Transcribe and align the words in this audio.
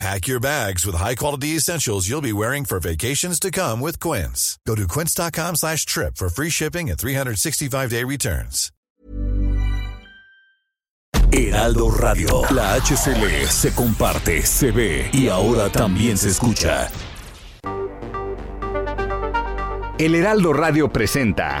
Pack 0.00 0.26
your 0.26 0.40
bags 0.40 0.84
with 0.84 0.96
high-quality 0.96 1.56
essentials 1.56 2.08
you'll 2.08 2.20
be 2.20 2.32
wearing 2.32 2.64
for 2.64 2.80
vacations 2.80 3.38
to 3.40 3.50
come 3.50 3.80
with 3.80 4.00
Quince. 4.00 4.58
Go 4.66 4.74
to 4.74 4.86
quince.com 4.88 5.56
slash 5.56 5.86
trip 5.86 6.16
for 6.16 6.28
free 6.28 6.50
shipping 6.50 6.90
and 6.90 6.98
365-day 6.98 8.04
returns. 8.04 8.70
Heraldo 11.32 11.90
Radio. 11.90 12.42
La 12.50 12.74
HCL 12.74 13.48
se 13.48 13.74
comparte, 13.74 14.46
se 14.46 14.70
ve 14.70 15.10
y 15.12 15.28
ahora 15.28 15.68
también 15.68 16.16
se 16.16 16.28
escucha. 16.28 16.88
El 19.98 20.14
Heraldo 20.14 20.52
Radio 20.52 20.92
presenta 20.92 21.60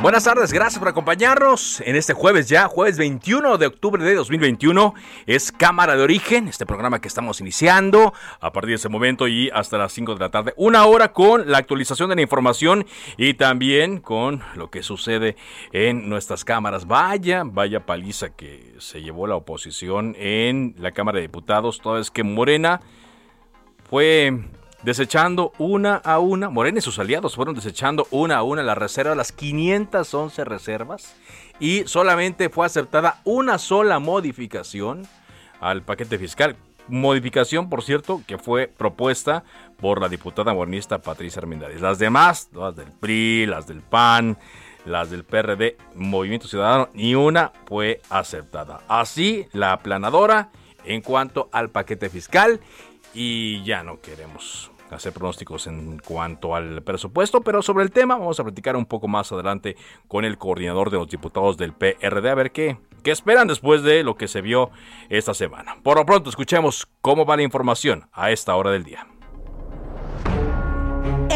Buenas 0.00 0.22
tardes, 0.22 0.52
gracias 0.52 0.78
por 0.78 0.86
acompañarnos 0.86 1.80
en 1.80 1.96
este 1.96 2.14
jueves 2.14 2.48
ya, 2.48 2.68
jueves 2.68 2.98
21 2.98 3.58
de 3.58 3.66
octubre 3.66 4.04
de 4.04 4.14
2021. 4.14 4.94
Es 5.26 5.50
Cámara 5.50 5.96
de 5.96 6.02
Origen, 6.04 6.46
este 6.46 6.64
programa 6.66 7.00
que 7.00 7.08
estamos 7.08 7.40
iniciando 7.40 8.14
a 8.38 8.52
partir 8.52 8.70
de 8.70 8.74
ese 8.76 8.88
momento 8.88 9.26
y 9.26 9.50
hasta 9.50 9.76
las 9.76 9.92
5 9.92 10.14
de 10.14 10.20
la 10.20 10.30
tarde. 10.30 10.54
Una 10.56 10.86
hora 10.86 11.12
con 11.12 11.50
la 11.50 11.58
actualización 11.58 12.10
de 12.10 12.14
la 12.14 12.22
información 12.22 12.86
y 13.16 13.34
también 13.34 13.98
con 13.98 14.40
lo 14.54 14.70
que 14.70 14.84
sucede 14.84 15.36
en 15.72 16.08
nuestras 16.08 16.44
cámaras. 16.44 16.86
Vaya, 16.86 17.42
vaya 17.44 17.84
paliza 17.84 18.30
que 18.30 18.76
se 18.78 19.02
llevó 19.02 19.26
la 19.26 19.34
oposición 19.34 20.14
en 20.16 20.76
la 20.78 20.92
Cámara 20.92 21.16
de 21.16 21.22
Diputados, 21.22 21.80
toda 21.80 21.98
vez 21.98 22.12
que 22.12 22.22
Morena 22.22 22.80
fue 23.90 24.44
desechando 24.82 25.52
una 25.58 25.96
a 25.96 26.18
una, 26.18 26.50
Morena 26.50 26.78
y 26.78 26.82
sus 26.82 26.98
aliados 26.98 27.34
fueron 27.34 27.54
desechando 27.54 28.06
una 28.10 28.36
a 28.36 28.42
una 28.42 28.62
las 28.62 28.78
reservas, 28.78 29.16
las 29.16 29.32
511 29.32 30.44
reservas, 30.44 31.16
y 31.60 31.84
solamente 31.86 32.48
fue 32.48 32.66
aceptada 32.66 33.20
una 33.24 33.58
sola 33.58 33.98
modificación 33.98 35.06
al 35.60 35.82
paquete 35.82 36.18
fiscal. 36.18 36.56
Modificación, 36.86 37.68
por 37.68 37.82
cierto, 37.82 38.22
que 38.26 38.38
fue 38.38 38.66
propuesta 38.66 39.44
por 39.78 40.00
la 40.00 40.08
diputada 40.08 40.54
morenista 40.54 40.98
Patricia 40.98 41.40
Armendariz. 41.40 41.82
Las 41.82 41.98
demás, 41.98 42.48
todas 42.50 42.76
del 42.76 42.92
PRI, 42.92 43.44
las 43.44 43.66
del 43.66 43.82
PAN, 43.82 44.38
las 44.86 45.10
del 45.10 45.24
PRD, 45.24 45.76
Movimiento 45.94 46.48
Ciudadano, 46.48 46.88
ni 46.94 47.14
una 47.14 47.52
fue 47.66 48.00
aceptada. 48.08 48.80
Así, 48.88 49.46
la 49.52 49.72
aplanadora 49.72 50.50
en 50.84 51.02
cuanto 51.02 51.48
al 51.52 51.68
paquete 51.70 52.08
fiscal 52.08 52.60
y 53.14 53.62
ya 53.64 53.82
no 53.82 54.00
queremos 54.00 54.70
hacer 54.90 55.12
pronósticos 55.12 55.66
en 55.66 55.98
cuanto 55.98 56.54
al 56.54 56.82
presupuesto, 56.82 57.40
pero 57.40 57.62
sobre 57.62 57.84
el 57.84 57.90
tema 57.90 58.16
vamos 58.16 58.40
a 58.40 58.44
platicar 58.44 58.76
un 58.76 58.86
poco 58.86 59.08
más 59.08 59.30
adelante 59.32 59.76
con 60.06 60.24
el 60.24 60.38
coordinador 60.38 60.90
de 60.90 60.98
los 60.98 61.08
diputados 61.08 61.56
del 61.56 61.72
PRD 61.72 62.30
a 62.30 62.34
ver 62.34 62.52
qué, 62.52 62.78
qué 63.02 63.10
esperan 63.10 63.48
después 63.48 63.82
de 63.82 64.02
lo 64.02 64.16
que 64.16 64.28
se 64.28 64.40
vio 64.40 64.70
esta 65.08 65.34
semana. 65.34 65.76
Por 65.82 65.98
lo 65.98 66.06
pronto, 66.06 66.30
escuchemos 66.30 66.88
cómo 67.00 67.26
va 67.26 67.36
la 67.36 67.42
información 67.42 68.08
a 68.12 68.30
esta 68.30 68.54
hora 68.56 68.70
del 68.70 68.84
día. 68.84 69.06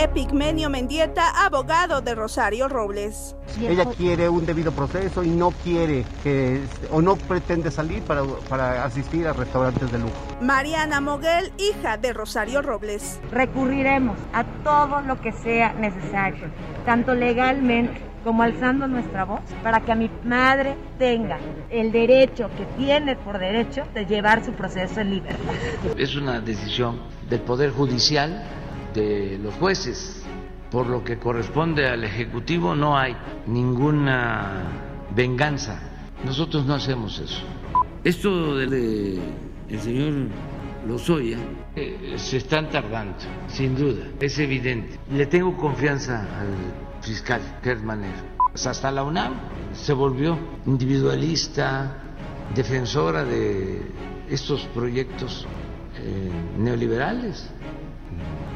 Epigmenio 0.02 0.68
Mendieta, 0.68 1.44
abogado 1.46 2.00
de 2.00 2.16
Rosario 2.16 2.68
Robles. 2.68 3.36
Ella 3.60 3.84
quiere 3.84 4.28
un 4.28 4.44
debido 4.44 4.72
proceso 4.72 5.22
y 5.22 5.28
no 5.28 5.52
quiere 5.62 6.04
que, 6.24 6.60
o 6.90 7.00
no 7.00 7.14
pretende 7.14 7.70
salir 7.70 8.02
para, 8.02 8.24
para 8.48 8.84
asistir 8.84 9.28
a 9.28 9.32
restaurantes 9.32 9.92
de 9.92 9.98
lujo. 9.98 10.12
Mariana 10.40 11.00
Moguel, 11.00 11.52
hija 11.56 11.98
de 11.98 12.12
Rosario 12.12 12.62
Robles. 12.62 13.20
Recurriremos 13.30 14.18
a 14.32 14.42
todo 14.64 15.02
lo 15.02 15.20
que 15.20 15.30
sea 15.30 15.72
necesario, 15.74 16.50
tanto 16.84 17.14
legalmente 17.14 18.00
como 18.24 18.42
alzando 18.42 18.88
nuestra 18.88 19.24
voz, 19.24 19.40
para 19.62 19.80
que 19.80 19.92
a 19.92 19.94
mi 19.94 20.10
madre 20.24 20.76
tenga 20.98 21.38
el 21.70 21.92
derecho 21.92 22.50
que 22.56 22.64
tiene 22.76 23.14
por 23.14 23.38
derecho 23.38 23.84
de 23.94 24.04
llevar 24.06 24.44
su 24.44 24.52
proceso 24.52 25.00
en 25.00 25.10
libertad. 25.10 25.54
Es 25.96 26.16
una 26.16 26.40
decisión 26.40 27.00
del 27.28 27.40
Poder 27.40 27.70
Judicial 27.70 28.44
de 28.94 29.38
los 29.42 29.54
jueces. 29.54 30.24
Por 30.70 30.86
lo 30.86 31.04
que 31.04 31.18
corresponde 31.18 31.86
al 31.86 32.04
Ejecutivo 32.04 32.74
no 32.74 32.96
hay 32.96 33.14
ninguna 33.46 34.62
venganza. 35.14 35.78
Nosotros 36.24 36.64
no 36.64 36.74
hacemos 36.74 37.18
eso. 37.18 37.42
Esto 38.04 38.56
del 38.56 39.20
el 39.68 39.80
señor 39.80 40.28
Lozoya 40.86 41.38
eh, 41.76 42.14
se 42.16 42.38
están 42.38 42.68
tardando, 42.70 43.16
sin 43.48 43.76
duda, 43.76 44.04
es 44.20 44.38
evidente. 44.38 44.98
Le 45.10 45.26
tengo 45.26 45.56
confianza 45.56 46.20
al 46.20 46.48
fiscal 47.00 47.40
Gerd 47.62 47.82
Hasta 48.54 48.90
la 48.90 49.04
UNAM 49.04 49.34
se 49.72 49.92
volvió 49.92 50.38
individualista, 50.66 51.96
defensora 52.54 53.24
de 53.24 53.80
estos 54.28 54.64
proyectos 54.74 55.46
eh, 55.96 56.30
neoliberales 56.58 57.50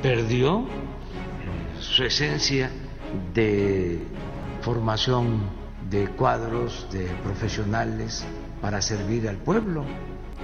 perdió 0.03 0.67
su 1.81 2.05
esencia 2.05 2.71
de 3.35 4.01
formación 4.63 5.41
de 5.91 6.09
cuadros, 6.09 6.89
de 6.91 7.07
profesionales 7.23 8.25
para 8.61 8.83
servir 8.83 9.29
al 9.29 9.37
pueblo. 9.37 9.85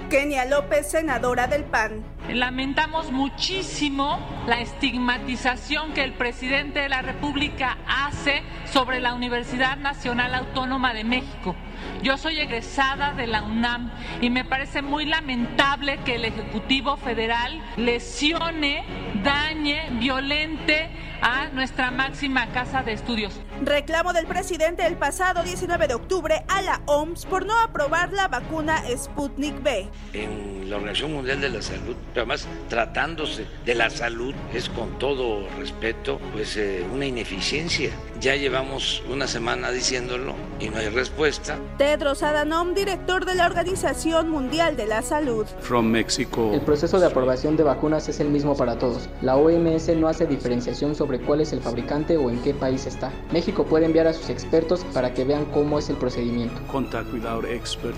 Kenia 0.09 0.45
López, 0.45 0.91
senadora 0.91 1.47
del 1.47 1.63
PAN. 1.63 2.03
Lamentamos 2.29 3.11
muchísimo 3.11 4.19
la 4.47 4.61
estigmatización 4.61 5.93
que 5.93 6.03
el 6.03 6.13
presidente 6.13 6.79
de 6.79 6.89
la 6.89 7.01
República 7.01 7.77
hace 7.87 8.43
sobre 8.65 8.99
la 8.99 9.13
Universidad 9.13 9.77
Nacional 9.77 10.35
Autónoma 10.35 10.93
de 10.93 11.03
México. 11.03 11.55
Yo 12.01 12.17
soy 12.17 12.39
egresada 12.39 13.13
de 13.13 13.27
la 13.27 13.43
UNAM 13.43 13.91
y 14.21 14.29
me 14.29 14.43
parece 14.45 14.81
muy 14.81 15.05
lamentable 15.05 15.99
que 16.05 16.15
el 16.15 16.25
Ejecutivo 16.25 16.97
Federal 16.97 17.61
lesione, 17.77 18.83
dañe, 19.23 19.89
violente 19.99 20.89
a 21.21 21.47
nuestra 21.47 21.89
máxima 21.89 22.47
casa 22.47 22.83
de 22.83 22.91
estudios. 22.91 23.39
Reclamo 23.61 24.11
del 24.11 24.25
presidente 24.25 24.85
el 24.85 24.97
pasado 24.97 25.41
19 25.41 25.87
de 25.87 25.93
octubre 25.93 26.43
a 26.49 26.61
la 26.61 26.81
OMS 26.85 27.25
por 27.25 27.45
no 27.45 27.57
aprobar 27.61 28.11
la 28.11 28.27
vacuna 28.27 28.83
Sputnik 28.97 29.63
B. 29.63 29.87
En 30.11 30.69
la 30.69 30.75
Organización 30.75 31.13
Mundial 31.13 31.39
de 31.39 31.49
la 31.49 31.61
Salud, 31.61 31.95
además 32.13 32.47
tratándose 32.67 33.47
de 33.65 33.75
la 33.75 33.89
salud, 33.89 34.35
es 34.53 34.67
con 34.67 34.99
todo 34.99 35.47
respeto, 35.57 36.19
pues 36.33 36.57
eh, 36.57 36.85
una 36.91 37.05
ineficiencia. 37.05 37.91
Ya 38.23 38.37
llevamos 38.37 39.03
una 39.11 39.27
semana 39.27 39.69
diciéndolo 39.69 40.33
y 40.57 40.69
no 40.69 40.77
hay 40.77 40.87
respuesta. 40.87 41.57
Tedros 41.77 42.23
Adhanom, 42.23 42.73
director 42.73 43.25
de 43.25 43.35
la 43.35 43.45
Organización 43.45 44.29
Mundial 44.29 44.77
de 44.77 44.87
la 44.87 45.01
Salud. 45.01 45.45
From 45.59 45.87
Mexico. 45.87 46.51
El 46.53 46.61
proceso 46.61 47.01
de 47.01 47.07
aprobación 47.07 47.57
de 47.57 47.63
vacunas 47.63 48.07
es 48.07 48.21
el 48.21 48.29
mismo 48.29 48.55
para 48.55 48.79
todos. 48.79 49.09
La 49.21 49.35
OMS 49.35 49.89
no 49.97 50.07
hace 50.07 50.25
diferenciación 50.25 50.95
sobre 50.95 51.19
cuál 51.19 51.41
es 51.41 51.51
el 51.51 51.59
fabricante 51.59 52.15
o 52.15 52.29
en 52.29 52.41
qué 52.43 52.53
país 52.53 52.85
está. 52.85 53.11
México 53.33 53.65
puede 53.65 53.87
enviar 53.87 54.07
a 54.07 54.13
sus 54.13 54.29
expertos 54.29 54.85
para 54.93 55.13
que 55.13 55.25
vean 55.25 55.43
cómo 55.43 55.77
es 55.77 55.89
el 55.89 55.97
procedimiento. 55.97 56.61
Contact 56.71 57.11
with 57.11 57.25
our 57.25 57.45
expert. 57.45 57.97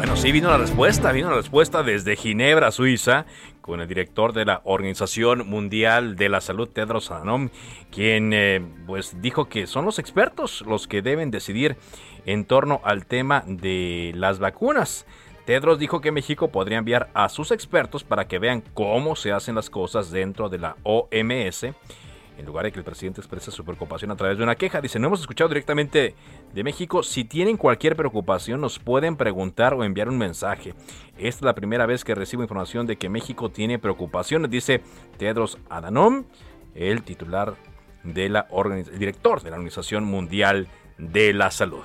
Bueno, 0.00 0.16
sí, 0.16 0.32
vino 0.32 0.48
la 0.48 0.56
respuesta, 0.56 1.12
vino 1.12 1.28
la 1.28 1.36
respuesta 1.36 1.82
desde 1.82 2.16
Ginebra, 2.16 2.70
Suiza, 2.70 3.26
con 3.60 3.80
el 3.80 3.88
director 3.88 4.32
de 4.32 4.44
la 4.44 4.60
Organización 4.64 5.48
Mundial 5.48 6.16
de 6.16 6.28
la 6.28 6.40
Salud, 6.40 6.68
Tedros 6.68 7.10
Adhanom, 7.10 7.50
quien 7.90 8.32
eh, 8.32 8.60
pues 8.86 9.20
dijo 9.20 9.48
que 9.48 9.66
son 9.66 9.84
los 9.84 9.98
expertos 9.98 10.62
los 10.66 10.86
que 10.86 11.02
deben 11.02 11.30
decidir 11.30 11.76
en 12.26 12.44
torno 12.44 12.80
al 12.84 13.06
tema 13.06 13.44
de 13.46 14.12
las 14.14 14.38
vacunas. 14.38 15.06
Tedros 15.46 15.78
dijo 15.78 16.00
que 16.00 16.12
México 16.12 16.48
podría 16.52 16.78
enviar 16.78 17.10
a 17.14 17.28
sus 17.28 17.50
expertos 17.50 18.04
para 18.04 18.28
que 18.28 18.38
vean 18.38 18.62
cómo 18.74 19.16
se 19.16 19.32
hacen 19.32 19.54
las 19.54 19.70
cosas 19.70 20.10
dentro 20.10 20.48
de 20.48 20.58
la 20.58 20.76
OMS 20.82 21.66
en 22.40 22.46
lugar 22.46 22.64
de 22.64 22.72
que 22.72 22.78
el 22.78 22.84
presidente 22.84 23.20
exprese 23.20 23.50
su 23.50 23.64
preocupación 23.64 24.10
a 24.10 24.16
través 24.16 24.38
de 24.38 24.44
una 24.44 24.56
queja. 24.56 24.80
Dice, 24.80 24.98
no 24.98 25.08
hemos 25.08 25.20
escuchado 25.20 25.48
directamente 25.48 26.14
de 26.52 26.64
México. 26.64 27.02
Si 27.02 27.24
tienen 27.24 27.58
cualquier 27.58 27.96
preocupación, 27.96 28.60
nos 28.62 28.78
pueden 28.78 29.16
preguntar 29.16 29.74
o 29.74 29.84
enviar 29.84 30.08
un 30.08 30.16
mensaje. 30.16 30.74
Esta 31.18 31.26
es 31.28 31.42
la 31.42 31.54
primera 31.54 31.84
vez 31.84 32.02
que 32.02 32.14
recibo 32.14 32.42
información 32.42 32.86
de 32.86 32.96
que 32.96 33.10
México 33.10 33.50
tiene 33.50 33.78
preocupaciones, 33.78 34.50
dice 34.50 34.80
Tedros 35.18 35.58
Adhanom, 35.68 36.24
el 36.74 37.02
titular 37.02 37.56
de 38.04 38.30
la 38.30 38.48
el 38.50 38.98
director 38.98 39.42
de 39.42 39.50
la 39.50 39.56
Organización 39.56 40.04
Mundial 40.04 40.66
de 40.96 41.34
la 41.34 41.50
Salud. 41.50 41.82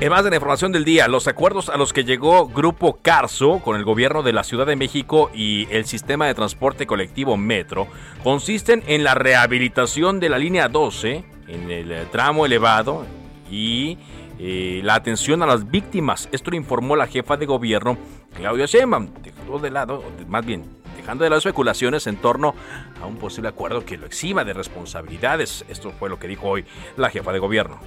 En 0.00 0.10
más 0.10 0.24
de 0.24 0.30
la 0.30 0.36
información 0.36 0.72
del 0.72 0.84
día, 0.84 1.08
los 1.08 1.28
acuerdos 1.28 1.68
a 1.68 1.76
los 1.76 1.92
que 1.92 2.04
llegó 2.04 2.48
Grupo 2.48 2.98
Carso 3.00 3.60
con 3.60 3.76
el 3.76 3.84
gobierno 3.84 4.22
de 4.22 4.32
la 4.32 4.44
Ciudad 4.44 4.66
de 4.66 4.76
México 4.76 5.30
y 5.32 5.66
el 5.70 5.86
sistema 5.86 6.26
de 6.26 6.34
transporte 6.34 6.86
colectivo 6.86 7.36
Metro 7.36 7.86
consisten 8.22 8.82
en 8.86 9.04
la 9.04 9.14
rehabilitación 9.14 10.20
de 10.20 10.28
la 10.28 10.38
línea 10.38 10.68
12 10.68 11.24
en 11.46 11.70
el 11.70 11.92
eh, 11.92 12.06
tramo 12.10 12.44
elevado 12.44 13.06
y 13.50 13.96
eh, 14.38 14.80
la 14.82 14.96
atención 14.96 15.42
a 15.42 15.46
las 15.46 15.70
víctimas. 15.70 16.28
Esto 16.32 16.50
lo 16.50 16.56
informó 16.56 16.96
la 16.96 17.06
jefa 17.06 17.36
de 17.36 17.46
gobierno, 17.46 17.96
Claudia 18.34 18.66
Sheinbaum. 18.66 19.08
Dejó 19.22 19.58
de 19.60 19.70
lado, 19.70 20.02
más 20.26 20.44
bien, 20.44 20.64
dejando 20.96 21.22
de 21.24 21.30
las 21.30 21.38
especulaciones 21.38 22.06
en 22.08 22.16
torno 22.16 22.54
a 23.00 23.06
un 23.06 23.16
posible 23.16 23.48
acuerdo 23.48 23.84
que 23.86 23.96
lo 23.96 24.06
exima 24.06 24.44
de 24.44 24.54
responsabilidades. 24.54 25.64
Esto 25.68 25.92
fue 25.92 26.10
lo 26.10 26.18
que 26.18 26.26
dijo 26.26 26.48
hoy 26.48 26.64
la 26.96 27.10
jefa 27.10 27.32
de 27.32 27.38
gobierno. 27.38 27.78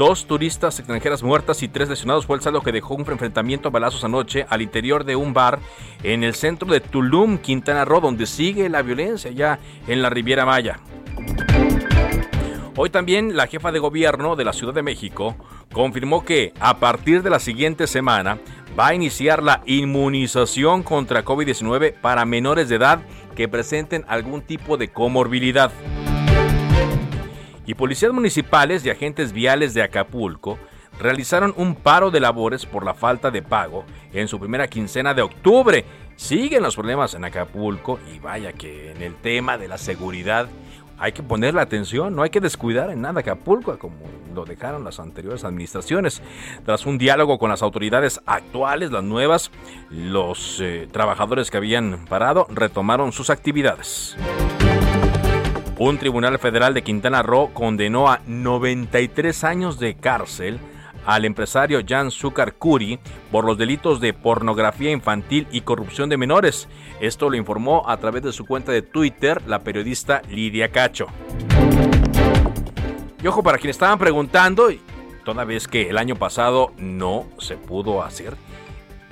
Dos 0.00 0.26
turistas 0.26 0.78
extranjeras 0.78 1.22
muertas 1.22 1.62
y 1.62 1.68
tres 1.68 1.90
lesionados 1.90 2.24
fue 2.24 2.34
el 2.34 2.40
saldo 2.40 2.62
que 2.62 2.72
dejó 2.72 2.94
un 2.94 3.04
enfrentamiento 3.06 3.68
a 3.68 3.70
balazos 3.70 4.02
anoche 4.02 4.46
al 4.48 4.62
interior 4.62 5.04
de 5.04 5.14
un 5.14 5.34
bar 5.34 5.58
en 6.02 6.24
el 6.24 6.34
centro 6.34 6.72
de 6.72 6.80
Tulum, 6.80 7.36
Quintana 7.36 7.84
Roo, 7.84 8.00
donde 8.00 8.24
sigue 8.24 8.70
la 8.70 8.80
violencia 8.80 9.30
ya 9.30 9.58
en 9.86 10.00
la 10.00 10.08
Riviera 10.08 10.46
Maya. 10.46 10.80
Hoy 12.76 12.88
también 12.88 13.36
la 13.36 13.46
jefa 13.46 13.72
de 13.72 13.78
gobierno 13.78 14.36
de 14.36 14.44
la 14.46 14.54
Ciudad 14.54 14.72
de 14.72 14.82
México 14.82 15.36
confirmó 15.70 16.24
que 16.24 16.54
a 16.60 16.78
partir 16.78 17.22
de 17.22 17.28
la 17.28 17.38
siguiente 17.38 17.86
semana 17.86 18.38
va 18.78 18.86
a 18.86 18.94
iniciar 18.94 19.42
la 19.42 19.60
inmunización 19.66 20.82
contra 20.82 21.26
COVID-19 21.26 21.92
para 22.00 22.24
menores 22.24 22.70
de 22.70 22.76
edad 22.76 23.02
que 23.36 23.48
presenten 23.48 24.06
algún 24.08 24.40
tipo 24.40 24.78
de 24.78 24.88
comorbilidad 24.88 25.70
y 27.70 27.74
policías 27.74 28.12
municipales 28.12 28.84
y 28.84 28.90
agentes 28.90 29.32
viales 29.32 29.74
de 29.74 29.84
Acapulco 29.84 30.58
realizaron 30.98 31.54
un 31.56 31.76
paro 31.76 32.10
de 32.10 32.18
labores 32.18 32.66
por 32.66 32.84
la 32.84 32.94
falta 32.94 33.30
de 33.30 33.42
pago 33.42 33.84
en 34.12 34.26
su 34.26 34.40
primera 34.40 34.66
quincena 34.66 35.14
de 35.14 35.22
octubre. 35.22 35.84
Siguen 36.16 36.64
los 36.64 36.74
problemas 36.74 37.14
en 37.14 37.24
Acapulco 37.24 38.00
y 38.12 38.18
vaya 38.18 38.52
que 38.54 38.90
en 38.90 39.02
el 39.02 39.14
tema 39.14 39.56
de 39.56 39.68
la 39.68 39.78
seguridad 39.78 40.48
hay 40.98 41.12
que 41.12 41.22
poner 41.22 41.54
la 41.54 41.62
atención, 41.62 42.16
no 42.16 42.24
hay 42.24 42.30
que 42.30 42.40
descuidar 42.40 42.90
en 42.90 43.02
nada 43.02 43.20
Acapulco 43.20 43.78
como 43.78 43.98
lo 44.34 44.44
dejaron 44.44 44.82
las 44.82 44.98
anteriores 44.98 45.44
administraciones. 45.44 46.22
Tras 46.64 46.86
un 46.86 46.98
diálogo 46.98 47.38
con 47.38 47.50
las 47.50 47.62
autoridades 47.62 48.20
actuales, 48.26 48.90
las 48.90 49.04
nuevas, 49.04 49.52
los 49.90 50.58
eh, 50.60 50.88
trabajadores 50.90 51.52
que 51.52 51.56
habían 51.56 52.04
parado 52.06 52.48
retomaron 52.50 53.12
sus 53.12 53.30
actividades. 53.30 54.16
Un 55.80 55.96
tribunal 55.96 56.38
federal 56.38 56.74
de 56.74 56.82
Quintana 56.82 57.22
Roo 57.22 57.54
condenó 57.54 58.10
a 58.10 58.20
93 58.26 59.44
años 59.44 59.78
de 59.78 59.94
cárcel 59.94 60.60
al 61.06 61.24
empresario 61.24 61.80
Jan 61.88 62.10
Zúcar 62.10 62.56
Curi 62.56 62.98
por 63.32 63.46
los 63.46 63.56
delitos 63.56 63.98
de 63.98 64.12
pornografía 64.12 64.90
infantil 64.90 65.48
y 65.50 65.62
corrupción 65.62 66.10
de 66.10 66.18
menores. 66.18 66.68
Esto 67.00 67.30
lo 67.30 67.38
informó 67.38 67.88
a 67.88 67.96
través 67.96 68.22
de 68.22 68.32
su 68.34 68.44
cuenta 68.44 68.72
de 68.72 68.82
Twitter 68.82 69.40
la 69.46 69.60
periodista 69.60 70.20
Lidia 70.28 70.70
Cacho. 70.70 71.06
Y 73.22 73.26
ojo, 73.26 73.42
para 73.42 73.56
quienes 73.56 73.76
estaban 73.76 73.98
preguntando, 73.98 74.68
toda 75.24 75.44
vez 75.44 75.66
que 75.66 75.88
el 75.88 75.96
año 75.96 76.14
pasado 76.14 76.74
no 76.76 77.24
se 77.38 77.56
pudo 77.56 78.02
hacer, 78.02 78.36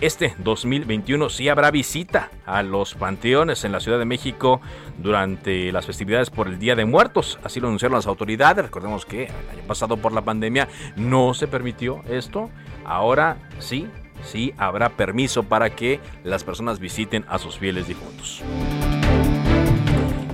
este 0.01 0.35
2021 0.39 1.29
sí 1.29 1.49
habrá 1.49 1.71
visita 1.71 2.31
a 2.47 2.63
los 2.63 2.95
panteones 2.95 3.65
en 3.65 3.73
la 3.73 3.81
Ciudad 3.81 3.99
de 3.99 4.05
México 4.05 4.61
durante 4.99 5.73
las 5.73 5.87
festividades 5.87 6.31
por 6.31 6.47
el 6.47 6.59
Día 6.59 6.77
de 6.77 6.85
Muertos. 6.85 7.39
Así 7.43 7.61
lo 7.61 7.67
anunciaron 7.69 7.97
las 7.97 8.07
autoridades. 8.07 8.65
Recordemos 8.65 9.05
que 9.05 9.25
el 9.25 9.59
año 9.59 9.67
pasado 9.67 9.97
por 9.97 10.13
la 10.13 10.23
pandemia 10.23 10.69
no 10.97 11.35
se 11.35 11.49
permitió 11.49 12.03
esto. 12.09 12.51
Ahora 12.85 13.39
sí, 13.59 13.89
sí 14.23 14.55
habrá 14.57 14.91
permiso 14.91 15.43
para 15.43 15.71
que 15.71 16.01
las 16.25 16.45
personas 16.45 16.79
visiten 16.79 17.25
a 17.29 17.39
sus 17.39 17.59
fieles 17.59 17.89
difuntos. 17.89 18.43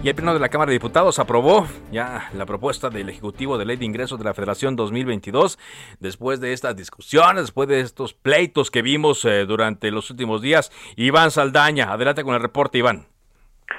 Y 0.05 0.11
el 0.11 0.15
Pleno 0.15 0.35
de 0.35 0.39
la 0.39 0.51
Cámara 0.51 0.69
de 0.69 0.75
Diputados 0.75 1.19
aprobó 1.19 1.67
ya 1.91 2.29
la 2.35 2.45
propuesta 2.45 2.91
del 2.91 3.09
Ejecutivo 3.09 3.57
de 3.57 3.65
Ley 3.65 3.79
de 3.79 3.87
Ingresos 3.87 4.19
de 4.19 4.27
la 4.27 4.35
Federación 4.35 4.77
2022. 4.77 5.59
Después 5.99 6.43
de 6.43 6.53
estas 6.53 6.77
discusiones, 6.77 7.45
después 7.45 7.71
de 7.71 7.81
estos 7.81 8.13
pleitos 8.13 8.71
que 8.71 8.83
vimos 8.83 9.25
eh, 9.25 9.47
durante 9.47 9.91
los 9.91 10.11
últimos 10.11 10.43
días, 10.43 10.71
Iván 10.97 11.31
Saldaña, 11.31 11.91
adelante 11.91 12.23
con 12.23 12.35
el 12.35 12.43
reporte, 12.43 12.77
Iván. 12.77 13.07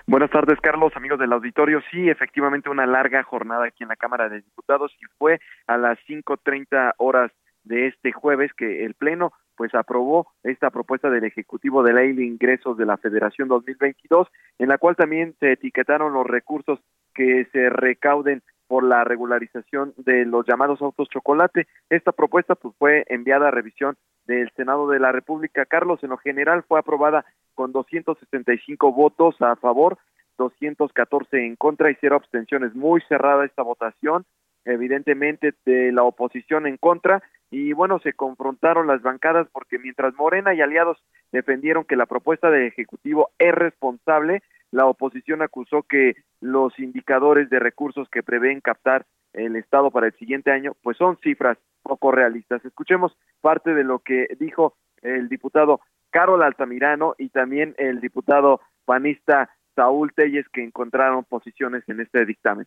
Buenas 0.07 0.31
tardes, 0.31 0.59
Carlos, 0.61 0.93
amigos 0.95 1.19
del 1.19 1.31
auditorio. 1.31 1.79
Sí, 1.91 2.09
efectivamente, 2.09 2.71
una 2.71 2.87
larga 2.87 3.21
jornada 3.21 3.67
aquí 3.67 3.83
en 3.83 3.89
la 3.89 3.95
Cámara 3.95 4.27
de 4.27 4.41
Diputados 4.41 4.91
y 4.99 5.05
fue 5.19 5.39
a 5.67 5.77
las 5.77 5.99
5.30 6.09 6.93
horas 6.97 7.31
de 7.65 7.85
este 7.85 8.11
jueves 8.13 8.51
que 8.57 8.83
el 8.83 8.95
Pleno 8.95 9.31
pues 9.55 9.73
aprobó 9.75 10.27
esta 10.43 10.69
propuesta 10.69 11.09
del 11.09 11.23
Ejecutivo 11.23 11.83
de 11.83 11.93
Ley 11.93 12.13
de 12.13 12.25
Ingresos 12.25 12.77
de 12.77 12.85
la 12.85 12.97
Federación 12.97 13.47
2022, 13.47 14.27
en 14.59 14.69
la 14.69 14.77
cual 14.77 14.95
también 14.95 15.35
se 15.39 15.53
etiquetaron 15.53 16.13
los 16.13 16.25
recursos 16.25 16.79
que 17.13 17.47
se 17.51 17.69
recauden 17.69 18.41
por 18.67 18.83
la 18.83 19.03
regularización 19.03 19.93
de 19.97 20.25
los 20.25 20.45
llamados 20.45 20.81
autos 20.81 21.09
chocolate. 21.09 21.67
Esta 21.89 22.11
propuesta 22.11 22.55
pues 22.55 22.75
fue 22.77 23.05
enviada 23.07 23.47
a 23.47 23.51
revisión 23.51 23.95
del 24.25 24.49
Senado 24.55 24.89
de 24.89 24.99
la 24.99 25.11
República. 25.11 25.65
Carlos, 25.65 26.03
en 26.03 26.09
lo 26.09 26.17
general 26.17 26.63
fue 26.67 26.79
aprobada 26.79 27.25
con 27.53 27.71
265 27.71 28.91
votos 28.91 29.35
a 29.41 29.55
favor, 29.55 29.97
214 30.37 31.45
en 31.45 31.55
contra 31.55 31.91
y 31.91 31.97
cero 32.01 32.15
abstenciones. 32.15 32.73
Muy 32.75 33.01
cerrada 33.07 33.45
esta 33.45 33.61
votación, 33.61 34.25
evidentemente 34.65 35.53
de 35.65 35.91
la 35.91 36.03
oposición 36.03 36.67
en 36.67 36.77
contra 36.77 37.21
y 37.51 37.73
bueno, 37.73 37.99
se 37.99 38.13
confrontaron 38.13 38.87
las 38.87 39.01
bancadas 39.01 39.47
porque 39.51 39.79
mientras 39.79 40.13
Morena 40.15 40.53
y 40.53 40.61
aliados 40.61 40.97
defendieron 41.31 41.85
que 41.85 41.95
la 41.95 42.05
propuesta 42.05 42.49
del 42.49 42.67
Ejecutivo 42.67 43.31
es 43.39 43.53
responsable, 43.53 44.41
la 44.71 44.87
oposición 44.87 45.41
acusó 45.41 45.83
que 45.83 46.15
los 46.41 46.77
indicadores 46.79 47.49
de 47.49 47.59
recursos 47.59 48.09
que 48.09 48.23
prevén 48.23 48.61
captar 48.61 49.05
el 49.33 49.55
Estado 49.55 49.91
para 49.91 50.07
el 50.07 50.13
siguiente 50.13 50.51
año, 50.51 50.75
pues 50.81 50.97
son 50.97 51.17
cifras 51.17 51.57
poco 51.83 52.11
realistas. 52.11 52.63
Escuchemos 52.65 53.17
parte 53.41 53.73
de 53.73 53.83
lo 53.83 53.99
que 53.99 54.27
dijo 54.39 54.75
el 55.01 55.29
diputado 55.29 55.81
Carol 56.09 56.43
Altamirano 56.43 57.15
y 57.17 57.29
también 57.29 57.75
el 57.77 58.01
diputado 58.01 58.61
panista 58.85 59.49
Saúl 59.75 60.13
Telles 60.13 60.47
que 60.49 60.63
encontraron 60.63 61.25
posiciones 61.25 61.83
en 61.87 61.99
este 61.99 62.25
dictamen. 62.25 62.65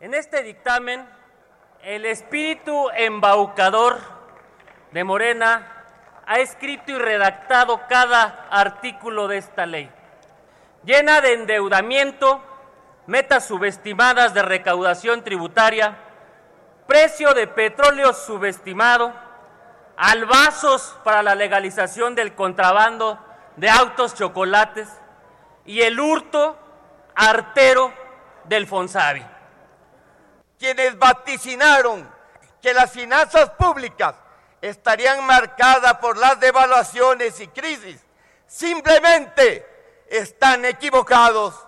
En 0.00 0.14
este 0.14 0.42
dictamen 0.42 1.00
el 1.84 2.06
espíritu 2.06 2.88
embaucador 2.96 3.98
de 4.92 5.04
Morena 5.04 5.84
ha 6.26 6.38
escrito 6.38 6.92
y 6.92 6.98
redactado 6.98 7.82
cada 7.88 8.46
artículo 8.50 9.28
de 9.28 9.36
esta 9.36 9.66
ley, 9.66 9.90
llena 10.82 11.20
de 11.20 11.34
endeudamiento, 11.34 12.42
metas 13.06 13.46
subestimadas 13.46 14.32
de 14.32 14.40
recaudación 14.40 15.24
tributaria, 15.24 15.98
precio 16.86 17.34
de 17.34 17.48
petróleo 17.48 18.14
subestimado, 18.14 19.12
albazos 19.98 20.96
para 21.04 21.22
la 21.22 21.34
legalización 21.34 22.14
del 22.14 22.34
contrabando 22.34 23.18
de 23.56 23.68
autos 23.68 24.14
chocolates 24.14 24.88
y 25.66 25.82
el 25.82 26.00
hurto 26.00 26.56
artero 27.14 27.92
del 28.44 28.66
Fonsavi 28.66 29.33
quienes 30.58 30.98
vaticinaron 30.98 32.08
que 32.60 32.72
las 32.72 32.92
finanzas 32.92 33.50
públicas 33.50 34.14
estarían 34.60 35.26
marcadas 35.26 35.94
por 35.98 36.16
las 36.16 36.40
devaluaciones 36.40 37.40
y 37.40 37.48
crisis, 37.48 38.04
simplemente 38.46 39.64
están 40.08 40.64
equivocados. 40.64 41.66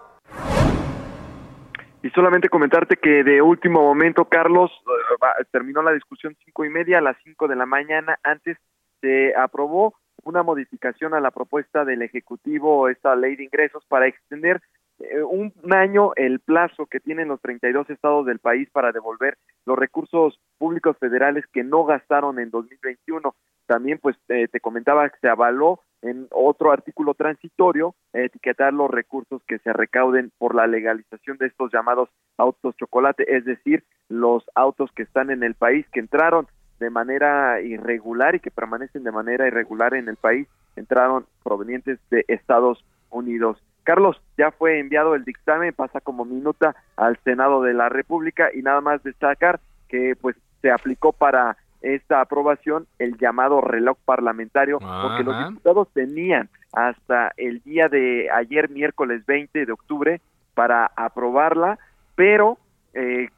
Y 2.03 2.11
solamente 2.11 2.49
comentarte 2.49 2.97
que 2.97 3.25
de 3.25 3.43
último 3.43 3.83
momento, 3.83 4.27
Carlos, 4.27 4.71
eh, 4.71 5.45
terminó 5.51 5.83
la 5.83 5.93
discusión 5.93 6.37
cinco 6.45 6.65
y 6.65 6.71
media 6.71 6.99
a 6.99 7.01
las 7.03 7.17
cinco 7.25 7.49
de 7.49 7.57
la 7.57 7.67
mañana. 7.67 8.19
Antes 8.23 8.57
se 9.01 9.35
aprobó 9.37 9.95
una 10.23 10.43
modificación 10.43 11.15
a 11.15 11.21
la 11.21 11.31
propuesta 11.31 11.85
del 11.85 12.03
Ejecutivo, 12.03 12.89
esta 12.89 13.17
ley 13.17 13.37
de 13.37 13.45
ingresos, 13.45 13.85
para 13.89 14.07
extender 14.07 14.61
eh, 14.99 15.23
un 15.23 15.53
año 15.71 16.13
el 16.17 16.41
plazo 16.41 16.87
que 16.87 17.01
tienen 17.01 17.29
los 17.29 17.41
32 17.43 17.91
estados 17.91 18.25
del 18.27 18.39
país 18.39 18.69
para 18.71 18.93
devolver 18.93 19.37
los 19.67 19.79
recursos 19.79 20.41
públicos 20.59 20.97
federales 20.99 21.45
que 21.53 21.65
no 21.65 21.85
gastaron 21.85 22.39
en 22.39 22.51
2021. 22.51 23.35
también 23.67 23.99
pues 23.99 24.17
eh, 24.29 24.49
te 24.49 24.61
comentaba 24.61 25.09
que 25.11 25.19
se 25.21 25.29
avaló 25.29 25.81
en 26.03 26.29
otro 26.31 26.71
artículo 26.73 27.15
transitorio 27.15 27.95
etiquetar 28.13 28.73
los 28.73 28.91
recursos 28.91 29.43
que 29.47 29.59
se 29.59 29.73
recauden 29.73 30.31
por 30.39 30.55
la 30.55 30.67
legalización 30.67 31.37
de 31.39 31.47
estos 31.47 31.73
llamados 31.73 32.09
autos 32.39 32.77
chocolate, 32.77 33.37
es 33.37 33.45
decir, 33.45 33.85
los 34.09 34.45
autos 34.55 34.91
que 34.93 35.03
están 35.03 35.31
en 35.31 35.43
el 35.43 35.55
país, 35.55 35.87
que 35.93 36.01
entraron 36.01 36.47
de 36.79 36.91
manera 36.91 37.61
irregular 37.61 38.35
y 38.35 38.41
que 38.41 38.51
permanecen 38.51 39.03
de 39.03 39.11
manera 39.11 39.47
irregular 39.47 39.95
en 39.95 40.09
el 40.09 40.17
país, 40.17 40.47
entraron 40.77 41.27
provenientes 41.43 41.99
de 42.11 42.25
Estados 42.29 42.85
Unidos. 43.11 43.59
Carlos, 43.87 44.21
ya 44.37 44.51
fue 44.51 44.81
enviado 44.81 45.15
el 45.15 45.25
dictamen, 45.25 45.73
pasa 45.73 46.01
como 46.01 46.25
minuta 46.25 46.75
al 46.97 47.17
Senado 47.23 47.63
de 47.63 47.73
la 47.73 47.89
República 47.89 48.49
y 48.53 48.61
nada 48.61 48.81
más 48.81 49.01
destacar 49.05 49.61
que 49.89 50.17
pues 50.21 50.37
se 50.61 50.73
aplicó 50.73 51.13
para 51.13 51.57
esta 51.83 52.21
aprobación 52.21 52.89
el 52.99 53.17
llamado 53.17 53.61
reloj 53.61 53.97
parlamentario, 54.05 54.81
porque 54.81 55.23
los 55.23 55.49
diputados 55.49 55.89
tenían 55.95 56.49
hasta 56.73 57.33
el 57.37 57.61
día 57.61 57.89
de 57.89 58.29
ayer, 58.31 58.69
miércoles 58.71 59.25
20 59.25 59.65
de 59.65 59.73
octubre, 59.73 60.21
para 60.55 60.91
aprobarla, 60.97 61.79
pero 62.17 62.59
eh, 62.93 63.29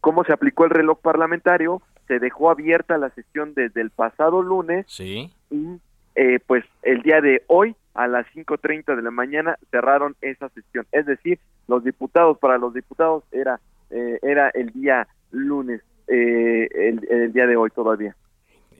cómo 0.00 0.24
se 0.24 0.32
aplicó 0.32 0.64
el 0.64 0.70
reloj 0.70 0.98
parlamentario, 1.00 1.82
se 2.08 2.18
dejó 2.18 2.50
abierta 2.50 2.96
la 2.96 3.10
sesión 3.10 3.52
desde 3.52 3.82
el 3.82 3.90
pasado 3.90 4.40
lunes 4.40 4.86
sí. 4.88 5.30
y 5.50 5.78
eh, 6.14 6.38
pues 6.46 6.64
el 6.82 7.02
día 7.02 7.20
de 7.20 7.42
hoy 7.46 7.74
a 7.94 8.06
las 8.06 8.26
5.30 8.34 8.96
de 8.96 9.02
la 9.02 9.10
mañana 9.10 9.58
cerraron 9.70 10.16
esa 10.20 10.48
sesión. 10.50 10.86
Es 10.92 11.06
decir, 11.06 11.38
los 11.68 11.84
diputados, 11.84 12.38
para 12.38 12.58
los 12.58 12.74
diputados 12.74 13.24
era, 13.32 13.60
eh, 13.90 14.18
era 14.22 14.50
el 14.50 14.70
día 14.72 15.06
lunes. 15.30 15.82
Eh, 16.06 16.68
el, 16.72 17.32
día 17.32 17.46
de 17.46 17.56
hoy 17.56 17.70
todavía. 17.70 18.16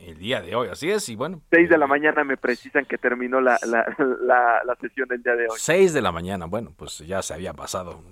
El 0.01 0.19
día 0.19 0.41
de 0.41 0.55
hoy, 0.55 0.69
así 0.69 0.91
es, 0.91 1.09
y 1.09 1.15
bueno. 1.15 1.41
Seis 1.51 1.69
de 1.69 1.79
la 1.79 1.87
mañana 1.87 2.25
me 2.25 2.37
precisan 2.37 2.85
que 2.87 2.99
terminó 2.99 3.41
la, 3.41 3.59
la, 3.67 3.85
la, 4.65 4.75
sesión 4.81 5.07
del 5.09 5.23
día 5.23 5.37
de 5.37 5.45
hoy. 5.45 5.57
Seis 5.57 5.93
de 5.93 6.01
la 6.01 6.11
mañana, 6.11 6.47
bueno, 6.47 6.73
pues 6.77 6.99
ya 6.99 7.23
se 7.23 7.35
había 7.35 7.53
pasado 7.53 8.03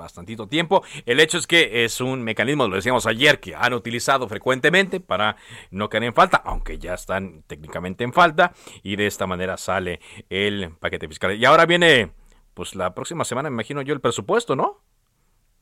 bastantito 0.00 0.48
tiempo. 0.48 0.82
El 1.06 1.20
hecho 1.20 1.38
es 1.38 1.46
que 1.46 1.84
es 1.84 2.00
un 2.00 2.22
mecanismo, 2.22 2.66
lo 2.66 2.76
decíamos 2.76 3.06
ayer, 3.06 3.38
que 3.38 3.54
han 3.54 3.74
utilizado 3.74 4.28
frecuentemente 4.28 4.98
para 4.98 5.36
no 5.70 5.88
caer 5.88 6.04
en 6.04 6.14
falta, 6.14 6.38
aunque 6.44 6.78
ya 6.78 6.94
están 6.94 7.42
técnicamente 7.46 8.02
en 8.02 8.12
falta, 8.12 8.52
y 8.82 8.96
de 8.96 9.06
esta 9.06 9.26
manera 9.26 9.56
sale 9.56 10.00
el 10.28 10.70
paquete 10.80 11.06
fiscal. 11.06 11.36
Y 11.36 11.44
ahora 11.44 11.66
viene, 11.66 12.12
pues 12.54 12.74
la 12.74 12.94
próxima 12.94 13.24
semana, 13.24 13.50
me 13.50 13.54
imagino 13.54 13.82
yo, 13.82 13.94
el 13.94 14.00
presupuesto, 14.00 14.56
¿no? 14.56 14.78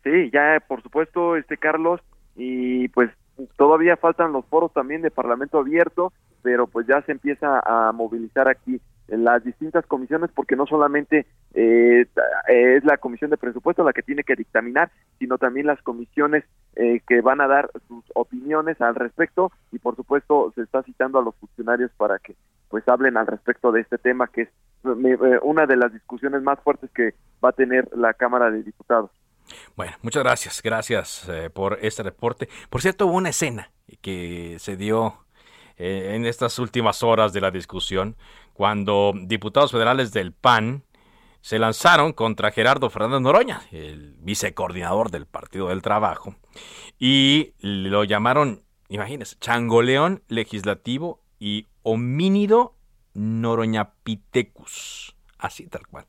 Sí, 0.04 0.30
ya 0.32 0.62
por 0.66 0.82
supuesto, 0.82 1.36
este 1.36 1.56
Carlos, 1.56 2.00
y 2.36 2.88
pues 2.88 3.10
todavía 3.56 3.96
faltan 3.96 4.32
los 4.32 4.44
foros 4.46 4.72
también 4.72 5.02
de 5.02 5.10
Parlamento 5.10 5.58
abierto, 5.58 6.12
pero 6.42 6.66
pues 6.66 6.86
ya 6.86 7.02
se 7.02 7.12
empieza 7.12 7.60
a 7.64 7.92
movilizar 7.92 8.48
aquí 8.48 8.80
las 9.08 9.42
distintas 9.42 9.86
comisiones 9.86 10.30
porque 10.34 10.56
no 10.56 10.66
solamente 10.66 11.26
eh, 11.54 12.06
es 12.48 12.84
la 12.84 12.98
comisión 12.98 13.30
de 13.30 13.36
presupuesto 13.36 13.82
la 13.82 13.92
que 13.92 14.02
tiene 14.02 14.24
que 14.24 14.36
dictaminar, 14.36 14.90
sino 15.18 15.38
también 15.38 15.66
las 15.66 15.80
comisiones 15.82 16.44
eh, 16.76 17.00
que 17.06 17.20
van 17.20 17.40
a 17.40 17.48
dar 17.48 17.70
sus 17.88 18.04
opiniones 18.14 18.80
al 18.80 18.94
respecto 18.94 19.50
y 19.72 19.78
por 19.78 19.96
supuesto 19.96 20.52
se 20.54 20.62
está 20.62 20.82
citando 20.82 21.18
a 21.18 21.22
los 21.22 21.34
funcionarios 21.36 21.90
para 21.96 22.18
que 22.18 22.36
pues 22.68 22.86
hablen 22.88 23.16
al 23.16 23.26
respecto 23.26 23.72
de 23.72 23.80
este 23.80 23.98
tema 23.98 24.28
que 24.28 24.42
es 24.42 24.48
eh, 24.84 25.38
una 25.42 25.66
de 25.66 25.76
las 25.76 25.92
discusiones 25.92 26.42
más 26.42 26.60
fuertes 26.60 26.90
que 26.94 27.14
va 27.44 27.50
a 27.50 27.52
tener 27.52 27.88
la 27.96 28.14
Cámara 28.14 28.50
de 28.50 28.62
Diputados. 28.62 29.10
Bueno, 29.76 29.92
muchas 30.02 30.22
gracias, 30.22 30.62
gracias 30.62 31.28
eh, 31.28 31.50
por 31.50 31.78
este 31.82 32.02
reporte. 32.02 32.48
Por 32.68 32.82
cierto, 32.82 33.06
hubo 33.06 33.16
una 33.16 33.30
escena 33.30 33.70
que 34.02 34.56
se 34.58 34.76
dio 34.76 35.24
eh, 35.76 36.14
en 36.14 36.26
estas 36.26 36.58
últimas 36.58 37.02
horas 37.02 37.32
de 37.32 37.40
la 37.40 37.50
discusión 37.50 38.16
cuando 38.58 39.12
diputados 39.14 39.70
federales 39.70 40.12
del 40.12 40.32
PAN 40.32 40.82
se 41.42 41.60
lanzaron 41.60 42.12
contra 42.12 42.50
Gerardo 42.50 42.90
Fernández 42.90 43.20
Noroña, 43.20 43.62
el 43.70 44.16
vicecoordinador 44.18 45.12
del 45.12 45.26
Partido 45.26 45.68
del 45.68 45.80
Trabajo, 45.80 46.34
y 46.98 47.52
lo 47.60 48.02
llamaron, 48.02 48.64
imagínense, 48.88 49.36
changoleón 49.38 50.24
legislativo 50.26 51.22
y 51.38 51.68
homínido 51.84 52.74
noroñapitecus, 53.14 55.14
así 55.38 55.68
tal 55.68 55.86
cual. 55.86 56.06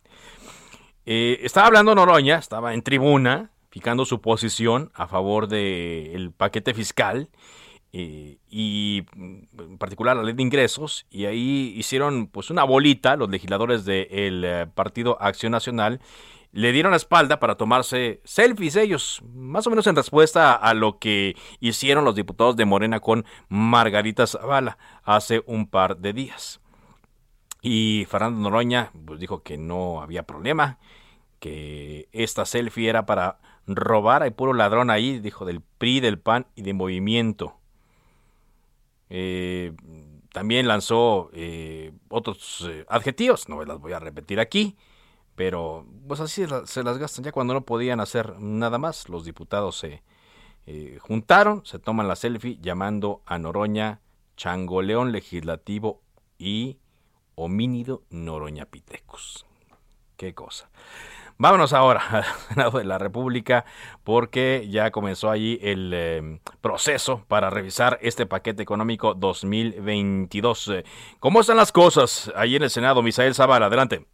Eh, 1.05 1.41
estaba 1.43 1.67
hablando 1.67 1.93
Noroña, 1.93 2.39
estaba 2.39 2.73
en 2.73 2.81
tribuna, 2.81 3.51
fijando 3.69 4.05
su 4.05 4.21
posición 4.21 4.89
a 4.95 5.05
favor 5.05 5.49
del 5.49 6.31
paquete 6.35 6.73
fiscal 6.73 7.29
eh, 7.91 8.37
y 8.49 9.03
en 9.15 9.77
particular 9.79 10.15
la 10.15 10.23
ley 10.23 10.33
de 10.33 10.43
ingresos 10.43 11.07
y 11.09 11.25
ahí 11.25 11.73
hicieron 11.75 12.27
pues 12.27 12.51
una 12.51 12.63
bolita 12.63 13.15
los 13.15 13.29
legisladores 13.29 13.83
del 13.83 14.43
eh, 14.45 14.67
Partido 14.75 15.17
Acción 15.19 15.51
Nacional 15.51 15.99
le 16.51 16.71
dieron 16.71 16.91
la 16.91 16.97
espalda 16.97 17.39
para 17.39 17.55
tomarse 17.55 18.21
selfies 18.23 18.75
ellos, 18.75 19.21
más 19.33 19.67
o 19.67 19.69
menos 19.69 19.87
en 19.87 19.95
respuesta 19.95 20.53
a 20.53 20.73
lo 20.73 20.97
que 20.97 21.35
hicieron 21.59 22.05
los 22.05 22.15
diputados 22.15 22.55
de 22.55 22.65
Morena 22.65 22.99
con 22.99 23.25
Margarita 23.49 24.25
Zavala 24.25 24.77
hace 25.03 25.43
un 25.45 25.67
par 25.67 25.97
de 25.97 26.13
días. 26.13 26.59
Y 27.61 28.07
Fernando 28.09 28.39
Noroña 28.39 28.91
pues, 29.05 29.19
dijo 29.19 29.43
que 29.43 29.57
no 29.57 30.01
había 30.01 30.23
problema, 30.23 30.79
que 31.39 32.07
esta 32.11 32.45
selfie 32.45 32.89
era 32.89 33.05
para 33.05 33.39
robar, 33.67 34.23
hay 34.23 34.31
puro 34.31 34.53
ladrón 34.53 34.89
ahí, 34.89 35.19
dijo 35.19 35.45
del 35.45 35.61
PRI, 35.61 35.99
del 35.99 36.19
PAN 36.19 36.47
y 36.55 36.63
de 36.63 36.73
Movimiento. 36.73 37.58
Eh, 39.09 39.73
también 40.31 40.67
lanzó 40.67 41.29
eh, 41.33 41.91
otros 42.09 42.65
eh, 42.69 42.85
adjetivos, 42.87 43.49
no 43.49 43.63
las 43.65 43.79
voy 43.79 43.93
a 43.93 43.99
repetir 43.99 44.39
aquí, 44.39 44.77
pero 45.35 45.85
pues 46.07 46.19
así 46.19 46.45
se 46.65 46.83
las 46.83 46.97
gastan 46.97 47.25
ya 47.25 47.31
cuando 47.31 47.53
no 47.53 47.65
podían 47.65 47.99
hacer 47.99 48.39
nada 48.39 48.77
más. 48.77 49.09
Los 49.09 49.25
diputados 49.25 49.77
se 49.77 50.03
juntaron, 50.99 51.65
se 51.65 51.79
toman 51.79 52.07
la 52.07 52.15
selfie 52.15 52.59
llamando 52.61 53.23
a 53.25 53.39
Noroña 53.39 54.01
changoleón 54.37 55.11
legislativo 55.11 56.03
y 56.37 56.77
homínido 57.33 58.03
Noroña 58.11 58.65
Pitecus. 58.65 59.47
Qué 60.15 60.35
cosa. 60.35 60.69
Vámonos 61.41 61.71
ahora 61.71 62.01
al 62.11 62.25
Senado 62.49 62.79
de 62.79 62.83
la 62.83 62.97
República 62.97 63.63
porque 64.03 64.67
ya 64.69 64.91
comenzó 64.91 65.31
allí 65.31 65.57
el 65.61 65.93
em, 65.93 66.39
proceso 66.59 67.23
para 67.29 67.49
revisar 67.49 67.97
este 68.01 68.25
paquete 68.25 68.61
económico 68.61 69.13
2022. 69.13 70.83
¿Cómo 71.21 71.39
están 71.39 71.55
las 71.55 71.71
cosas 71.71 72.29
allí 72.35 72.57
en 72.57 72.63
el 72.63 72.69
Senado? 72.69 73.01
Misael 73.01 73.35
Zavala, 73.35 73.67
adelante. 73.67 74.05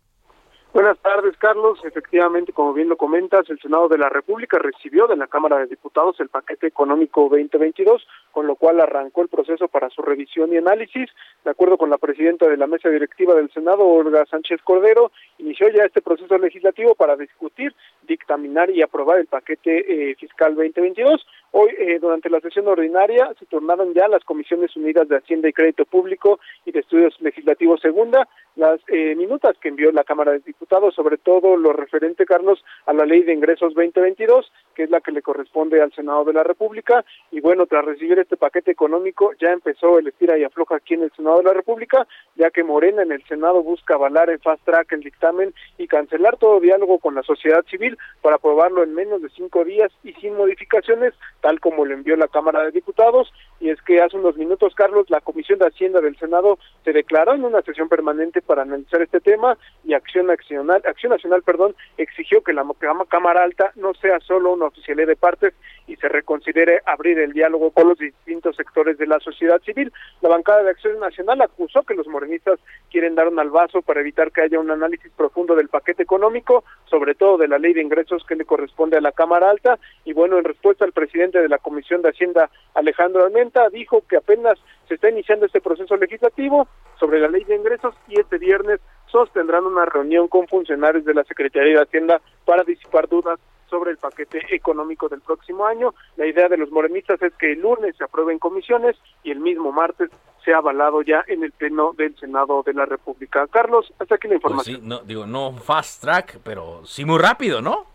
Buenas 0.75 0.99
tardes, 0.99 1.37
Carlos. 1.37 1.79
Efectivamente, 1.85 2.51
como 2.51 2.73
bien 2.73 2.89
lo 2.89 2.97
comentas, 2.97 3.49
el 3.49 3.57
Senado 3.61 3.87
de 3.87 3.97
la 3.97 4.09
República 4.09 4.59
recibió 4.59 5.07
de 5.07 5.15
la 5.15 5.27
Cámara 5.27 5.57
de 5.59 5.67
Diputados 5.67 6.19
el 6.19 6.27
paquete 6.27 6.67
económico 6.67 7.29
2022, 7.29 8.05
con 8.33 8.45
lo 8.45 8.57
cual 8.57 8.81
arrancó 8.81 9.21
el 9.21 9.29
proceso 9.29 9.69
para 9.69 9.89
su 9.89 10.01
revisión 10.01 10.51
y 10.51 10.57
análisis. 10.57 11.09
De 11.45 11.51
acuerdo 11.51 11.77
con 11.77 11.89
la 11.89 11.97
presidenta 11.97 12.49
de 12.49 12.57
la 12.57 12.67
mesa 12.67 12.89
directiva 12.89 13.33
del 13.35 13.49
Senado, 13.53 13.87
Olga 13.87 14.25
Sánchez 14.25 14.59
Cordero, 14.65 15.13
inició 15.37 15.69
ya 15.69 15.85
este 15.85 16.01
proceso 16.01 16.37
legislativo 16.37 16.93
para 16.93 17.15
discutir, 17.15 17.73
dictaminar 18.05 18.69
y 18.69 18.81
aprobar 18.81 19.19
el 19.19 19.27
paquete 19.27 20.11
eh, 20.11 20.15
fiscal 20.15 20.55
2022. 20.55 21.25
Hoy, 21.51 21.69
eh, 21.77 21.99
durante 21.99 22.29
la 22.29 22.39
sesión 22.41 22.67
ordinaria, 22.67 23.31
se 23.39 23.45
tornaron 23.45 23.93
ya 23.93 24.07
las 24.07 24.23
Comisiones 24.23 24.75
Unidas 24.75 25.07
de 25.07 25.17
Hacienda 25.17 25.49
y 25.49 25.53
Crédito 25.53 25.85
Público 25.85 26.39
y 26.65 26.71
de 26.71 26.79
Estudios 26.79 27.15
Legislativos 27.21 27.81
Segunda 27.81 28.27
las 28.55 28.79
eh, 28.87 29.15
minutas 29.15 29.57
que 29.59 29.69
envió 29.69 29.91
la 29.91 30.03
Cámara 30.03 30.31
de 30.31 30.39
Diputados, 30.39 30.95
sobre 30.95 31.17
todo 31.17 31.57
lo 31.57 31.73
referente, 31.73 32.25
Carlos, 32.25 32.63
a 32.85 32.93
la 32.93 33.05
Ley 33.05 33.23
de 33.23 33.33
Ingresos 33.33 33.73
2022, 33.73 34.51
que 34.73 34.83
es 34.83 34.89
la 34.89 35.01
que 35.01 35.11
le 35.11 35.21
corresponde 35.21 35.81
al 35.81 35.91
Senado 35.93 36.23
de 36.23 36.33
la 36.33 36.43
República. 36.43 37.03
Y 37.31 37.41
bueno, 37.41 37.65
tras 37.65 37.85
recibir 37.85 38.17
este 38.19 38.37
paquete 38.37 38.71
económico, 38.71 39.31
ya 39.39 39.51
empezó 39.51 39.99
el 39.99 40.07
estira 40.07 40.37
y 40.37 40.43
afloja 40.43 40.77
aquí 40.77 40.93
en 40.93 41.03
el 41.03 41.11
Senado 41.11 41.37
de 41.37 41.43
la 41.43 41.53
República, 41.53 42.07
ya 42.35 42.49
que 42.49 42.63
Morena 42.63 43.03
en 43.03 43.11
el 43.11 43.23
Senado 43.25 43.61
busca 43.61 43.95
avalar 43.95 44.29
en 44.29 44.39
fast 44.39 44.63
track 44.63 44.93
el 44.93 45.01
dictamen 45.01 45.53
y 45.77 45.87
cancelar 45.87 46.37
todo 46.37 46.59
diálogo 46.59 46.99
con 46.99 47.15
la 47.15 47.23
sociedad 47.23 47.65
civil 47.69 47.94
para 48.21 48.35
aprobarlo 48.35 48.83
en 48.83 48.93
menos 48.93 49.21
de 49.21 49.29
cinco 49.29 49.63
días 49.63 49.91
y 50.03 50.13
sin 50.13 50.35
modificaciones, 50.35 51.13
tal 51.41 51.59
como 51.59 51.85
lo 51.85 51.93
envió 51.93 52.15
la 52.15 52.27
Cámara 52.27 52.63
de 52.63 52.71
Diputados. 52.71 53.31
Y 53.59 53.69
es 53.69 53.81
que 53.81 54.01
hace 54.01 54.17
unos 54.17 54.35
minutos, 54.35 54.75
Carlos, 54.75 55.09
la 55.09 55.21
Comisión 55.21 55.59
de 55.59 55.67
Hacienda 55.67 56.01
del 56.01 56.17
Senado 56.17 56.59
se 56.83 56.91
declaró 56.91 57.33
en 57.33 57.45
una 57.45 57.61
sesión 57.61 57.87
permanente 57.87 58.41
para 58.41 58.63
analizar 58.63 59.01
este 59.01 59.21
tema 59.21 59.57
y 59.85 59.93
Acción 59.93 60.27
Nacional, 60.27 60.81
Acción 60.85 61.11
Nacional, 61.11 61.41
perdón, 61.41 61.75
exigió 61.97 62.43
que 62.43 62.51
la 62.51 62.65
Cámara 63.07 63.43
Alta 63.43 63.71
no 63.75 63.93
sea 63.93 64.19
solo 64.19 64.53
una 64.53 64.65
oficialidad 64.65 65.07
de 65.07 65.15
partes 65.15 65.53
y 65.87 65.95
se 65.95 66.09
reconsidere 66.09 66.81
abrir 66.85 67.17
el 67.19 67.31
diálogo 67.31 67.71
con 67.71 67.87
los 67.87 67.97
distintos 67.97 68.55
sectores 68.57 68.97
de 68.97 69.07
la 69.07 69.19
sociedad 69.19 69.61
civil. 69.61 69.91
La 70.21 70.29
bancada 70.29 70.63
de 70.63 70.71
Acción 70.71 70.99
Nacional 70.99 71.41
acusó 71.41 71.83
que 71.83 71.95
los 71.95 72.07
morenistas 72.07 72.59
quieren 72.91 73.15
dar 73.15 73.27
un 73.27 73.39
albazo 73.39 73.81
para 73.81 74.01
evitar 74.01 74.31
que 74.31 74.41
haya 74.41 74.59
un 74.59 74.71
análisis 74.71 75.11
profundo 75.15 75.55
del 75.55 75.69
paquete 75.69 76.03
económico, 76.03 76.63
sobre 76.85 77.15
todo 77.15 77.37
de 77.37 77.47
la 77.47 77.57
ley 77.57 77.73
de 77.73 77.81
ingresos 77.81 78.25
que 78.25 78.35
le 78.35 78.45
corresponde 78.45 78.97
a 78.97 79.01
la 79.01 79.11
Cámara 79.11 79.49
Alta. 79.49 79.79
Y 80.03 80.13
bueno, 80.13 80.37
en 80.37 80.43
respuesta 80.43 80.83
al 80.83 80.91
presidente 80.91 81.41
de 81.41 81.49
la 81.49 81.57
Comisión 81.57 82.01
de 82.01 82.09
Hacienda, 82.09 82.49
Alejandro 82.73 83.23
Almeida, 83.23 83.44
dijo 83.71 84.03
que 84.07 84.17
apenas 84.17 84.57
se 84.87 84.95
está 84.95 85.09
iniciando 85.09 85.45
este 85.45 85.61
proceso 85.61 85.95
legislativo 85.95 86.67
sobre 86.99 87.19
la 87.19 87.27
ley 87.27 87.43
de 87.43 87.55
ingresos 87.55 87.95
y 88.07 88.19
este 88.19 88.37
viernes 88.37 88.79
sostendrán 89.07 89.65
una 89.65 89.85
reunión 89.85 90.27
con 90.27 90.47
funcionarios 90.47 91.05
de 91.05 91.13
la 91.13 91.23
Secretaría 91.23 91.77
de 91.77 91.83
Hacienda 91.83 92.21
para 92.45 92.63
disipar 92.63 93.07
dudas 93.07 93.39
sobre 93.69 93.91
el 93.91 93.97
paquete 93.97 94.41
económico 94.51 95.09
del 95.09 95.21
próximo 95.21 95.65
año. 95.65 95.93
La 96.17 96.27
idea 96.27 96.47
de 96.49 96.57
los 96.57 96.71
morenistas 96.71 97.21
es 97.21 97.33
que 97.35 97.53
el 97.53 97.61
lunes 97.61 97.95
se 97.97 98.03
apruebe 98.03 98.31
en 98.31 98.39
comisiones 98.39 98.95
y 99.23 99.31
el 99.31 99.39
mismo 99.39 99.71
martes 99.71 100.11
sea 100.43 100.57
avalado 100.57 101.01
ya 101.01 101.23
en 101.27 101.43
el 101.43 101.51
pleno 101.51 101.93
del 101.97 102.15
Senado 102.17 102.61
de 102.63 102.73
la 102.73 102.85
República. 102.85 103.47
Carlos, 103.47 103.91
hasta 103.97 104.15
aquí 104.15 104.27
la 104.27 104.33
Pues 104.39 104.43
información. 104.43 104.81
sí, 104.81 104.87
no, 104.87 104.99
digo, 104.99 105.25
no 105.25 105.53
fast 105.53 106.03
track, 106.03 106.39
pero 106.43 106.85
sí 106.85 107.03
muy 107.05 107.17
rápido, 107.19 107.61
¿no? 107.61 107.85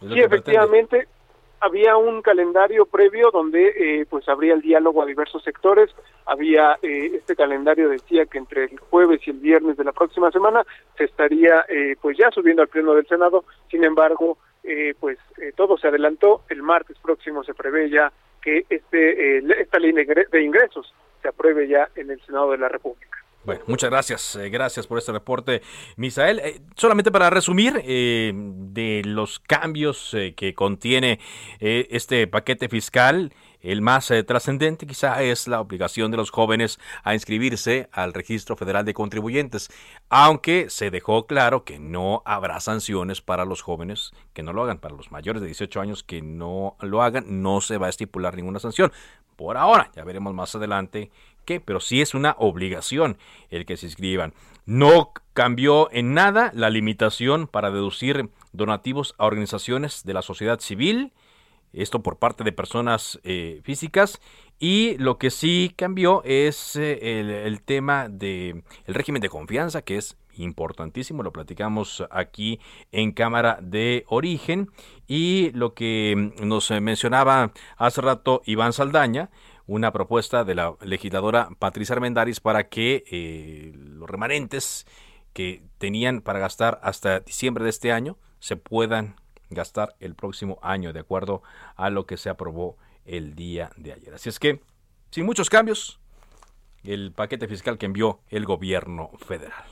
Sí, 0.00 0.06
pretende. 0.28 1.06
Había 1.60 1.96
un 1.96 2.22
calendario 2.22 2.86
previo 2.86 3.30
donde 3.30 3.68
eh, 3.76 4.06
pues 4.08 4.28
habría 4.28 4.54
el 4.54 4.62
diálogo 4.62 5.02
a 5.02 5.06
diversos 5.06 5.42
sectores. 5.42 5.90
Había 6.26 6.78
eh, 6.82 7.12
este 7.14 7.36
calendario 7.36 7.88
decía 7.88 8.26
que 8.26 8.38
entre 8.38 8.64
el 8.64 8.78
jueves 8.78 9.20
y 9.26 9.30
el 9.30 9.38
viernes 9.38 9.76
de 9.76 9.84
la 9.84 9.92
próxima 9.92 10.30
semana 10.30 10.64
se 10.96 11.04
estaría 11.04 11.64
eh, 11.68 11.96
pues 12.00 12.16
ya 12.16 12.30
subiendo 12.30 12.62
al 12.62 12.68
pleno 12.68 12.94
del 12.94 13.06
Senado. 13.06 13.44
Sin 13.70 13.84
embargo, 13.84 14.38
eh, 14.64 14.94
pues 14.98 15.18
eh, 15.38 15.52
todo 15.54 15.76
se 15.76 15.88
adelantó. 15.88 16.42
El 16.48 16.62
martes 16.62 16.96
próximo 16.98 17.44
se 17.44 17.54
prevé 17.54 17.90
ya 17.90 18.12
que 18.42 18.64
este 18.70 19.38
eh, 19.38 19.44
esta 19.58 19.78
ley 19.78 19.92
de 19.92 20.42
ingresos 20.42 20.92
se 21.20 21.28
apruebe 21.28 21.68
ya 21.68 21.88
en 21.94 22.10
el 22.10 22.20
Senado 22.22 22.52
de 22.52 22.58
la 22.58 22.68
República. 22.68 23.19
Bueno, 23.42 23.62
muchas 23.68 23.88
gracias, 23.88 24.36
eh, 24.36 24.50
gracias 24.50 24.86
por 24.86 24.98
este 24.98 25.12
reporte, 25.12 25.62
Misael. 25.96 26.40
Eh, 26.40 26.60
solamente 26.76 27.10
para 27.10 27.30
resumir 27.30 27.80
eh, 27.86 28.32
de 28.34 29.00
los 29.06 29.38
cambios 29.38 30.12
eh, 30.12 30.34
que 30.34 30.54
contiene 30.54 31.18
este 31.58 32.26
paquete 32.26 32.68
fiscal, 32.68 33.32
el 33.62 33.80
más 33.80 34.12
trascendente 34.26 34.86
quizá 34.86 35.22
es 35.22 35.48
la 35.48 35.60
obligación 35.60 36.10
de 36.10 36.18
los 36.18 36.30
jóvenes 36.30 36.78
a 37.02 37.14
inscribirse 37.14 37.88
al 37.92 38.12
Registro 38.12 38.56
Federal 38.56 38.84
de 38.84 38.94
Contribuyentes, 38.94 39.70
aunque 40.10 40.68
se 40.68 40.90
dejó 40.90 41.26
claro 41.26 41.64
que 41.64 41.78
no 41.78 42.22
habrá 42.26 42.60
sanciones 42.60 43.22
para 43.22 43.46
los 43.46 43.62
jóvenes 43.62 44.12
que 44.34 44.42
no 44.42 44.52
lo 44.52 44.62
hagan, 44.62 44.78
para 44.78 44.94
los 44.94 45.12
mayores 45.12 45.40
de 45.40 45.46
18 45.46 45.80
años 45.80 46.02
que 46.02 46.20
no 46.20 46.76
lo 46.80 47.02
hagan, 47.02 47.42
no 47.42 47.62
se 47.62 47.78
va 47.78 47.86
a 47.86 47.90
estipular 47.90 48.34
ninguna 48.36 48.60
sanción. 48.60 48.92
Por 49.36 49.56
ahora, 49.56 49.90
ya 49.96 50.04
veremos 50.04 50.34
más 50.34 50.54
adelante 50.54 51.10
pero 51.58 51.80
sí 51.80 52.00
es 52.00 52.14
una 52.14 52.36
obligación 52.38 53.18
el 53.48 53.66
que 53.66 53.76
se 53.76 53.86
inscriban. 53.86 54.34
No 54.66 55.12
cambió 55.32 55.90
en 55.90 56.14
nada 56.14 56.52
la 56.54 56.70
limitación 56.70 57.48
para 57.48 57.72
deducir 57.72 58.30
donativos 58.52 59.14
a 59.18 59.26
organizaciones 59.26 60.04
de 60.04 60.14
la 60.14 60.22
sociedad 60.22 60.60
civil, 60.60 61.12
esto 61.72 62.02
por 62.02 62.18
parte 62.18 62.44
de 62.44 62.52
personas 62.52 63.18
eh, 63.24 63.60
físicas, 63.64 64.20
y 64.58 64.98
lo 64.98 65.18
que 65.18 65.30
sí 65.30 65.72
cambió 65.74 66.22
es 66.24 66.76
eh, 66.76 67.42
el, 67.46 67.62
tema 67.62 68.08
de 68.08 68.62
el 68.84 68.94
régimen 68.94 69.22
de 69.22 69.30
confianza, 69.30 69.82
que 69.82 69.96
es 69.96 70.18
importantísimo, 70.34 71.22
lo 71.22 71.32
platicamos 71.32 72.04
aquí 72.10 72.60
en 72.92 73.12
Cámara 73.12 73.58
de 73.62 74.04
Origen, 74.08 74.70
y 75.06 75.50
lo 75.52 75.74
que 75.74 76.32
nos 76.42 76.70
eh, 76.70 76.80
mencionaba 76.80 77.52
hace 77.76 78.00
rato 78.00 78.42
Iván 78.44 78.72
Saldaña, 78.72 79.30
una 79.70 79.92
propuesta 79.92 80.42
de 80.42 80.56
la 80.56 80.74
legisladora 80.82 81.48
Patricia 81.60 81.94
Armendaris 81.94 82.40
para 82.40 82.68
que 82.68 83.04
eh, 83.08 83.72
los 83.76 84.10
remanentes 84.10 84.84
que 85.32 85.62
tenían 85.78 86.22
para 86.22 86.40
gastar 86.40 86.80
hasta 86.82 87.20
diciembre 87.20 87.62
de 87.62 87.70
este 87.70 87.92
año 87.92 88.18
se 88.40 88.56
puedan 88.56 89.14
gastar 89.48 89.94
el 90.00 90.16
próximo 90.16 90.58
año, 90.60 90.92
de 90.92 90.98
acuerdo 90.98 91.44
a 91.76 91.88
lo 91.88 92.04
que 92.04 92.16
se 92.16 92.28
aprobó 92.28 92.78
el 93.04 93.36
día 93.36 93.70
de 93.76 93.92
ayer. 93.92 94.12
Así 94.12 94.28
es 94.28 94.40
que, 94.40 94.60
sin 95.12 95.24
muchos 95.24 95.48
cambios, 95.48 96.00
el 96.82 97.12
paquete 97.12 97.46
fiscal 97.46 97.78
que 97.78 97.86
envió 97.86 98.18
el 98.28 98.46
gobierno 98.46 99.10
federal. 99.24 99.64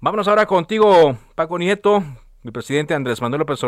Vámonos 0.00 0.26
ahora 0.26 0.46
contigo, 0.46 1.16
Paco 1.36 1.60
Nieto. 1.60 2.02
El 2.42 2.52
presidente 2.52 2.94
Andrés 2.94 3.22
Manuel 3.22 3.40
López 3.40 3.60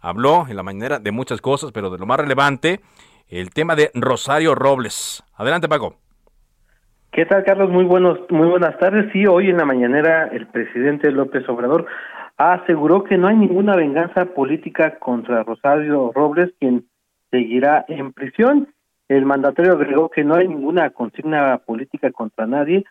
habló 0.00 0.46
en 0.48 0.56
la 0.56 0.62
mañana 0.64 0.98
de 0.98 1.12
muchas 1.12 1.40
cosas, 1.40 1.70
pero 1.70 1.90
de 1.90 1.98
lo 1.98 2.06
más 2.06 2.18
relevante, 2.18 2.80
el 3.28 3.50
tema 3.50 3.76
de 3.76 3.90
Rosario 3.94 4.54
Robles. 4.54 5.22
Adelante, 5.36 5.68
Paco. 5.68 5.96
¿Qué 7.12 7.26
tal, 7.26 7.44
Carlos? 7.44 7.70
Muy 7.70 7.84
buenos, 7.84 8.18
muy 8.30 8.48
buenas 8.48 8.76
tardes. 8.78 9.12
Sí, 9.12 9.24
hoy 9.26 9.48
en 9.48 9.58
la 9.58 9.64
mañanera 9.64 10.26
el 10.26 10.48
presidente 10.48 11.12
López 11.12 11.48
Obrador 11.48 11.86
aseguró 12.36 13.04
que 13.04 13.16
no 13.16 13.28
hay 13.28 13.36
ninguna 13.36 13.76
venganza 13.76 14.24
política 14.26 14.98
contra 14.98 15.44
Rosario 15.44 16.10
Robles, 16.12 16.50
quien 16.58 16.86
seguirá 17.30 17.84
en 17.88 18.12
prisión. 18.12 18.68
El 19.08 19.26
mandatario 19.26 19.74
agregó 19.74 20.08
que 20.08 20.24
no 20.24 20.34
hay 20.34 20.48
ninguna 20.48 20.90
consigna 20.90 21.58
política 21.58 22.10
contra 22.10 22.46
nadie 22.46 22.84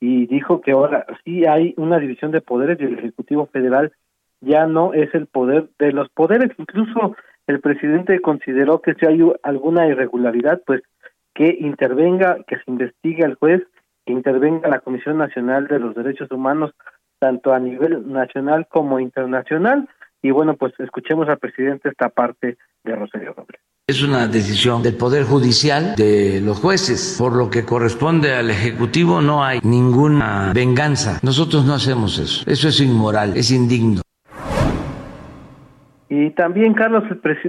y 0.00 0.26
dijo 0.26 0.60
que 0.60 0.72
ahora 0.72 1.06
sí 1.24 1.46
hay 1.46 1.74
una 1.76 1.98
división 1.98 2.32
de 2.32 2.40
poderes 2.40 2.78
y 2.80 2.84
el 2.84 2.98
Ejecutivo 2.98 3.46
Federal 3.46 3.92
ya 4.40 4.66
no 4.66 4.92
es 4.94 5.14
el 5.14 5.26
poder 5.26 5.68
de 5.78 5.92
los 5.92 6.08
poderes. 6.10 6.50
Incluso 6.58 7.16
el 7.50 7.60
presidente 7.60 8.20
consideró 8.20 8.80
que 8.80 8.94
si 8.94 9.06
hay 9.06 9.20
alguna 9.42 9.86
irregularidad, 9.86 10.60
pues 10.66 10.82
que 11.34 11.56
intervenga, 11.60 12.38
que 12.46 12.56
se 12.56 12.64
investigue 12.66 13.24
al 13.24 13.34
juez, 13.34 13.62
que 14.04 14.12
intervenga 14.12 14.68
la 14.68 14.80
Comisión 14.80 15.18
Nacional 15.18 15.66
de 15.68 15.78
los 15.78 15.94
Derechos 15.94 16.30
Humanos, 16.30 16.72
tanto 17.18 17.52
a 17.52 17.58
nivel 17.58 18.10
nacional 18.10 18.66
como 18.68 19.00
internacional. 19.00 19.88
Y 20.22 20.30
bueno, 20.30 20.54
pues 20.56 20.74
escuchemos 20.78 21.28
al 21.28 21.38
presidente 21.38 21.88
esta 21.88 22.08
parte 22.08 22.58
de 22.84 22.96
Rosario 22.96 23.32
Robles. 23.34 23.60
Es 23.86 24.02
una 24.04 24.28
decisión 24.28 24.82
del 24.82 24.96
Poder 24.96 25.24
Judicial, 25.24 25.96
de 25.96 26.40
los 26.40 26.60
jueces. 26.60 27.16
Por 27.18 27.34
lo 27.34 27.50
que 27.50 27.64
corresponde 27.64 28.34
al 28.34 28.50
Ejecutivo 28.50 29.20
no 29.20 29.42
hay 29.42 29.58
ninguna 29.64 30.52
venganza. 30.54 31.18
Nosotros 31.22 31.64
no 31.64 31.74
hacemos 31.74 32.18
eso. 32.18 32.48
Eso 32.48 32.68
es 32.68 32.80
inmoral, 32.80 33.36
es 33.36 33.50
indigno. 33.50 34.02
Y 36.10 36.30
también, 36.30 36.74
Carlos, 36.74 37.04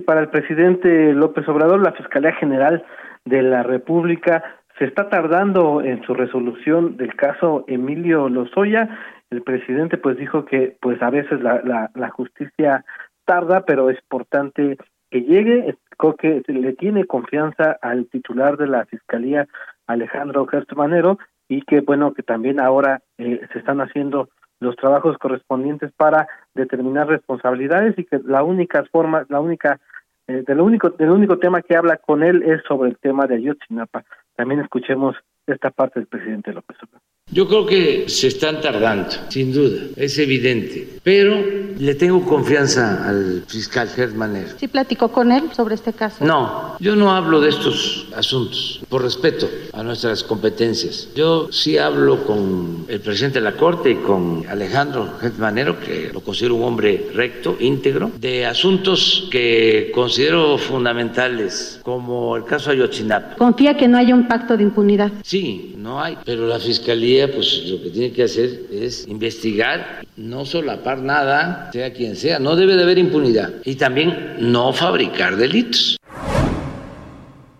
para 0.06 0.22
el 0.22 0.30
presidente 0.30 1.14
López 1.14 1.48
Obrador, 1.50 1.82
la 1.82 1.94
Fiscalía 1.94 2.32
General 2.34 2.86
de 3.26 3.42
la 3.42 3.64
República 3.64 4.44
se 4.78 4.86
está 4.86 5.10
tardando 5.10 5.82
en 5.82 6.04
su 6.04 6.14
resolución 6.14 6.96
del 6.96 7.16
caso 7.16 7.66
Emilio 7.68 8.30
Lozoya. 8.30 8.88
El 9.32 9.42
presidente 9.42 9.98
pues 9.98 10.16
dijo 10.16 10.46
que 10.46 10.78
pues 10.80 11.02
a 11.02 11.10
veces 11.10 11.42
la, 11.42 11.60
la, 11.64 11.90
la 11.96 12.10
justicia 12.12 12.86
tarda, 13.26 13.66
pero 13.66 13.90
es 13.90 13.98
importante 13.98 14.78
que 15.10 15.22
llegue. 15.24 15.70
Explicó 15.70 16.16
que 16.16 16.44
le 16.46 16.74
tiene 16.74 17.06
confianza 17.06 17.80
al 17.82 18.06
titular 18.10 18.58
de 18.58 18.68
la 18.68 18.86
Fiscalía, 18.86 19.48
Alejandro 19.88 20.46
Gertz-Manero, 20.46 21.18
y 21.48 21.64
que 21.64 21.82
bueno, 21.82 22.14
que 22.14 22.22
también 22.22 22.60
ahora 22.60 23.02
eh, 23.18 23.42
se 23.52 23.58
están 23.58 23.82
haciendo 23.82 24.30
los 24.62 24.76
trabajos 24.76 25.18
correspondientes 25.18 25.92
para 25.92 26.28
determinar 26.54 27.08
responsabilidades 27.08 27.98
y 27.98 28.06
que 28.06 28.20
la 28.24 28.44
única 28.44 28.86
forma, 28.92 29.26
la 29.28 29.40
única, 29.42 29.80
eh, 30.28 30.44
del 30.48 30.62
único, 30.62 30.92
del 30.92 31.10
único 31.10 31.40
tema 31.40 31.62
que 31.62 31.76
habla 31.76 31.98
con 31.98 32.24
él 32.24 32.44
es 32.44 32.62
sobre 32.68 32.92
el 32.92 32.98
tema 32.98 33.26
de 33.26 33.36
Ayotzinapa. 33.36 34.06
También 34.36 34.62
escuchemos 34.62 35.16
esta 35.48 35.72
parte 35.72 36.00
del 36.00 36.08
presidente 36.08 36.54
López 36.54 36.78
Obrador. 36.84 37.02
Yo 37.32 37.48
creo 37.48 37.66
que 37.66 38.10
se 38.10 38.28
están 38.28 38.60
tardando, 38.60 39.10
sin 39.30 39.54
duda, 39.54 39.84
es 39.96 40.18
evidente. 40.18 41.00
Pero 41.04 41.44
le 41.80 41.96
tengo 41.96 42.24
confianza 42.24 43.08
al 43.10 43.44
fiscal 43.48 43.90
Gertmanero. 43.90 44.50
¿Sí 44.60 44.68
platicó 44.68 45.08
con 45.08 45.32
él 45.32 45.46
sobre 45.56 45.74
este 45.74 45.94
caso? 45.94 46.24
No, 46.24 46.76
yo 46.80 46.96
no 46.96 47.12
hablo 47.12 47.42
de 47.42 47.50
estos 47.50 48.08
asuntos 48.16 48.82
por 48.88 49.02
respeto 49.02 49.50
a 49.74 49.82
nuestras 49.82 50.24
competencias. 50.24 51.08
Yo 51.16 51.48
sí 51.52 51.78
hablo 51.78 52.24
con 52.24 52.86
el 52.88 53.00
presidente 53.00 53.40
de 53.40 53.46
la 53.46 53.54
Corte 53.54 53.92
y 53.92 53.96
con 53.96 54.46
Alejandro 54.48 55.16
Gertmanero, 55.20 55.80
que 55.80 56.12
lo 56.14 56.22
considero 56.22 56.56
un 56.56 56.64
hombre 56.66 57.08
recto, 57.16 57.58
íntegro, 57.60 58.12
de 58.20 58.46
asuntos 58.46 59.28
que 59.32 59.92
considero 59.96 60.60
fundamentales, 60.60 61.80
como 61.82 62.36
el 62.36 62.46
caso 62.46 62.70
Ayotzinapa. 62.70 63.38
Confía 63.38 63.76
que 63.76 63.88
no 63.88 63.98
haya 63.98 64.14
un 64.14 64.28
pacto 64.28 64.56
de 64.56 64.64
impunidad. 64.64 65.12
Sí, 65.24 65.74
no 65.78 66.00
hay, 66.00 66.18
pero 66.24 66.46
la 66.46 66.60
fiscalía 66.60 67.21
pues 67.28 67.70
lo 67.70 67.82
que 67.82 67.90
tiene 67.90 68.14
que 68.14 68.24
hacer 68.24 68.50
es 68.72 69.08
investigar, 69.08 70.04
no 70.16 70.46
solapar 70.46 71.00
nada, 71.00 71.72
sea 71.72 71.92
quien 71.94 72.16
sea, 72.16 72.40
no 72.40 72.56
debe 72.56 72.76
de 72.76 72.84
haber 72.84 72.98
impunidad. 72.98 73.50
Y 73.66 73.76
también 73.76 74.36
no 74.40 74.74
fabricar 74.74 75.36
delitos. 75.36 75.98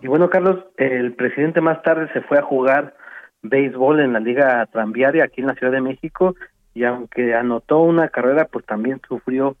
Y 0.00 0.08
bueno, 0.08 0.30
Carlos, 0.30 0.64
el 0.78 1.14
presidente 1.14 1.60
más 1.60 1.82
tarde 1.82 2.08
se 2.12 2.22
fue 2.22 2.38
a 2.38 2.42
jugar 2.42 2.94
béisbol 3.42 4.00
en 4.00 4.12
la 4.12 4.20
Liga 4.20 4.66
Tranviaria 4.72 5.24
aquí 5.24 5.40
en 5.40 5.48
la 5.48 5.54
Ciudad 5.54 5.72
de 5.72 5.80
México 5.80 6.34
y 6.74 6.84
aunque 6.84 7.34
anotó 7.34 7.80
una 7.80 8.08
carrera, 8.08 8.46
pues 8.50 8.64
también 8.64 9.00
sufrió 9.06 9.56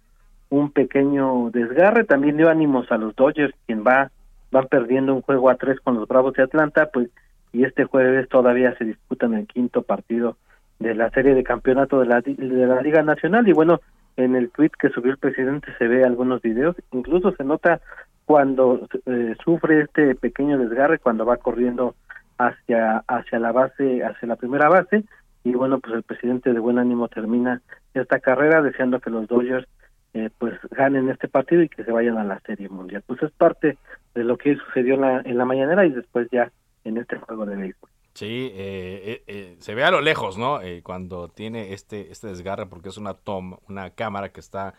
un 0.48 0.70
pequeño 0.70 1.50
desgarre, 1.50 2.04
también 2.04 2.36
dio 2.36 2.48
ánimos 2.48 2.90
a 2.90 2.98
los 2.98 3.14
Dodgers, 3.14 3.54
quien 3.66 3.84
va 3.84 4.10
van 4.50 4.68
perdiendo 4.68 5.14
un 5.14 5.22
juego 5.22 5.48
a 5.48 5.56
tres 5.56 5.80
con 5.80 5.94
los 5.96 6.06
Bravos 6.06 6.34
de 6.34 6.42
Atlanta, 6.42 6.90
pues 6.92 7.08
y 7.52 7.64
este 7.64 7.84
jueves 7.84 8.28
todavía 8.28 8.76
se 8.76 8.84
disputan 8.84 9.34
el 9.34 9.46
quinto 9.46 9.82
partido 9.82 10.36
de 10.78 10.94
la 10.94 11.10
serie 11.10 11.34
de 11.34 11.44
campeonato 11.44 12.00
de 12.00 12.06
la, 12.06 12.20
de 12.20 12.66
la 12.66 12.80
Liga 12.82 13.02
Nacional 13.02 13.46
y 13.48 13.52
bueno, 13.52 13.80
en 14.16 14.34
el 14.34 14.50
tweet 14.50 14.70
que 14.78 14.90
subió 14.90 15.12
el 15.12 15.18
presidente 15.18 15.68
se 15.78 15.86
ve 15.86 16.04
algunos 16.04 16.42
videos, 16.42 16.76
incluso 16.92 17.32
se 17.32 17.44
nota 17.44 17.80
cuando 18.24 18.88
eh, 19.06 19.34
sufre 19.44 19.82
este 19.82 20.14
pequeño 20.14 20.58
desgarre, 20.58 20.98
cuando 20.98 21.24
va 21.24 21.36
corriendo 21.36 21.94
hacia 22.38 23.04
hacia 23.06 23.38
la 23.38 23.52
base, 23.52 24.04
hacia 24.04 24.28
la 24.28 24.36
primera 24.36 24.68
base, 24.68 25.04
y 25.44 25.52
bueno, 25.52 25.80
pues 25.80 25.94
el 25.94 26.02
presidente 26.02 26.52
de 26.52 26.60
buen 26.60 26.78
ánimo 26.78 27.08
termina 27.08 27.60
esta 27.94 28.20
carrera 28.20 28.62
deseando 28.62 29.00
que 29.00 29.10
los 29.10 29.26
Dodgers 29.26 29.66
eh, 30.14 30.30
pues 30.38 30.54
ganen 30.70 31.08
este 31.08 31.28
partido 31.28 31.62
y 31.62 31.68
que 31.68 31.84
se 31.84 31.90
vayan 31.90 32.18
a 32.18 32.24
la 32.24 32.38
Serie 32.40 32.68
Mundial. 32.68 33.02
Pues 33.06 33.22
es 33.22 33.30
parte 33.32 33.78
de 34.14 34.24
lo 34.24 34.36
que 34.36 34.56
sucedió 34.56 34.94
en 34.94 35.00
la, 35.00 35.20
en 35.24 35.38
la 35.38 35.44
mañanera 35.44 35.86
y 35.86 35.90
después 35.90 36.28
ya 36.30 36.50
en 36.84 36.98
este 36.98 37.18
juego 37.18 37.46
de 37.46 37.56
béisbol. 37.56 37.90
Sí, 38.14 38.50
eh, 38.52 39.22
eh, 39.26 39.56
se 39.58 39.74
ve 39.74 39.84
a 39.84 39.90
lo 39.90 40.02
lejos, 40.02 40.36
¿no? 40.36 40.60
cuando 40.82 41.28
tiene 41.28 41.72
este, 41.72 42.10
este 42.10 42.28
desgarre, 42.28 42.66
porque 42.66 42.90
es 42.90 42.98
una 42.98 43.14
toma, 43.14 43.58
una 43.68 43.90
cámara 43.90 44.32
que 44.32 44.40
está 44.40 44.74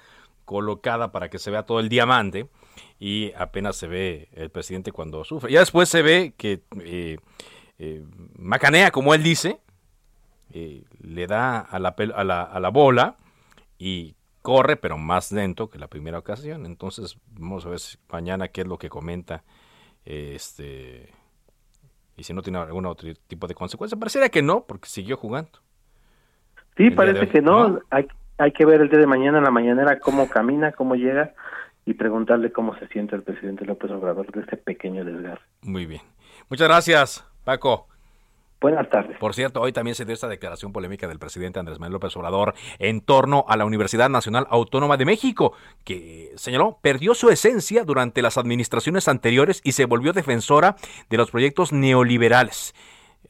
colocada 0.46 1.12
para 1.12 1.30
que 1.30 1.39
se 1.39 1.50
vea 1.50 1.63
todo 1.63 1.80
el 1.80 1.89
diamante 1.89 2.48
y 3.00 3.32
apenas 3.36 3.76
se 3.76 3.88
ve 3.88 4.30
el 4.34 4.52
presidente 4.52 4.92
cuando 4.92 5.24
sufre. 5.24 5.52
Ya 5.52 5.62
después 5.62 5.89
se 5.89 6.04
ve 6.04 6.34
que 6.38 6.62
macanea, 8.38 8.92
como 8.92 9.16
él 9.16 9.24
dice, 9.24 9.60
le 10.52 11.26
da 11.26 11.60
a 11.60 11.80
la, 11.80 11.96
a 12.13 12.24
la, 12.24 12.44
a 12.44 12.60
la 12.60 12.70
bola 12.70 13.18
y 13.80 14.16
corre, 14.44 14.76
pero 14.76 15.00
más 15.00 15.32
lento 15.32 15.72
que 15.72 15.80
la 15.80 15.88
primera 15.88 16.20
ocasión. 16.20 16.68
Entonces, 16.68 17.18
vamos 17.32 17.66
a 17.66 17.70
ver 17.70 17.80
mañana 18.10 18.50
qué 18.50 18.62
es 18.62 18.68
lo 18.68 18.78
que 18.78 18.89
comenta. 18.89 19.44
Este. 20.06 21.12
Y 22.15 22.23
si 22.23 22.34
no 22.34 22.41
tiene 22.41 22.60
algún 22.60 22.86
otro 22.86 23.10
tipo 23.28 23.47
de 23.47 23.56
consecuencia. 23.56 23.97
Pareciera 23.97 24.30
que 24.30 24.41
no, 24.41 24.65
porque 24.65 24.88
siguió 24.88 25.17
jugando. 25.17 25.60
Sí, 26.78 26.91
parece 26.91 27.28
que 27.28 27.41
no. 27.41 27.80
Hay, 27.89 28.08
hay 28.38 28.52
que 28.52 28.65
ver 28.65 28.82
el 28.82 28.89
día 28.89 28.99
de 28.99 29.08
mañana 29.08 29.38
en 29.38 29.43
la 29.43 29.52
mañanera 29.52 29.99
cómo 29.99 30.28
camina, 30.30 30.71
cómo 30.71 30.95
llega 30.95 31.34
y 31.86 31.93
preguntarle 31.93 32.52
cómo 32.52 32.76
se 32.78 32.88
siente 32.88 33.15
el 33.15 33.23
presidente 33.23 33.65
López 33.65 33.91
Obrador 33.91 34.32
de 34.32 34.41
este 34.41 34.58
pequeño 34.58 35.04
desgarre. 35.04 35.41
Muy 35.62 35.86
bien. 35.86 36.02
Muchas 36.49 36.67
gracias, 36.67 37.26
Paco. 37.43 37.88
Buenas 38.63 38.89
tardes. 38.89 39.17
Por 39.17 39.34
cierto, 39.34 39.60
hoy 39.60 39.73
también 39.73 39.93
se 39.93 40.06
dio 40.06 40.13
esta 40.13 40.30
declaración 40.30 40.71
polémica 40.71 41.06
del 41.06 41.19
presidente 41.19 41.60
Andrés 41.60 41.82
Manuel 41.82 41.95
López 41.95 42.15
Obrador 42.15 42.54
en 42.80 43.02
torno 43.02 43.43
a 43.49 43.58
la 43.58 43.65
Universidad 43.65 44.08
Nacional 44.08 44.47
Autónoma 44.49 44.95
de 44.95 45.04
México, 45.04 45.52
que 45.84 46.32
señaló 46.38 46.78
perdió 46.82 47.13
su 47.13 47.30
esencia 47.30 47.84
durante 47.84 48.21
las 48.21 48.38
administraciones 48.38 49.10
anteriores 49.10 49.60
y 49.65 49.73
se 49.73 49.84
volvió 49.84 50.13
defensora 50.13 50.78
de 51.10 51.17
los 51.17 51.30
proyectos 51.30 51.73
neoliberales. 51.73 52.73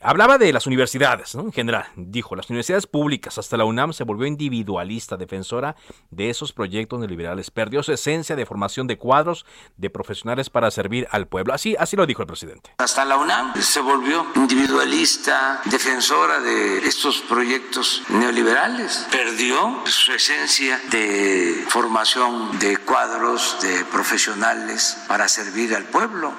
Hablaba 0.05 0.37
de 0.37 0.51
las 0.51 0.67
universidades, 0.67 1.33
¿no? 1.33 1.43
En 1.43 1.53
general, 1.53 1.85
dijo, 1.95 2.35
las 2.35 2.49
universidades 2.49 2.87
públicas, 2.87 3.37
hasta 3.37 3.55
la 3.55 3.63
UNAM 3.63 3.93
se 3.93 4.03
volvió 4.03 4.27
individualista, 4.27 5.15
defensora 5.15 5.77
de 6.11 6.29
esos 6.29 6.51
proyectos 6.51 6.99
neoliberales. 6.99 7.49
Perdió 7.51 7.81
su 7.83 7.93
esencia 7.93 8.35
de 8.35 8.45
formación 8.45 8.85
de 8.85 8.97
cuadros 8.97 9.45
de 9.77 9.89
profesionales 9.89 10.49
para 10.49 10.71
servir 10.71 11.07
al 11.11 11.27
pueblo. 11.27 11.53
Así, 11.53 11.77
así 11.79 11.95
lo 11.95 12.05
dijo 12.05 12.21
el 12.21 12.27
presidente. 12.27 12.71
Hasta 12.79 13.05
la 13.05 13.15
UNAM 13.15 13.53
se 13.61 13.79
volvió 13.79 14.27
individualista, 14.35 15.61
defensora 15.63 16.41
de 16.41 16.79
estos 16.79 17.21
proyectos 17.21 18.03
neoliberales. 18.09 19.07
Perdió 19.09 19.83
su 19.85 20.11
esencia 20.11 20.81
de 20.91 21.63
formación 21.69 22.59
de 22.59 22.75
cuadros 22.75 23.57
de 23.61 23.85
profesionales 23.85 24.97
para 25.07 25.29
servir 25.29 25.73
al 25.73 25.85
pueblo. 25.85 26.33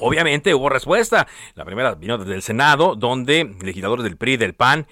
Obviamente 0.00 0.54
hubo 0.54 0.68
respuesta. 0.68 1.26
La 1.54 1.64
primera 1.64 1.94
vino 1.94 2.18
desde 2.18 2.34
el 2.34 2.42
Senado, 2.42 2.96
donde 2.96 3.56
legisladores 3.62 4.04
del 4.04 4.16
PRI 4.16 4.36
del 4.36 4.54
PAN, 4.54 4.86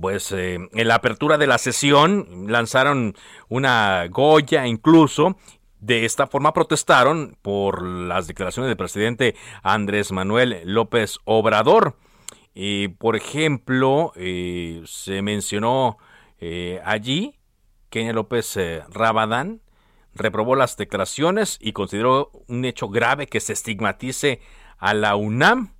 pues 0.00 0.32
eh, 0.32 0.58
en 0.72 0.88
la 0.88 0.96
apertura 0.96 1.38
de 1.38 1.46
la 1.46 1.58
sesión 1.58 2.46
lanzaron 2.48 3.14
una 3.48 4.06
Goya 4.08 4.66
incluso. 4.66 5.36
De 5.78 6.04
esta 6.04 6.26
forma 6.26 6.52
protestaron 6.52 7.38
por 7.40 7.82
las 7.82 8.26
declaraciones 8.26 8.68
del 8.68 8.76
presidente 8.76 9.34
Andrés 9.62 10.12
Manuel 10.12 10.60
López 10.64 11.18
Obrador. 11.24 11.96
Y, 12.52 12.88
por 12.88 13.16
ejemplo, 13.16 14.12
eh, 14.16 14.82
se 14.84 15.22
mencionó 15.22 15.96
eh, 16.38 16.80
allí 16.84 17.38
Kenia 17.88 18.12
López 18.12 18.58
Rabadán, 18.90 19.62
reprobó 20.14 20.56
las 20.56 20.76
declaraciones 20.76 21.58
y 21.60 21.72
consideró 21.72 22.30
un 22.48 22.64
hecho 22.64 22.88
grave 22.88 23.26
que 23.26 23.40
se 23.40 23.52
estigmatice 23.52 24.40
a 24.78 24.94
la 24.94 25.16
UNAM. 25.16 25.72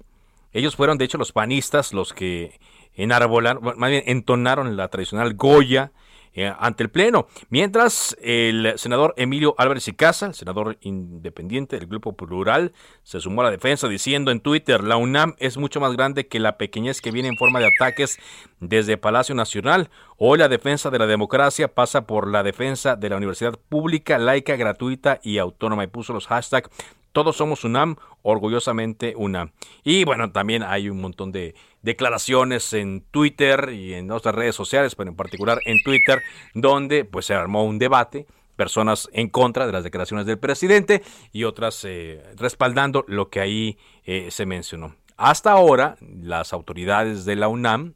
Ellos 0.52 0.76
fueron, 0.76 0.98
de 0.98 1.04
hecho, 1.04 1.18
los 1.18 1.32
panistas 1.32 1.92
los 1.92 2.12
que 2.12 2.60
enarbolaron, 2.94 3.78
más 3.78 3.90
bien 3.90 4.02
entonaron 4.06 4.76
la 4.76 4.88
tradicional 4.88 5.34
Goya 5.34 5.92
eh, 6.32 6.52
ante 6.58 6.82
el 6.82 6.90
Pleno. 6.90 7.26
Mientras 7.48 8.16
el 8.20 8.74
senador 8.76 9.14
Emilio 9.16 9.54
Álvarez 9.58 9.88
y 9.88 9.92
Casa, 9.92 10.26
el 10.26 10.34
senador 10.34 10.78
independiente 10.80 11.78
del 11.78 11.88
Grupo 11.88 12.16
Plural, 12.16 12.72
se 13.02 13.20
sumó 13.20 13.40
a 13.40 13.44
la 13.44 13.50
defensa 13.50 13.88
diciendo 13.88 14.30
en 14.30 14.40
Twitter, 14.40 14.84
la 14.84 14.96
UNAM 14.96 15.34
es 15.38 15.56
mucho 15.56 15.80
más 15.80 15.92
grande 15.94 16.28
que 16.28 16.38
la 16.38 16.56
pequeñez 16.56 17.00
que 17.00 17.10
viene 17.10 17.28
en 17.28 17.36
forma 17.36 17.60
de 17.60 17.68
ataques 17.74 18.18
desde 18.60 18.96
Palacio 18.96 19.34
Nacional. 19.34 19.90
Hoy 20.18 20.38
la 20.38 20.48
defensa 20.48 20.90
de 20.90 20.98
la 20.98 21.06
democracia 21.06 21.74
pasa 21.74 22.06
por 22.06 22.28
la 22.28 22.42
defensa 22.42 22.94
de 22.94 23.08
la 23.08 23.16
universidad 23.16 23.58
pública, 23.68 24.18
laica, 24.18 24.56
gratuita 24.56 25.18
y 25.22 25.38
autónoma. 25.38 25.84
Y 25.84 25.88
puso 25.88 26.12
los 26.12 26.26
hashtags 26.26 26.70
todos 27.12 27.36
somos 27.36 27.64
UNAM, 27.64 27.96
orgullosamente 28.22 29.14
UNAM. 29.16 29.52
Y 29.82 30.04
bueno, 30.04 30.30
también 30.32 30.62
hay 30.62 30.88
un 30.88 31.00
montón 31.00 31.32
de 31.32 31.54
declaraciones 31.82 32.72
en 32.72 33.02
Twitter 33.10 33.70
y 33.72 33.94
en 33.94 34.10
otras 34.10 34.34
redes 34.34 34.54
sociales, 34.54 34.94
pero 34.94 35.10
en 35.10 35.16
particular 35.16 35.60
en 35.64 35.82
Twitter, 35.82 36.22
donde 36.54 37.04
pues 37.04 37.26
se 37.26 37.34
armó 37.34 37.64
un 37.64 37.78
debate 37.78 38.26
personas 38.56 39.08
en 39.14 39.30
contra 39.30 39.66
de 39.66 39.72
las 39.72 39.84
declaraciones 39.84 40.26
del 40.26 40.38
presidente 40.38 41.02
y 41.32 41.44
otras 41.44 41.82
eh, 41.84 42.22
respaldando 42.36 43.06
lo 43.08 43.30
que 43.30 43.40
ahí 43.40 43.78
eh, 44.04 44.28
se 44.30 44.44
mencionó. 44.44 44.96
Hasta 45.16 45.52
ahora, 45.52 45.96
las 46.00 46.52
autoridades 46.52 47.24
de 47.24 47.36
la 47.36 47.48
UNAM, 47.48 47.94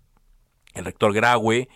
el 0.72 0.86
rector 0.86 1.12
Graue 1.12 1.68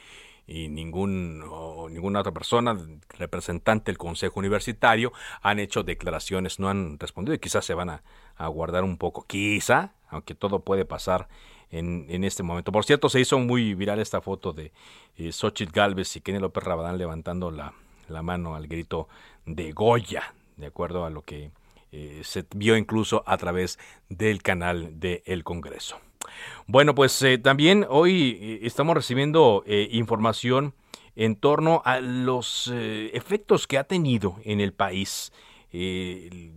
y 0.48 0.68
ningún, 0.68 1.44
ninguna 1.90 2.20
otra 2.20 2.32
persona, 2.32 2.76
representante 3.10 3.92
del 3.92 3.98
Consejo 3.98 4.40
Universitario, 4.40 5.12
han 5.42 5.58
hecho 5.58 5.82
declaraciones, 5.82 6.58
no 6.58 6.70
han 6.70 6.98
respondido 6.98 7.34
y 7.34 7.38
quizás 7.38 7.66
se 7.66 7.74
van 7.74 7.90
a, 7.90 8.02
guardar 8.48 8.82
un 8.82 8.96
poco. 8.96 9.26
Quizá, 9.26 9.92
aunque 10.08 10.34
todo 10.34 10.60
puede 10.60 10.86
pasar 10.86 11.28
en, 11.70 12.06
en, 12.08 12.24
este 12.24 12.42
momento. 12.42 12.72
Por 12.72 12.86
cierto, 12.86 13.10
se 13.10 13.20
hizo 13.20 13.38
muy 13.38 13.74
viral 13.74 13.98
esta 13.98 14.22
foto 14.22 14.54
de 14.54 14.72
eh, 15.18 15.32
Xochitl 15.32 15.72
Galvez 15.72 16.16
y 16.16 16.22
Kenny 16.22 16.38
López 16.38 16.64
Rabadán 16.64 16.96
levantando 16.96 17.50
la, 17.50 17.74
la, 18.08 18.22
mano 18.22 18.54
al 18.54 18.68
grito 18.68 19.08
de 19.44 19.72
Goya, 19.72 20.34
de 20.56 20.66
acuerdo 20.66 21.04
a 21.04 21.10
lo 21.10 21.22
que 21.22 21.50
eh, 21.92 22.22
se 22.24 22.46
vio 22.54 22.76
incluso 22.76 23.22
a 23.26 23.36
través 23.36 23.78
del 24.08 24.42
canal 24.42 24.98
del 24.98 25.44
Congreso. 25.44 25.98
Bueno, 26.70 26.94
pues 26.94 27.22
eh, 27.22 27.38
también 27.38 27.86
hoy 27.88 28.36
eh, 28.40 28.58
estamos 28.62 28.94
recibiendo 28.94 29.64
eh, 29.66 29.88
información 29.90 30.74
en 31.16 31.34
torno 31.34 31.80
a 31.86 31.98
los 32.00 32.70
efectos 32.74 33.66
que 33.66 33.78
ha 33.78 33.84
tenido 33.84 34.36
en 34.44 34.60
el 34.60 34.72
país 34.72 35.32
el, 35.72 36.52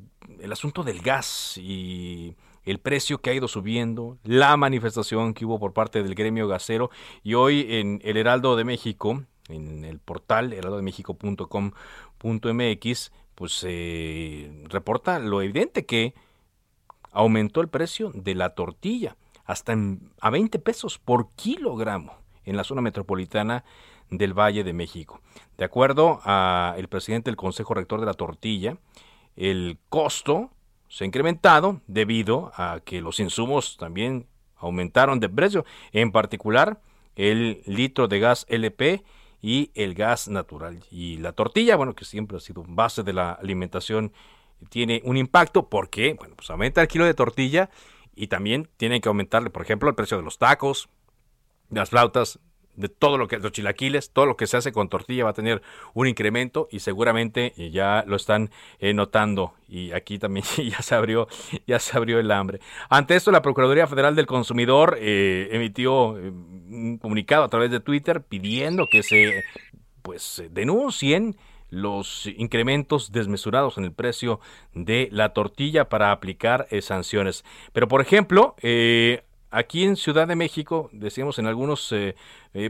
asunto 0.51 0.83
del 0.83 1.01
gas 1.01 1.57
y 1.57 2.35
el 2.65 2.77
precio 2.77 3.21
que 3.21 3.31
ha 3.31 3.33
ido 3.33 3.47
subiendo, 3.47 4.19
la 4.23 4.55
manifestación 4.57 5.33
que 5.33 5.45
hubo 5.45 5.59
por 5.59 5.73
parte 5.73 6.03
del 6.03 6.13
gremio 6.13 6.47
gasero. 6.47 6.91
Y 7.23 7.33
hoy 7.33 7.65
en 7.69 8.01
el 8.03 8.17
Heraldo 8.17 8.55
de 8.55 8.65
México, 8.65 9.23
en 9.47 9.83
el 9.83 9.97
portal 9.97 10.53
heraldodemexico.com.mx, 10.53 13.11
pues 13.33 13.53
se 13.53 14.51
reporta 14.65 15.17
lo 15.17 15.41
evidente 15.41 15.87
que 15.87 16.13
aumentó 17.11 17.61
el 17.61 17.69
precio 17.69 18.11
de 18.13 18.35
la 18.35 18.51
tortilla 18.51 19.15
hasta 19.51 19.75
a 20.21 20.29
20 20.29 20.59
pesos 20.59 20.97
por 20.97 21.31
kilogramo 21.35 22.15
en 22.45 22.55
la 22.55 22.63
zona 22.63 22.81
metropolitana 22.81 23.65
del 24.09 24.33
Valle 24.33 24.63
de 24.63 24.71
México. 24.71 25.19
De 25.57 25.65
acuerdo 25.65 26.21
al 26.23 26.87
presidente 26.87 27.29
del 27.29 27.35
Consejo 27.35 27.73
Rector 27.73 27.99
de 27.99 28.05
la 28.05 28.13
Tortilla, 28.13 28.77
el 29.35 29.77
costo 29.89 30.51
se 30.87 31.03
ha 31.03 31.07
incrementado 31.07 31.81
debido 31.87 32.51
a 32.55 32.79
que 32.83 33.01
los 33.01 33.19
insumos 33.19 33.77
también 33.77 34.25
aumentaron 34.57 35.19
de 35.19 35.27
precio, 35.27 35.65
en 35.91 36.11
particular 36.11 36.79
el 37.15 37.61
litro 37.65 38.07
de 38.07 38.19
gas 38.19 38.45
LP 38.47 39.03
y 39.41 39.71
el 39.73 39.95
gas 39.95 40.29
natural. 40.29 40.79
Y 40.91 41.17
la 41.17 41.33
tortilla, 41.33 41.75
bueno, 41.75 41.93
que 41.93 42.05
siempre 42.05 42.37
ha 42.37 42.39
sido 42.39 42.63
base 42.67 43.03
de 43.03 43.11
la 43.11 43.33
alimentación, 43.33 44.13
tiene 44.69 45.01
un 45.03 45.17
impacto 45.17 45.67
porque, 45.67 46.13
bueno, 46.13 46.35
pues 46.35 46.49
aumenta 46.49 46.81
el 46.81 46.87
kilo 46.87 47.05
de 47.05 47.13
tortilla 47.13 47.69
y 48.15 48.27
también 48.27 48.69
tienen 48.77 49.01
que 49.01 49.09
aumentarle, 49.09 49.49
por 49.49 49.61
ejemplo, 49.61 49.89
el 49.89 49.95
precio 49.95 50.17
de 50.17 50.23
los 50.23 50.37
tacos, 50.37 50.89
de 51.69 51.79
las 51.79 51.89
flautas, 51.89 52.39
de 52.75 52.89
todo 52.89 53.17
lo 53.17 53.27
que 53.27 53.37
los 53.37 53.51
chilaquiles, 53.51 54.11
todo 54.11 54.25
lo 54.25 54.37
que 54.37 54.47
se 54.47 54.57
hace 54.57 54.71
con 54.71 54.89
tortilla 54.89 55.25
va 55.25 55.31
a 55.31 55.33
tener 55.33 55.61
un 55.93 56.07
incremento 56.07 56.67
y 56.71 56.79
seguramente 56.79 57.53
ya 57.71 58.03
lo 58.07 58.15
están 58.15 58.49
eh, 58.79 58.93
notando 58.93 59.53
y 59.67 59.91
aquí 59.91 60.19
también 60.19 60.45
ya 60.57 60.81
se 60.81 60.95
abrió 60.95 61.27
ya 61.67 61.79
se 61.79 61.97
abrió 61.97 62.19
el 62.19 62.31
hambre. 62.31 62.59
Ante 62.89 63.15
esto 63.15 63.31
la 63.31 63.41
Procuraduría 63.41 63.87
Federal 63.87 64.15
del 64.15 64.25
Consumidor 64.25 64.97
eh, 64.99 65.49
emitió 65.51 66.17
eh, 66.17 66.29
un 66.29 66.97
comunicado 66.97 67.43
a 67.43 67.49
través 67.49 67.71
de 67.71 67.79
Twitter 67.79 68.21
pidiendo 68.21 68.87
que 68.89 69.03
se 69.03 69.43
pues 70.01 70.43
denuncien 70.49 71.35
los 71.71 72.27
incrementos 72.37 73.11
desmesurados 73.11 73.79
en 73.79 73.85
el 73.85 73.93
precio 73.93 74.39
de 74.75 75.09
la 75.11 75.33
tortilla 75.33 75.89
para 75.89 76.11
aplicar 76.11 76.67
eh, 76.69 76.83
sanciones. 76.83 77.43
Pero, 77.73 77.87
por 77.87 78.01
ejemplo, 78.01 78.55
eh, 78.61 79.23
Aquí 79.53 79.83
en 79.83 79.97
Ciudad 79.97 80.29
de 80.29 80.37
México, 80.37 80.89
decíamos 80.93 81.37
en 81.37 81.45
algunos 81.45 81.91
eh, 81.91 82.15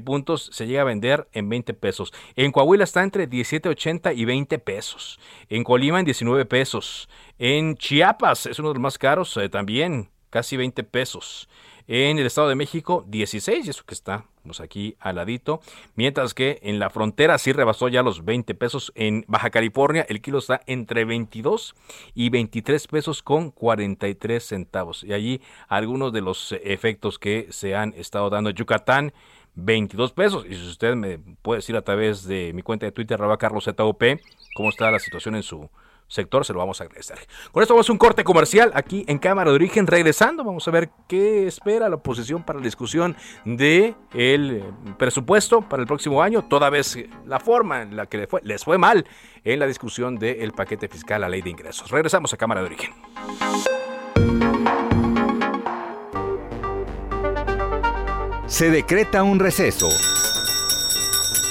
puntos, 0.03 0.49
se 0.51 0.65
llega 0.65 0.81
a 0.81 0.85
vender 0.85 1.27
en 1.31 1.47
20 1.47 1.75
pesos. 1.75 2.11
En 2.35 2.51
Coahuila 2.51 2.85
está 2.85 3.03
entre 3.03 3.29
17.80 3.29 4.17
y 4.17 4.25
20 4.25 4.57
pesos. 4.57 5.19
En 5.47 5.63
Colima 5.63 5.99
en 5.99 6.05
19 6.05 6.43
pesos. 6.45 7.07
En 7.37 7.75
Chiapas 7.75 8.47
es 8.47 8.57
uno 8.57 8.69
de 8.69 8.73
los 8.73 8.81
más 8.81 8.97
caros 8.97 9.39
también, 9.51 10.09
casi 10.31 10.57
20 10.57 10.83
pesos. 10.83 11.47
En 11.93 12.19
el 12.19 12.25
Estado 12.25 12.47
de 12.47 12.55
México, 12.55 13.03
16, 13.09 13.67
y 13.67 13.69
eso 13.69 13.83
que 13.85 13.93
está 13.93 14.23
pues, 14.43 14.61
aquí 14.61 14.95
al 15.01 15.17
ladito. 15.17 15.59
Mientras 15.95 16.33
que 16.33 16.57
en 16.61 16.79
la 16.79 16.89
frontera 16.89 17.37
sí 17.37 17.51
rebasó 17.51 17.89
ya 17.89 18.01
los 18.01 18.23
20 18.23 18.55
pesos. 18.55 18.93
En 18.95 19.25
Baja 19.27 19.49
California, 19.49 20.05
el 20.07 20.21
kilo 20.21 20.37
está 20.37 20.61
entre 20.67 21.03
22 21.03 21.75
y 22.15 22.29
23 22.29 22.87
pesos 22.87 23.21
con 23.21 23.51
43 23.51 24.41
centavos. 24.41 25.03
Y 25.03 25.11
allí 25.11 25.41
algunos 25.67 26.13
de 26.13 26.21
los 26.21 26.53
efectos 26.63 27.19
que 27.19 27.47
se 27.49 27.75
han 27.75 27.93
estado 27.97 28.29
dando. 28.29 28.51
Yucatán, 28.51 29.11
22 29.55 30.13
pesos. 30.13 30.45
Y 30.45 30.55
si 30.55 30.65
usted 30.65 30.95
me 30.95 31.19
puede 31.41 31.57
decir 31.57 31.75
a 31.75 31.81
través 31.81 32.23
de 32.23 32.53
mi 32.53 32.61
cuenta 32.61 32.85
de 32.85 32.93
Twitter, 32.93 33.15
arroba 33.15 33.37
Carlos 33.37 33.69
cómo 34.55 34.69
está 34.69 34.89
la 34.91 34.99
situación 34.99 35.35
en 35.35 35.43
su 35.43 35.69
sector, 36.11 36.45
se 36.45 36.53
lo 36.53 36.59
vamos 36.59 36.81
a 36.81 36.83
agradecer. 36.83 37.17
Con 37.51 37.63
esto 37.63 37.73
vamos 37.73 37.89
a 37.89 37.91
un 37.91 37.97
corte 37.97 38.23
comercial 38.23 38.71
aquí 38.75 39.05
en 39.07 39.17
Cámara 39.17 39.49
de 39.49 39.55
Origen. 39.55 39.87
Regresando, 39.87 40.43
vamos 40.43 40.67
a 40.67 40.71
ver 40.71 40.89
qué 41.07 41.47
espera 41.47 41.87
la 41.87 41.95
oposición 41.95 42.43
para 42.43 42.59
la 42.59 42.65
discusión 42.65 43.15
de 43.45 43.95
el 44.13 44.57
eh, 44.57 44.63
presupuesto 44.97 45.61
para 45.61 45.81
el 45.81 45.87
próximo 45.87 46.21
año, 46.21 46.43
toda 46.43 46.69
vez 46.69 46.97
la 47.25 47.39
forma 47.39 47.83
en 47.83 47.95
la 47.95 48.07
que 48.07 48.17
les 48.17 48.29
fue, 48.29 48.41
les 48.43 48.63
fue 48.63 48.77
mal 48.77 49.05
en 49.43 49.59
la 49.59 49.67
discusión 49.67 50.17
del 50.17 50.51
paquete 50.51 50.87
fiscal, 50.89 51.21
la 51.21 51.29
ley 51.29 51.41
de 51.41 51.49
ingresos. 51.49 51.89
Regresamos 51.89 52.33
a 52.33 52.37
Cámara 52.37 52.61
de 52.61 52.67
Origen. 52.67 52.93
Se 58.47 58.69
decreta 58.69 59.23
un 59.23 59.39
receso. 59.39 59.87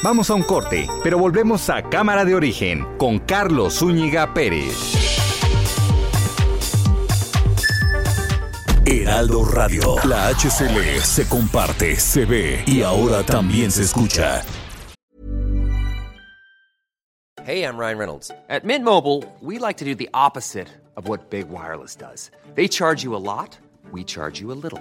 Vamos 0.02 0.30
a 0.30 0.34
un 0.34 0.42
corte, 0.42 0.88
pero 1.02 1.18
volvemos 1.18 1.68
a 1.68 1.82
Cámara 1.82 2.24
de 2.24 2.34
Origen 2.34 2.86
con 2.96 3.18
Carlos 3.18 3.80
Zúñiga 3.80 4.32
Pérez. 4.32 4.94
Heraldo 8.86 9.44
Radio, 9.44 9.96
la 10.04 10.28
HCL 10.28 11.00
se 11.02 11.28
comparte, 11.28 11.96
se 11.96 12.24
ve 12.24 12.64
y 12.66 12.82
ahora 12.82 13.22
también 13.22 13.70
se 13.70 13.82
escucha. 13.82 14.42
Hey, 17.44 17.62
I'm 17.64 17.76
Ryan 17.76 17.98
Reynolds. 17.98 18.30
At 18.48 18.64
Mint 18.64 18.84
Mobile, 18.84 19.24
we 19.40 19.58
like 19.58 19.76
to 19.78 19.84
do 19.84 19.94
the 19.94 20.08
opposite 20.14 20.68
of 20.96 21.08
what 21.08 21.30
Big 21.30 21.48
Wireless 21.50 21.94
does. 21.94 22.30
They 22.54 22.68
charge 22.68 23.04
you 23.04 23.14
a 23.14 23.18
lot. 23.18 23.58
we 23.92 24.04
charge 24.04 24.40
you 24.40 24.52
a 24.52 24.54
little. 24.54 24.80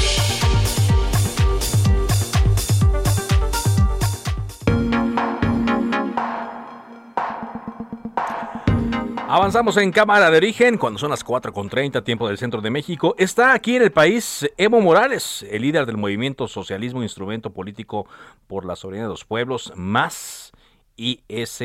Avanzamos 9.33 9.77
en 9.77 9.93
Cámara 9.93 10.29
de 10.29 10.35
Origen 10.35 10.77
cuando 10.77 10.99
son 10.99 11.09
las 11.09 11.25
4.30 11.25 12.03
tiempo 12.03 12.27
del 12.27 12.37
centro 12.37 12.59
de 12.59 12.69
México. 12.69 13.15
Está 13.17 13.53
aquí 13.53 13.77
en 13.77 13.81
el 13.81 13.93
país 13.93 14.45
Evo 14.57 14.81
Morales, 14.81 15.45
el 15.49 15.61
líder 15.61 15.85
del 15.85 15.95
movimiento 15.95 16.49
Socialismo 16.49 17.01
Instrumento 17.01 17.53
Político 17.53 18.07
por 18.47 18.65
la 18.65 18.75
Soberanía 18.75 19.05
de 19.05 19.11
los 19.11 19.23
Pueblos, 19.23 19.71
más 19.77 20.51
IS, 20.97 21.63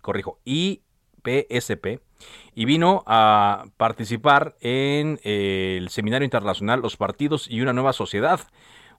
corrijo, 0.00 0.38
IPSP, 0.46 2.00
y 2.54 2.64
vino 2.64 3.04
a 3.06 3.66
participar 3.76 4.56
en 4.62 5.20
el 5.22 5.90
Seminario 5.90 6.24
Internacional 6.24 6.80
Los 6.80 6.96
Partidos 6.96 7.46
y 7.46 7.60
una 7.60 7.74
Nueva 7.74 7.92
Sociedad 7.92 8.40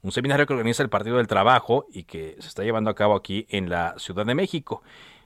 un 0.04 0.12
seminario 0.12 0.46
que 0.46 0.54
organiza 0.54 0.84
el 0.84 0.90
Partido 0.90 1.18
del 1.18 1.26
Trabajo 1.26 1.88
y 1.92 2.04
que 2.04 2.36
se 2.38 2.48
está 2.48 2.62
llevando 2.62 2.92
a 2.92 2.96
cabo 2.96 3.16
aquí 3.16 3.48
en 3.50 3.72
la 3.72 3.96
Ciudad 3.98 4.24
de 4.24 4.36
México. 4.36 4.84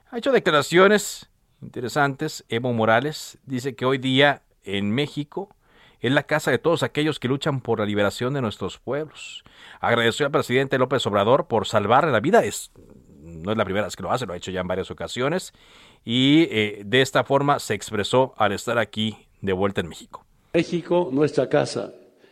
Ha 0.10 0.20
hecho 0.20 0.32
declaraciones 0.32 1.29
interesantes. 1.62 2.46
Evo 2.50 2.74
Morales 2.74 3.38
dice 3.46 3.76
que 3.76 3.86
hoy 3.86 3.98
día 3.98 4.44
en 4.64 4.92
México 4.92 5.56
es 6.00 6.12
la 6.12 6.24
casa 6.24 6.52
de 6.52 6.60
todos 6.60 6.84
aquellos 6.84 7.20
que 7.20 7.28
luchan 7.28 7.62
por 7.62 7.80
la 7.80 7.86
liberación 7.86 8.34
de 8.34 8.42
nuestros 8.42 8.78
pueblos. 8.78 9.44
Agradeció 9.80 10.26
al 10.26 10.32
presidente 10.32 10.78
López 10.78 11.06
Obrador 11.06 11.48
por 11.48 11.68
salvar 11.68 12.08
la 12.08 12.20
vida. 12.20 12.44
Es, 12.44 12.72
no 13.22 13.52
es 13.52 13.58
la 13.58 13.66
primera 13.66 13.86
vez 13.86 13.96
que 13.96 14.04
lo 14.04 14.12
hace, 14.12 14.26
lo 14.26 14.34
ha 14.34 14.38
hecho 14.38 14.52
ya 14.52 14.62
en 14.62 14.68
varias 14.68 14.92
ocasiones. 14.92 15.54
Y 16.06 16.48
eh, 16.52 16.84
de 16.86 17.02
esta 17.02 17.24
forma 17.24 17.60
se 17.60 17.74
expresó 17.74 18.34
al 18.38 18.54
estar 18.54 18.78
aquí 18.78 19.28
de 19.42 19.54
vuelta 19.54 19.82
en 19.82 19.90
México. 19.90 20.26
México, 20.54 21.10
nuestra 21.12 21.50
casa. 21.50 21.92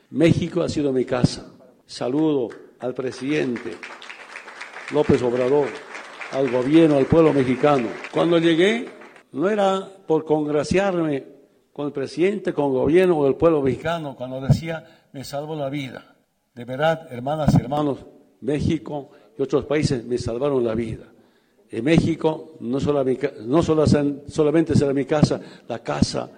México 0.09 0.61
ha 0.61 0.69
sido 0.69 0.93
mi 0.93 1.03
casa. 1.03 1.51
Saludo 1.85 2.49
al 2.79 2.93
presidente 2.93 3.77
López 4.91 5.21
Obrador, 5.21 5.67
al 6.31 6.49
gobierno, 6.49 6.97
al 6.97 7.05
pueblo 7.05 7.33
mexicano. 7.33 7.89
Cuando 8.11 8.37
llegué, 8.39 8.96
no 9.37 9.47
era 9.47 9.87
por 10.07 10.25
congraciarme 10.25 11.23
con 11.71 11.85
el 11.85 11.91
presidente, 11.91 12.53
con 12.53 12.65
el 12.65 12.71
gobierno 12.71 13.19
o 13.19 13.27
el 13.27 13.35
pueblo 13.35 13.61
mexicano 13.61 14.15
cuando 14.15 14.41
decía 14.41 14.83
me 15.13 15.23
salvo 15.23 15.55
la 15.55 15.69
vida. 15.69 16.15
De 16.55 16.65
verdad, 16.65 17.07
hermanas 17.11 17.53
y 17.53 17.61
hermanos, 17.61 17.99
México 18.41 19.11
y 19.37 19.41
otros 19.43 19.65
países 19.65 20.03
me 20.03 20.17
salvaron 20.17 20.65
la 20.65 20.73
vida. 20.73 21.05
En 21.69 21.83
México 21.83 22.55
no, 22.61 22.79
no 22.79 23.61
solamente 23.61 24.75
será 24.75 24.93
mi 24.93 25.05
casa, 25.05 25.39
la 25.67 25.79
casa 25.83 26.31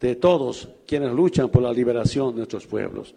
de 0.00 0.16
todos 0.16 0.68
quienes 0.86 1.12
luchan 1.12 1.50
por 1.50 1.62
la 1.62 1.70
liberación 1.70 2.30
de 2.30 2.36
nuestros 2.38 2.66
pueblos 2.66 3.14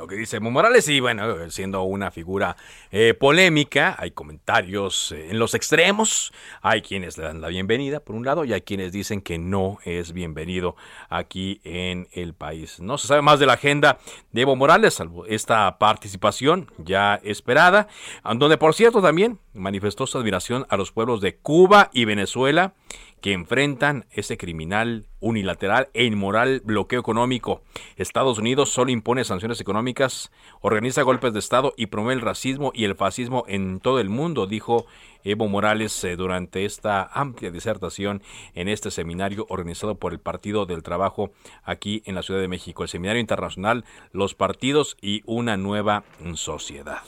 lo 0.00 0.06
que 0.06 0.16
dice 0.16 0.38
Evo 0.38 0.50
Morales 0.50 0.88
y 0.88 0.98
bueno, 0.98 1.50
siendo 1.50 1.82
una 1.82 2.10
figura 2.10 2.56
eh, 2.90 3.12
polémica, 3.12 3.96
hay 3.98 4.12
comentarios 4.12 5.12
eh, 5.12 5.28
en 5.30 5.38
los 5.38 5.52
extremos, 5.52 6.32
hay 6.62 6.80
quienes 6.80 7.18
le 7.18 7.24
dan 7.24 7.42
la 7.42 7.48
bienvenida 7.48 8.00
por 8.00 8.16
un 8.16 8.24
lado 8.24 8.46
y 8.46 8.54
hay 8.54 8.62
quienes 8.62 8.92
dicen 8.92 9.20
que 9.20 9.36
no 9.36 9.78
es 9.84 10.14
bienvenido 10.14 10.74
aquí 11.10 11.60
en 11.64 12.08
el 12.12 12.32
país. 12.32 12.80
No 12.80 12.96
se 12.96 13.08
sabe 13.08 13.20
más 13.20 13.40
de 13.40 13.46
la 13.46 13.52
agenda 13.54 13.98
de 14.32 14.40
Evo 14.40 14.56
Morales, 14.56 14.94
salvo 14.94 15.26
esta 15.26 15.76
participación 15.76 16.72
ya 16.78 17.20
esperada, 17.22 17.86
donde 18.24 18.56
por 18.56 18.72
cierto 18.72 19.02
también 19.02 19.38
manifestó 19.54 20.06
su 20.06 20.18
admiración 20.18 20.66
a 20.68 20.76
los 20.76 20.92
pueblos 20.92 21.20
de 21.20 21.36
Cuba 21.36 21.90
y 21.92 22.04
Venezuela 22.04 22.74
que 23.20 23.32
enfrentan 23.32 24.06
ese 24.10 24.38
criminal 24.38 25.06
unilateral 25.20 25.88
e 25.92 26.04
inmoral 26.04 26.62
bloqueo 26.64 27.00
económico. 27.00 27.62
Estados 27.96 28.38
Unidos 28.38 28.70
solo 28.70 28.90
impone 28.90 29.24
sanciones 29.24 29.60
económicas, 29.60 30.32
organiza 30.60 31.02
golpes 31.02 31.32
de 31.32 31.38
Estado 31.38 31.74
y 31.76 31.86
promueve 31.86 32.14
el 32.14 32.24
racismo 32.24 32.72
y 32.74 32.84
el 32.84 32.96
fascismo 32.96 33.44
en 33.46 33.80
todo 33.80 34.00
el 34.00 34.08
mundo, 34.08 34.46
dijo 34.46 34.86
Evo 35.22 35.48
Morales 35.48 36.02
eh, 36.04 36.16
durante 36.16 36.64
esta 36.64 37.10
amplia 37.12 37.50
disertación 37.50 38.22
en 38.54 38.68
este 38.68 38.90
seminario 38.90 39.46
organizado 39.50 39.96
por 39.96 40.12
el 40.12 40.20
Partido 40.20 40.64
del 40.64 40.82
Trabajo 40.82 41.30
aquí 41.62 42.02
en 42.06 42.14
la 42.14 42.22
Ciudad 42.22 42.40
de 42.40 42.48
México, 42.48 42.82
el 42.82 42.88
Seminario 42.88 43.20
Internacional 43.20 43.84
Los 44.12 44.34
Partidos 44.34 44.96
y 45.02 45.22
una 45.26 45.58
Nueva 45.58 46.04
Sociedad. 46.34 47.02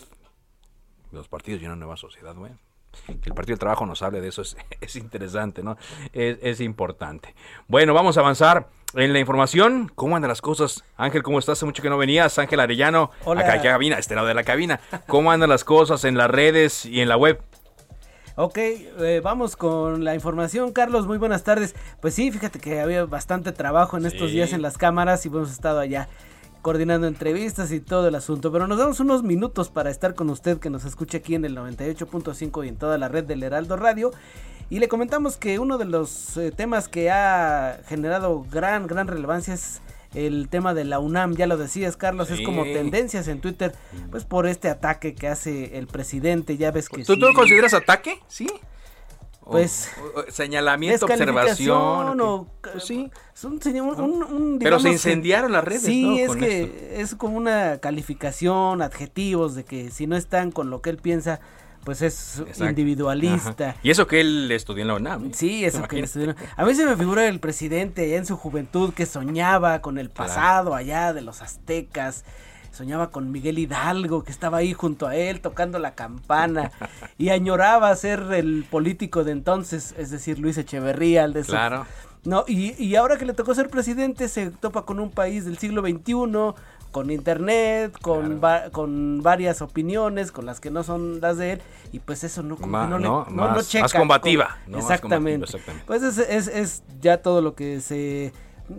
Los 1.12 1.28
partidos 1.28 1.62
y 1.62 1.66
una 1.66 1.76
nueva 1.76 1.96
sociedad, 1.96 2.34
güey. 2.34 2.52
Que 3.06 3.30
el 3.30 3.34
Partido 3.34 3.54
del 3.54 3.58
Trabajo 3.58 3.86
nos 3.86 4.02
hable 4.02 4.20
de 4.20 4.28
eso 4.28 4.42
es, 4.42 4.56
es 4.80 4.96
interesante, 4.96 5.62
¿no? 5.62 5.76
Es, 6.12 6.38
es, 6.42 6.60
importante. 6.60 7.34
Bueno, 7.68 7.94
vamos 7.94 8.16
a 8.16 8.20
avanzar 8.20 8.68
en 8.94 9.12
la 9.12 9.18
información. 9.18 9.90
¿Cómo 9.94 10.16
andan 10.16 10.28
las 10.28 10.42
cosas? 10.42 10.84
Ángel, 10.96 11.22
¿cómo 11.22 11.38
estás? 11.38 11.58
Hace 11.58 11.66
mucho 11.66 11.82
que 11.82 11.88
no 11.88 11.96
venías. 11.96 12.38
Ángel 12.38 12.60
Arellano, 12.60 13.10
Hola. 13.24 13.42
acá 13.42 13.56
en 13.56 13.62
cabina, 13.62 13.98
este 13.98 14.14
lado 14.14 14.26
de 14.26 14.34
la 14.34 14.44
cabina. 14.44 14.80
¿Cómo 15.06 15.30
andan 15.30 15.48
las 15.48 15.64
cosas 15.64 16.04
en 16.04 16.16
las 16.16 16.30
redes 16.30 16.84
y 16.84 17.00
en 17.00 17.08
la 17.08 17.16
web? 17.16 17.42
Ok, 18.36 18.56
eh, 18.56 19.20
vamos 19.22 19.56
con 19.56 20.04
la 20.04 20.14
información, 20.14 20.72
Carlos. 20.72 21.06
Muy 21.06 21.18
buenas 21.18 21.44
tardes. 21.44 21.74
Pues 22.00 22.14
sí, 22.14 22.30
fíjate 22.30 22.58
que 22.58 22.80
había 22.80 23.04
bastante 23.04 23.52
trabajo 23.52 23.98
en 23.98 24.06
estos 24.06 24.30
días 24.30 24.52
en 24.52 24.62
las 24.62 24.78
cámaras 24.78 25.24
y 25.26 25.28
hemos 25.28 25.50
estado 25.50 25.80
allá 25.80 26.08
coordinando 26.62 27.06
entrevistas 27.06 27.72
y 27.72 27.80
todo 27.80 28.08
el 28.08 28.14
asunto. 28.14 28.50
Pero 28.52 28.66
nos 28.66 28.78
damos 28.78 29.00
unos 29.00 29.22
minutos 29.22 29.68
para 29.68 29.90
estar 29.90 30.14
con 30.14 30.30
usted 30.30 30.58
que 30.58 30.70
nos 30.70 30.84
escucha 30.84 31.18
aquí 31.18 31.34
en 31.34 31.44
el 31.44 31.56
98.5 31.56 32.64
y 32.64 32.68
en 32.68 32.76
toda 32.76 32.96
la 32.98 33.08
red 33.08 33.24
del 33.24 33.42
Heraldo 33.42 33.76
Radio. 33.76 34.12
Y 34.70 34.78
le 34.78 34.88
comentamos 34.88 35.36
que 35.36 35.58
uno 35.58 35.76
de 35.76 35.84
los 35.84 36.36
eh, 36.38 36.50
temas 36.50 36.88
que 36.88 37.10
ha 37.10 37.80
generado 37.86 38.46
gran, 38.50 38.86
gran 38.86 39.06
relevancia 39.06 39.52
es 39.52 39.82
el 40.14 40.48
tema 40.48 40.72
de 40.72 40.84
la 40.84 40.98
UNAM. 40.98 41.34
Ya 41.36 41.46
lo 41.46 41.58
decías, 41.58 41.96
Carlos, 41.96 42.30
es 42.30 42.40
como 42.40 42.62
tendencias 42.64 43.28
en 43.28 43.40
Twitter, 43.40 43.74
pues 44.10 44.24
por 44.24 44.46
este 44.46 44.68
ataque 44.70 45.14
que 45.14 45.28
hace 45.28 45.76
el 45.78 45.86
presidente. 45.88 46.56
Ya 46.56 46.70
ves 46.70 46.88
que 46.88 47.02
¿Tú, 47.04 47.14
sí- 47.14 47.20
tú 47.20 47.26
lo 47.26 47.34
consideras 47.34 47.74
ataque? 47.74 48.18
Sí. 48.28 48.48
Pues, 49.44 49.90
o- 50.16 50.20
o 50.20 50.24
señalamiento, 50.30 51.04
observación. 51.06 52.20
o 52.20 52.46
sí 52.78 53.10
es 53.34 53.44
un, 53.44 53.60
señor- 53.60 54.00
un- 54.00 54.22
un, 54.22 54.58
Pero 54.60 54.78
se 54.78 54.86
que- 54.88 54.92
incendiaron 54.92 55.50
las 55.52 55.64
redes, 55.64 55.82
sí 55.82 56.04
¿no? 56.04 56.16
es 56.16 56.28
con 56.28 56.38
que 56.38 56.62
esto. 56.62 56.76
es 57.02 57.14
como 57.16 57.36
una 57.36 57.78
calificación 57.78 58.82
adjetivos 58.82 59.54
de 59.54 59.64
que 59.64 59.90
si 59.90 60.06
no 60.06 60.16
están 60.16 60.52
con 60.52 60.70
lo 60.70 60.80
que 60.80 60.90
él 60.90 60.96
piensa 60.98 61.40
pues 61.84 62.00
es 62.00 62.38
Exacto. 62.38 62.66
individualista 62.68 63.70
Ajá. 63.70 63.80
Y 63.82 63.90
eso 63.90 64.06
que 64.06 64.20
él 64.20 64.48
estudió 64.52 64.82
en 64.82 64.88
la 64.88 64.94
UNAM. 64.94 65.26
¿eh? 65.26 65.30
Sí, 65.34 65.64
eso 65.64 65.78
que 65.88 65.96
Imagínate. 65.98 66.04
estudiaron. 66.04 66.36
A 66.56 66.64
mí 66.64 66.74
se 66.76 66.86
me 66.86 66.96
figura 66.96 67.26
el 67.26 67.40
presidente 67.40 68.04
allá 68.04 68.18
en 68.18 68.26
su 68.26 68.36
juventud 68.36 68.94
que 68.94 69.04
soñaba 69.04 69.80
con 69.82 69.98
el 69.98 70.08
pasado 70.08 70.76
allá 70.76 71.12
de 71.12 71.22
los 71.22 71.42
aztecas. 71.42 72.24
Soñaba 72.72 73.10
con 73.10 73.30
Miguel 73.30 73.58
Hidalgo, 73.58 74.24
que 74.24 74.32
estaba 74.32 74.56
ahí 74.58 74.72
junto 74.72 75.06
a 75.06 75.14
él 75.14 75.40
tocando 75.40 75.78
la 75.78 75.94
campana 75.94 76.72
y 77.18 77.28
añoraba 77.28 77.94
ser 77.96 78.20
el 78.32 78.64
político 78.68 79.24
de 79.24 79.32
entonces, 79.32 79.94
es 79.98 80.10
decir, 80.10 80.38
Luis 80.38 80.56
Echeverría, 80.58 81.24
el 81.24 81.32
de 81.34 81.42
Claro. 81.42 81.86
No, 82.24 82.44
y, 82.46 82.72
y 82.82 82.96
ahora 82.96 83.16
que 83.18 83.24
le 83.26 83.34
tocó 83.34 83.54
ser 83.54 83.68
presidente 83.68 84.28
se 84.28 84.50
topa 84.50 84.82
con 84.86 85.00
un 85.00 85.10
país 85.10 85.44
del 85.44 85.58
siglo 85.58 85.82
XXI, 85.82 86.54
con 86.92 87.10
internet, 87.10 87.94
con, 88.00 88.40
va- 88.42 88.70
con 88.70 89.22
varias 89.22 89.60
opiniones, 89.60 90.30
con 90.30 90.46
las 90.46 90.60
que 90.60 90.70
no 90.70 90.82
son 90.84 91.20
las 91.20 91.36
de 91.38 91.52
él, 91.52 91.62
y 91.92 91.98
pues 91.98 92.22
eso 92.22 92.42
no, 92.42 92.56
Ma- 92.58 92.84
que 92.84 92.90
no, 92.90 92.98
le- 92.98 93.04
no, 93.04 93.26
no- 93.28 93.48
no 93.48 93.48
más- 93.54 93.68
checa 93.68 93.84
más 93.84 93.92
combativa, 93.92 94.58
con- 94.64 94.72
¿no? 94.72 94.78
Más 94.78 94.84
exactamente. 94.86 95.32
combativa, 95.32 95.44
exactamente. 95.44 95.84
Pues 95.86 96.02
es, 96.02 96.18
es, 96.18 96.46
es 96.48 96.82
ya 97.00 97.18
todo 97.22 97.40
lo 97.42 97.54
que 97.54 97.80
se 97.80 98.32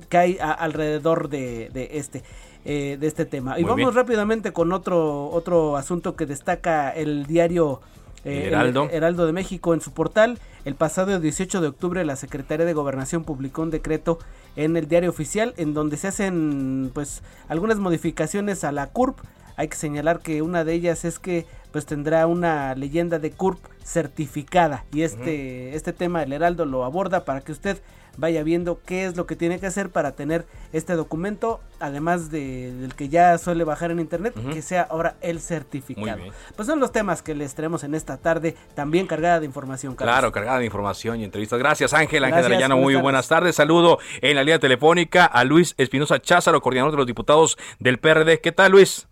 cae 0.10 0.40
a- 0.42 0.52
alrededor 0.52 1.28
de, 1.30 1.70
de 1.74 1.90
este 1.98 2.24
eh, 2.66 2.98
de 3.00 3.08
este 3.08 3.26
tema. 3.26 3.60
Y 3.60 3.64
Muy 3.64 3.70
vamos 3.70 3.78
bien. 3.78 3.94
rápidamente 3.94 4.54
con 4.54 4.72
otro 4.72 5.30
otro 5.30 5.78
asunto 5.78 6.16
que 6.16 6.26
destaca 6.26 6.90
el 6.90 7.26
diario 7.26 7.82
eh, 8.26 8.52
El. 8.54 8.90
Heraldo 8.92 9.26
de 9.26 9.34
México 9.34 9.74
en 9.74 9.82
su 9.82 9.92
portal. 9.92 10.40
El 10.66 10.76
pasado 10.76 11.20
18 11.20 11.60
de 11.60 11.68
octubre 11.68 12.06
la 12.06 12.16
Secretaría 12.16 12.66
de 12.66 12.74
Gobernación 12.74 13.26
publicó 13.26 13.64
un 13.64 13.70
decreto 13.70 14.20
en 14.56 14.78
el 14.78 14.88
diario 14.88 15.10
oficial 15.10 15.54
en 15.58 15.74
donde 15.74 15.98
se 15.98 16.08
hacen 16.08 16.90
pues 16.94 17.22
algunas 17.50 17.80
modificaciones 17.80 18.64
a 18.64 18.72
la 18.72 18.88
CURP. 18.88 19.20
Hay 19.58 19.68
que 19.68 19.76
señalar 19.76 20.20
que 20.22 20.42
una 20.42 20.64
de 20.64 20.74
ellas 20.74 21.04
es 21.06 21.20
que 21.20 21.46
pues 21.74 21.86
tendrá 21.86 22.28
una 22.28 22.76
leyenda 22.76 23.20
de 23.20 23.32
CURP 23.32 23.60
certificada 23.84 24.86
y 24.94 25.02
este 25.02 25.76
este 25.76 25.92
tema 25.92 26.24
el 26.24 26.32
Heraldo 26.32 26.66
lo 26.66 26.86
aborda 26.86 27.26
para 27.26 27.42
que 27.42 27.52
usted 27.52 27.78
vaya 28.18 28.44
viendo 28.44 28.82
qué 28.86 29.06
es 29.06 29.16
lo 29.16 29.26
que 29.26 29.36
tiene 29.36 29.60
que 29.60 29.68
hacer 29.68 29.90
para 29.90 30.12
tener 30.12 30.46
este 30.74 30.96
documento, 30.96 31.62
además 31.80 32.30
de, 32.30 32.74
del 32.74 32.96
que 32.96 33.10
ya 33.10 33.38
suele 33.38 33.64
bajar 33.64 33.92
en 33.92 34.00
internet, 34.00 34.34
que 34.54 34.62
sea 34.62 34.82
ahora 34.82 35.16
el 35.22 35.40
certificado. 35.40 36.24
Pues 36.56 36.68
son 36.68 36.80
los 36.80 36.92
temas 36.92 37.22
que 37.22 37.36
les 37.36 37.56
traemos 37.56 37.84
en 37.84 37.96
esta 37.96 38.18
tarde, 38.18 38.56
también 38.76 39.08
cargada 39.08 39.40
de 39.40 39.46
información. 39.46 39.96
Carlos. 39.96 40.14
Claro, 40.14 40.32
cargada 40.32 40.60
de 40.60 40.66
información 40.66 41.20
y 41.20 41.24
entrevistas. 41.24 41.60
Gracias, 41.60 41.94
Ángel. 41.94 42.24
Ángel 42.24 42.46
Arellano, 42.46 42.78
muy 42.78 42.96
buenas 42.96 43.14
buenas 43.14 43.28
tardes. 43.28 43.56
Saludo 43.56 44.00
en 44.22 44.36
la 44.36 44.42
línea 44.44 44.58
telefónica 44.58 45.26
a 45.26 45.44
Luis 45.44 45.76
Espinosa 45.78 46.20
Cházaro, 46.20 46.62
coordinador 46.62 46.94
de 46.94 46.98
los 46.98 47.06
diputados 47.06 47.60
del 47.78 48.00
PRD. 48.00 48.42
¿Qué 48.42 48.52
tal, 48.52 48.72
Luis? 48.72 49.08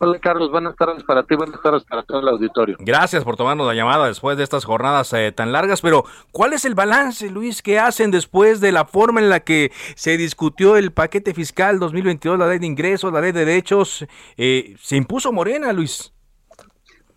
Hola 0.00 0.20
Carlos, 0.20 0.52
buenas 0.52 0.76
tardes 0.76 1.02
para 1.02 1.24
ti, 1.24 1.34
buenas 1.34 1.60
tardes 1.60 1.82
para 1.82 2.04
todo 2.04 2.20
el 2.20 2.28
auditorio. 2.28 2.76
Gracias 2.78 3.24
por 3.24 3.36
tomarnos 3.36 3.66
la 3.66 3.74
llamada 3.74 4.06
después 4.06 4.36
de 4.38 4.44
estas 4.44 4.64
jornadas 4.64 5.12
eh, 5.12 5.32
tan 5.32 5.50
largas, 5.50 5.80
pero 5.80 6.04
¿cuál 6.30 6.52
es 6.52 6.64
el 6.64 6.76
balance, 6.76 7.28
Luis, 7.28 7.62
que 7.62 7.80
hacen 7.80 8.12
después 8.12 8.60
de 8.60 8.70
la 8.70 8.84
forma 8.84 9.18
en 9.18 9.28
la 9.28 9.40
que 9.40 9.72
se 9.96 10.16
discutió 10.16 10.76
el 10.76 10.92
paquete 10.92 11.34
fiscal 11.34 11.80
2022, 11.80 12.38
la 12.38 12.46
ley 12.46 12.60
de 12.60 12.66
ingresos, 12.66 13.12
la 13.12 13.20
ley 13.20 13.32
de 13.32 13.44
derechos? 13.44 14.06
Eh, 14.36 14.76
se 14.80 14.94
impuso 14.94 15.32
Morena, 15.32 15.72
Luis. 15.72 16.12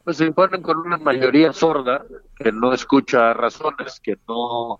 Pues 0.04 0.18
se 0.18 0.26
imponen 0.26 0.64
con 0.64 0.80
una 0.80 0.98
mayoría 0.98 1.54
sorda 1.54 2.04
que 2.36 2.52
no 2.52 2.74
escucha 2.74 3.34
razones, 3.36 4.00
que 4.00 4.18
no 4.28 4.80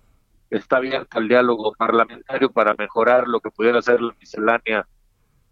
está 0.50 0.78
abierta 0.78 1.18
al 1.18 1.28
diálogo 1.28 1.72
parlamentario 1.78 2.50
para 2.50 2.74
mejorar 2.74 3.28
lo 3.28 3.38
que 3.38 3.52
pudiera 3.52 3.80
ser 3.80 4.00
la 4.00 4.12
miscelánea 4.18 4.88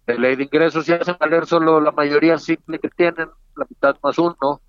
de 0.06 0.18
ley 0.18 0.36
de 0.36 0.44
ingresos 0.44 0.88
y 0.88 0.92
hacen 0.92 1.16
valer 1.18 1.46
solo 1.46 1.80
la 1.80 1.92
mayoría 1.92 2.38
simple 2.38 2.78
que 2.78 2.88
tienen, 2.88 3.28
la 3.56 3.66
mitad 3.68 3.96
más 4.02 4.18
uno, 4.18 4.60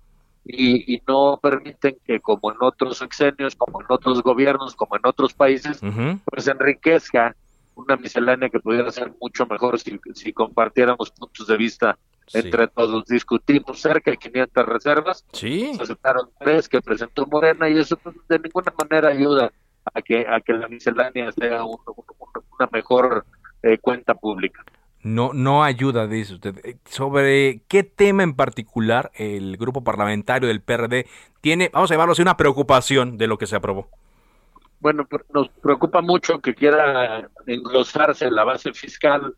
y, 0.44 0.94
y 0.94 1.02
no 1.06 1.38
permiten 1.40 1.96
que 2.04 2.20
como 2.20 2.50
en 2.50 2.56
otros 2.60 2.98
sexenios, 2.98 3.54
como 3.56 3.80
en 3.80 3.86
otros 3.88 4.22
gobiernos, 4.22 4.74
como 4.74 4.96
en 4.96 5.02
otros 5.06 5.34
países, 5.34 5.80
pues 6.24 6.48
enriquezca 6.48 7.34
una 7.74 7.96
miscelánea 7.96 8.48
que 8.50 8.60
pudiera 8.60 8.90
ser 8.90 9.12
mucho 9.20 9.46
mejor 9.46 9.78
si, 9.78 9.98
si 10.14 10.32
compartiéramos 10.32 11.10
puntos 11.12 11.46
de 11.46 11.56
vista 11.56 11.96
entre 12.34 12.66
todos. 12.68 13.04
Discutimos 13.06 13.80
cerca 13.80 14.10
de 14.10 14.16
500 14.16 14.66
reservas, 14.66 15.24
sí. 15.32 15.72
se 15.76 15.82
aceptaron 15.82 16.28
tres 16.38 16.68
que 16.68 16.80
presentó 16.82 17.24
Morena 17.26 17.68
y 17.68 17.78
eso 17.78 17.96
pues, 17.96 18.14
de 18.28 18.38
ninguna 18.40 18.72
manera 18.78 19.08
ayuda 19.08 19.50
a 19.94 20.02
que 20.02 20.26
a 20.28 20.40
que 20.40 20.52
la 20.52 20.68
miscelánea 20.68 21.32
sea 21.32 21.64
un- 21.64 21.78
un- 21.86 22.04
una 22.58 22.68
mejor 22.72 23.24
eh, 23.62 23.78
cuenta 23.78 24.14
pública. 24.14 24.64
No, 25.02 25.32
no 25.32 25.64
ayuda, 25.64 26.06
dice 26.06 26.34
usted. 26.34 26.64
Eh, 26.64 26.76
¿Sobre 26.84 27.62
qué 27.68 27.82
tema 27.82 28.22
en 28.22 28.34
particular 28.34 29.10
el 29.14 29.56
grupo 29.56 29.82
parlamentario 29.82 30.48
del 30.48 30.62
PRD 30.62 31.06
tiene, 31.40 31.70
vamos 31.72 31.90
a 31.90 31.94
llamarlo 31.94 32.12
así, 32.12 32.22
una 32.22 32.36
preocupación 32.36 33.18
de 33.18 33.26
lo 33.26 33.36
que 33.36 33.46
se 33.46 33.56
aprobó? 33.56 33.88
Bueno, 34.78 35.06
nos 35.32 35.48
preocupa 35.48 36.02
mucho 36.02 36.40
que 36.40 36.54
quiera 36.54 37.28
engrosarse 37.46 38.30
la 38.30 38.44
base 38.44 38.72
fiscal 38.72 39.34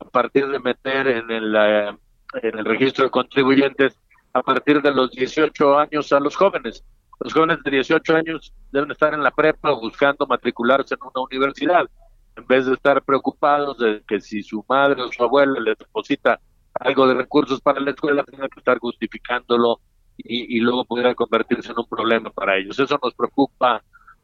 a 0.00 0.04
partir 0.04 0.48
de 0.48 0.58
meter 0.58 1.06
en 1.06 1.30
el, 1.30 1.54
eh, 1.56 1.96
en 2.42 2.58
el 2.58 2.64
registro 2.64 3.04
de 3.04 3.10
contribuyentes 3.10 3.98
a 4.32 4.42
partir 4.42 4.82
de 4.82 4.92
los 4.92 5.10
18 5.12 5.78
años 5.78 6.12
a 6.12 6.20
los 6.20 6.36
jóvenes. 6.36 6.84
Los 7.20 7.32
jóvenes 7.32 7.58
de 7.64 7.70
18 7.70 8.16
años 8.16 8.52
deben 8.72 8.90
estar 8.90 9.14
en 9.14 9.22
la 9.22 9.30
prepa 9.30 9.70
buscando 9.72 10.26
matricularse 10.26 10.94
en 10.94 11.00
una 11.02 11.24
universidad, 11.24 11.88
en 12.36 12.46
vez 12.46 12.66
de 12.66 12.74
estar 12.74 13.02
preocupados 13.02 13.78
de 13.78 14.02
que 14.06 14.20
si 14.20 14.42
su 14.42 14.64
madre 14.68 15.02
o 15.02 15.12
su 15.12 15.22
abuela 15.22 15.58
les 15.60 15.78
deposita 15.78 16.40
algo 16.74 17.06
de 17.06 17.14
recursos 17.14 17.60
para 17.60 17.80
la 17.80 17.90
escuela, 17.90 18.24
tenga 18.24 18.48
que 18.48 18.58
estar 18.58 18.78
justificándolo 18.78 19.80
y, 20.16 20.56
y 20.56 20.60
luego 20.60 20.84
pudiera 20.84 21.14
convertirse 21.14 21.72
en 21.72 21.78
un 21.78 21.88
problema 21.88 22.30
para 22.30 22.56
ellos. 22.56 22.78
Eso 22.78 22.98
nos 23.02 23.14
preocupa 23.14 23.82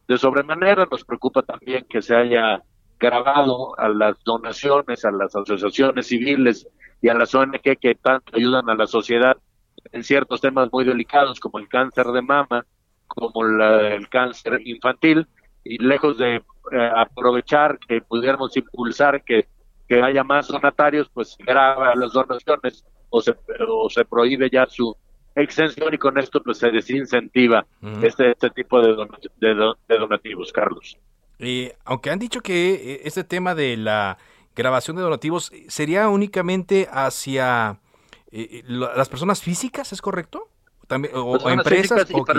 de 0.08 0.18
sobremanera, 0.18 0.86
nos 0.90 1.04
preocupa 1.04 1.42
también 1.42 1.86
que 1.88 2.02
se 2.02 2.14
haya 2.16 2.62
grabado 2.98 3.78
a 3.78 3.88
las 3.88 4.22
donaciones, 4.24 5.04
a 5.04 5.10
las 5.10 5.34
asociaciones 5.34 6.06
civiles 6.06 6.68
y 7.00 7.08
a 7.08 7.14
las 7.14 7.34
ONG 7.34 7.78
que 7.78 7.94
tanto 7.94 8.36
ayudan 8.36 8.68
a 8.68 8.74
la 8.74 8.86
sociedad 8.86 9.36
en 9.92 10.02
ciertos 10.04 10.40
temas 10.40 10.68
muy 10.72 10.84
delicados 10.84 11.40
como 11.40 11.58
el 11.58 11.68
cáncer 11.68 12.06
de 12.08 12.22
mama, 12.22 12.66
como 13.06 13.44
la- 13.44 13.94
el 13.94 14.08
cáncer 14.08 14.60
infantil, 14.64 15.26
y 15.64 15.78
lejos 15.82 16.18
de 16.18 16.36
eh, 16.36 16.42
aprovechar 16.96 17.78
que 17.78 18.00
pudiéramos 18.00 18.56
impulsar 18.56 19.22
que, 19.24 19.48
que 19.88 20.02
haya 20.02 20.24
más 20.24 20.48
donatarios, 20.48 21.08
pues 21.12 21.34
se 21.36 21.42
graba 21.44 21.94
las 21.94 22.12
donaciones 22.12 22.84
o 23.10 23.20
se, 23.20 23.34
o 23.68 23.90
se 23.90 24.04
prohíbe 24.04 24.48
ya 24.50 24.66
su 24.66 24.96
exención 25.34 25.92
y 25.94 25.98
con 25.98 26.18
esto 26.18 26.42
pues 26.42 26.58
se 26.58 26.70
desincentiva 26.70 27.66
este, 28.02 28.32
este 28.32 28.50
tipo 28.50 28.80
de, 28.80 28.94
de 29.36 29.54
do- 29.54 29.78
de 29.88 29.98
donativos, 29.98 30.52
Carlos. 30.52 30.96
Eh, 31.38 31.74
aunque 31.84 32.10
han 32.10 32.18
dicho 32.18 32.40
que 32.40 32.74
eh, 32.74 33.00
este 33.04 33.24
tema 33.24 33.54
de 33.54 33.76
la 33.76 34.18
grabación 34.54 34.96
de 34.96 35.02
donativos 35.02 35.52
sería 35.68 36.08
únicamente 36.08 36.88
hacia 36.92 37.78
eh, 38.32 38.62
las 38.66 39.08
personas 39.08 39.40
físicas, 39.42 39.92
¿es 39.92 40.02
correcto? 40.02 40.48
También, 40.90 41.14
o, 41.16 41.48
empresas. 41.48 42.10
o 42.12 42.24
per- 42.24 42.36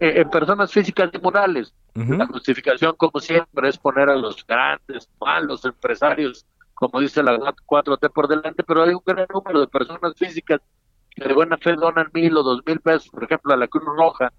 eh, 0.00 0.20
en 0.20 0.30
personas 0.30 0.70
físicas 0.72 1.10
y 1.12 1.18
morales. 1.18 1.74
La 2.18 2.26
justificación, 2.28 2.94
como 2.96 3.18
siempre, 3.18 3.68
es 3.68 3.76
poner 3.76 4.08
a 4.08 4.14
los 4.16 4.46
grandes, 4.46 5.10
malos 5.20 5.64
empresarios, 5.64 6.46
como 6.74 7.00
dice 7.00 7.22
la 7.24 7.36
4T 7.66 8.08
por 8.10 8.28
delante, 8.28 8.62
pero 8.62 8.84
hay 8.84 8.94
un 8.94 9.02
gran 9.04 9.26
número 9.34 9.60
de 9.60 9.66
personas 9.66 10.14
físicas 10.16 10.60
que 11.10 11.26
de 11.28 11.34
buena 11.34 11.58
fe 11.58 11.74
donan 11.74 12.08
mil 12.14 12.36
o 12.36 12.42
dos 12.44 12.60
mil 12.64 12.78
pesos, 12.80 13.08
por 13.10 13.24
ejemplo, 13.24 13.52
a 13.52 13.56
la 13.56 13.66
Cruz 13.66 13.84
Roja, 13.84 14.32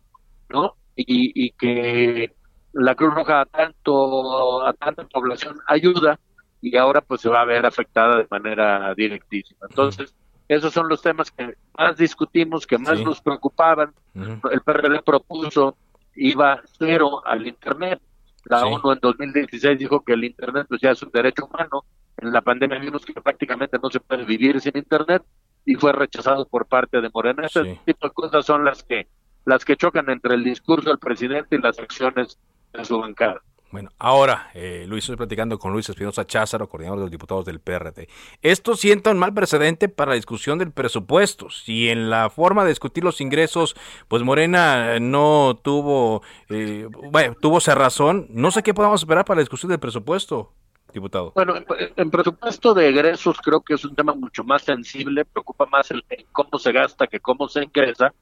¿no? 0.50 0.76
Y, 0.96 1.32
y 1.36 1.52
que 1.52 2.34
la 2.72 2.96
Cruz 2.96 3.14
Roja 3.14 3.42
a 3.42 3.46
tanto 3.46 4.66
a 4.66 4.72
tanta 4.74 5.04
población 5.06 5.60
ayuda 5.68 6.18
y 6.62 6.78
ahora 6.78 7.02
pues 7.02 7.20
se 7.22 7.30
va 7.30 7.42
a 7.42 7.46
ver 7.46 7.66
afectada 7.66 8.18
de 8.18 8.28
manera 8.32 8.94
directísima. 8.96 9.68
Entonces, 9.70 10.16
esos 10.54 10.74
son 10.74 10.88
los 10.90 11.02
temas 11.02 11.32
que 11.32 11.56
más 11.78 11.98
discutimos, 11.98 12.68
que 12.68 12.78
más 12.78 13.00
nos 13.02 13.22
preocupaban. 13.22 13.94
El 14.16 14.62
PRD 14.62 15.02
propuso 15.02 15.78
iba 16.16 16.62
cero 16.78 17.22
al 17.26 17.48
Internet. 17.48 18.02
La 18.46 18.66
ONU 18.66 18.92
en 18.92 19.00
2016 19.00 19.80
dijo 19.80 20.04
que 20.04 20.14
el 20.14 20.24
Internet 20.24 20.66
pues 20.68 20.82
ya 20.82 20.92
es 20.92 21.02
un 21.02 21.12
derecho 21.12 21.46
humano. 21.46 21.86
En 22.18 22.32
la 22.32 22.42
pandemia 22.42 22.80
vimos 22.80 23.06
que 23.06 23.14
prácticamente 23.14 23.78
no 23.82 23.90
se 23.90 24.00
puede 24.00 24.26
vivir 24.26 24.60
sin 24.62 24.78
Internet 24.78 25.24
y 25.66 25.76
fue 25.76 25.94
rechazado 25.94 26.46
por 26.48 26.66
parte 26.66 27.02
de 27.02 27.10
Morena. 27.14 27.46
Ese 27.46 27.80
tipo 27.86 28.08
de 28.08 28.14
cosas 28.14 28.46
son 28.46 28.66
las 28.66 28.84
que 28.84 29.08
las 29.46 29.66
que 29.66 29.76
chocan 29.76 30.10
entre 30.10 30.36
el 30.36 30.44
discurso 30.44 30.90
del 30.90 31.00
presidente 31.00 31.56
y 31.56 31.62
las 31.62 31.80
acciones 31.80 32.40
de 32.72 32.86
su 32.86 33.00
bancada. 33.00 33.42
Bueno, 33.74 33.90
ahora, 33.98 34.52
eh, 34.54 34.86
Luis, 34.88 35.04
estoy 35.04 35.16
platicando 35.16 35.58
con 35.58 35.74
Luis 35.74 35.90
Espinosa 35.90 36.28
Cházaro, 36.28 36.70
coordinador 36.70 37.00
de 37.00 37.06
los 37.06 37.12
diputados 37.12 37.44
del 37.44 37.60
PRD. 37.60 38.08
Esto 38.44 38.76
sienta 38.76 39.10
un 39.10 39.18
mal 39.18 39.34
precedente 39.34 39.90
para 39.90 40.12
la 40.12 40.16
discusión 40.16 40.60
del 40.60 40.72
presupuesto. 40.72 41.50
Si 41.50 41.90
en 41.90 42.12
la 42.12 42.30
forma 42.30 42.66
de 42.66 42.70
discutir 42.70 43.04
los 43.04 43.20
ingresos, 43.20 43.76
pues 44.08 44.22
Morena 44.22 45.00
no 45.00 45.60
tuvo, 45.60 46.22
eh, 46.50 46.88
bueno, 47.12 47.36
tuvo 47.42 47.60
cerrazón, 47.60 48.28
no 48.30 48.52
sé 48.52 48.62
qué 48.62 48.76
podamos 48.76 49.02
esperar 49.02 49.26
para 49.26 49.38
la 49.38 49.42
discusión 49.42 49.72
del 49.72 49.80
presupuesto, 49.80 50.54
diputado. 50.94 51.32
Bueno, 51.34 51.56
en 51.96 52.12
presupuesto 52.12 52.76
de 52.76 52.90
egresos 52.90 53.40
creo 53.42 53.62
que 53.62 53.74
es 53.74 53.84
un 53.84 53.96
tema 53.96 54.14
mucho 54.14 54.44
más 54.44 54.62
sensible, 54.62 55.26
preocupa 55.26 55.66
más 55.66 55.90
el, 55.90 56.06
cómo 56.32 56.60
se 56.60 56.72
gasta 56.74 57.08
que 57.08 57.20
cómo 57.20 57.50
se 57.50 57.64
ingresa. 57.64 58.14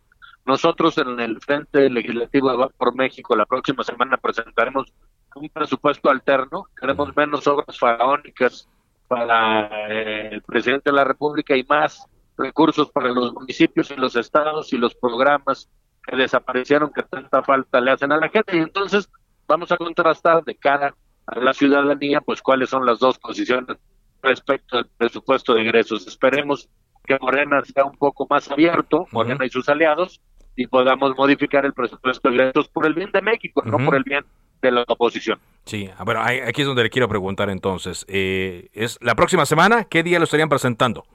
Nosotros 0.46 0.98
en 0.98 1.20
el 1.20 1.42
Frente 1.42 1.90
Legislativo 1.90 2.72
por 2.78 2.96
México 2.96 3.36
la 3.36 3.46
próxima 3.46 3.84
semana 3.84 4.16
presentaremos 4.16 4.92
un 5.36 5.50
presupuesto 5.50 6.10
alterno, 6.10 6.68
queremos 6.80 7.16
menos 7.16 7.48
obras 7.48 7.78
faraónicas 7.78 8.68
para 9.08 9.90
eh, 9.90 10.30
el 10.32 10.42
presidente 10.42 10.90
de 10.90 10.96
la 10.96 11.04
República 11.04 11.56
y 11.56 11.64
más 11.64 12.06
recursos 12.38 12.90
para 12.92 13.10
los 13.10 13.34
municipios 13.34 13.92
y 13.92 13.96
los 13.96 14.16
estados 14.16 14.74
y 14.74 14.78
los 14.78 14.96
programas 14.96 15.70
que 16.06 16.16
desaparecieron 16.16 16.92
que 16.92 17.04
tanta 17.04 17.44
falta 17.44 17.80
le 17.80 17.92
hacen 17.92 18.12
a 18.12 18.18
la 18.18 18.30
gente. 18.30 18.58
Y 18.58 18.60
entonces 18.62 19.10
vamos 19.48 19.72
a 19.72 19.78
contrastar 19.78 20.44
de 20.44 20.56
cara 20.56 20.96
a 21.28 21.40
la 21.40 21.54
ciudadanía 21.54 22.22
pues 22.22 22.42
cuáles 22.42 22.70
son 22.70 22.86
las 22.86 23.00
dos 23.00 23.20
posiciones 23.20 23.78
respecto 24.22 24.78
al 24.78 24.88
presupuesto 24.98 25.54
de 25.54 25.62
ingresos. 25.62 26.08
Esperemos 26.08 26.70
que 27.04 27.18
Morena 27.20 27.62
sea 27.64 27.86
un 27.86 27.98
poco 27.98 28.28
más 28.30 28.50
abierto, 28.50 29.08
Morena 29.12 29.46
y 29.46 29.50
sus 29.50 29.68
aliados, 29.70 30.22
y 30.56 30.68
podamos 30.68 31.16
modificar 31.18 31.66
el 31.66 31.74
presupuesto 31.74 32.30
de 32.30 32.36
ingresos 32.36 32.68
por 32.70 32.86
el 32.86 32.94
bien 32.94 33.12
de 33.12 33.22
México, 33.22 33.62
no 33.66 33.78
por 33.78 33.96
el 33.96 34.04
bien 34.04 34.26
de 34.62 34.72
la 34.72 34.84
oposición. 34.88 35.40
Sí, 35.66 35.90
bueno, 36.06 36.22
aquí 36.22 36.62
es 36.62 36.68
donde 36.68 36.84
le 36.84 36.90
quiero 36.90 37.08
preguntar 37.08 37.50
entonces. 37.50 38.06
Eh, 38.08 38.70
es 38.74 38.98
La 39.02 39.16
próxima 39.16 39.46
semana, 39.46 39.86
¿qué 39.86 40.04
día 40.04 40.20
lo 40.20 40.26
estarían 40.26 40.50
presentando? 40.50 41.06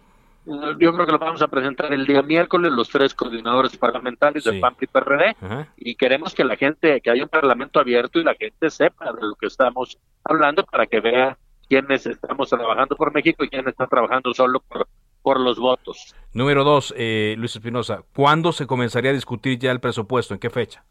Yo 0.46 0.92
creo 0.92 1.06
que 1.06 1.12
lo 1.12 1.18
vamos 1.18 1.42
a 1.42 1.48
presentar 1.48 1.92
el 1.92 2.06
día 2.06 2.22
miércoles, 2.22 2.70
los 2.70 2.88
tres 2.88 3.14
coordinadores 3.14 3.76
parlamentarios 3.76 4.44
del 4.44 4.60
PAN 4.60 4.76
y 4.80 4.86
PRD, 4.86 5.36
y 5.76 5.96
queremos 5.96 6.34
que 6.34 6.44
la 6.44 6.56
gente, 6.56 7.00
que 7.00 7.10
haya 7.10 7.24
un 7.24 7.28
parlamento 7.28 7.80
abierto 7.80 8.20
y 8.20 8.24
la 8.24 8.34
gente 8.36 8.70
sepa 8.70 9.12
de 9.12 9.22
lo 9.22 9.34
que 9.34 9.46
estamos 9.46 9.98
hablando 10.22 10.64
para 10.64 10.86
que 10.86 11.00
vea 11.00 11.36
quiénes 11.68 12.06
estamos 12.06 12.48
trabajando 12.48 12.94
por 12.94 13.12
México 13.12 13.42
y 13.42 13.48
quiénes 13.48 13.72
están 13.72 13.88
trabajando 13.88 14.32
solo 14.34 14.60
por, 14.60 14.86
por 15.20 15.40
los 15.40 15.58
votos. 15.58 16.14
Número 16.32 16.62
dos, 16.62 16.94
eh, 16.96 17.34
Luis 17.38 17.56
Espinosa, 17.56 18.04
¿cuándo 18.14 18.52
se 18.52 18.68
comenzaría 18.68 19.10
a 19.10 19.14
discutir 19.14 19.58
ya 19.58 19.72
el 19.72 19.80
presupuesto? 19.80 20.32
¿En 20.32 20.38
qué 20.38 20.50
fecha? 20.50 20.84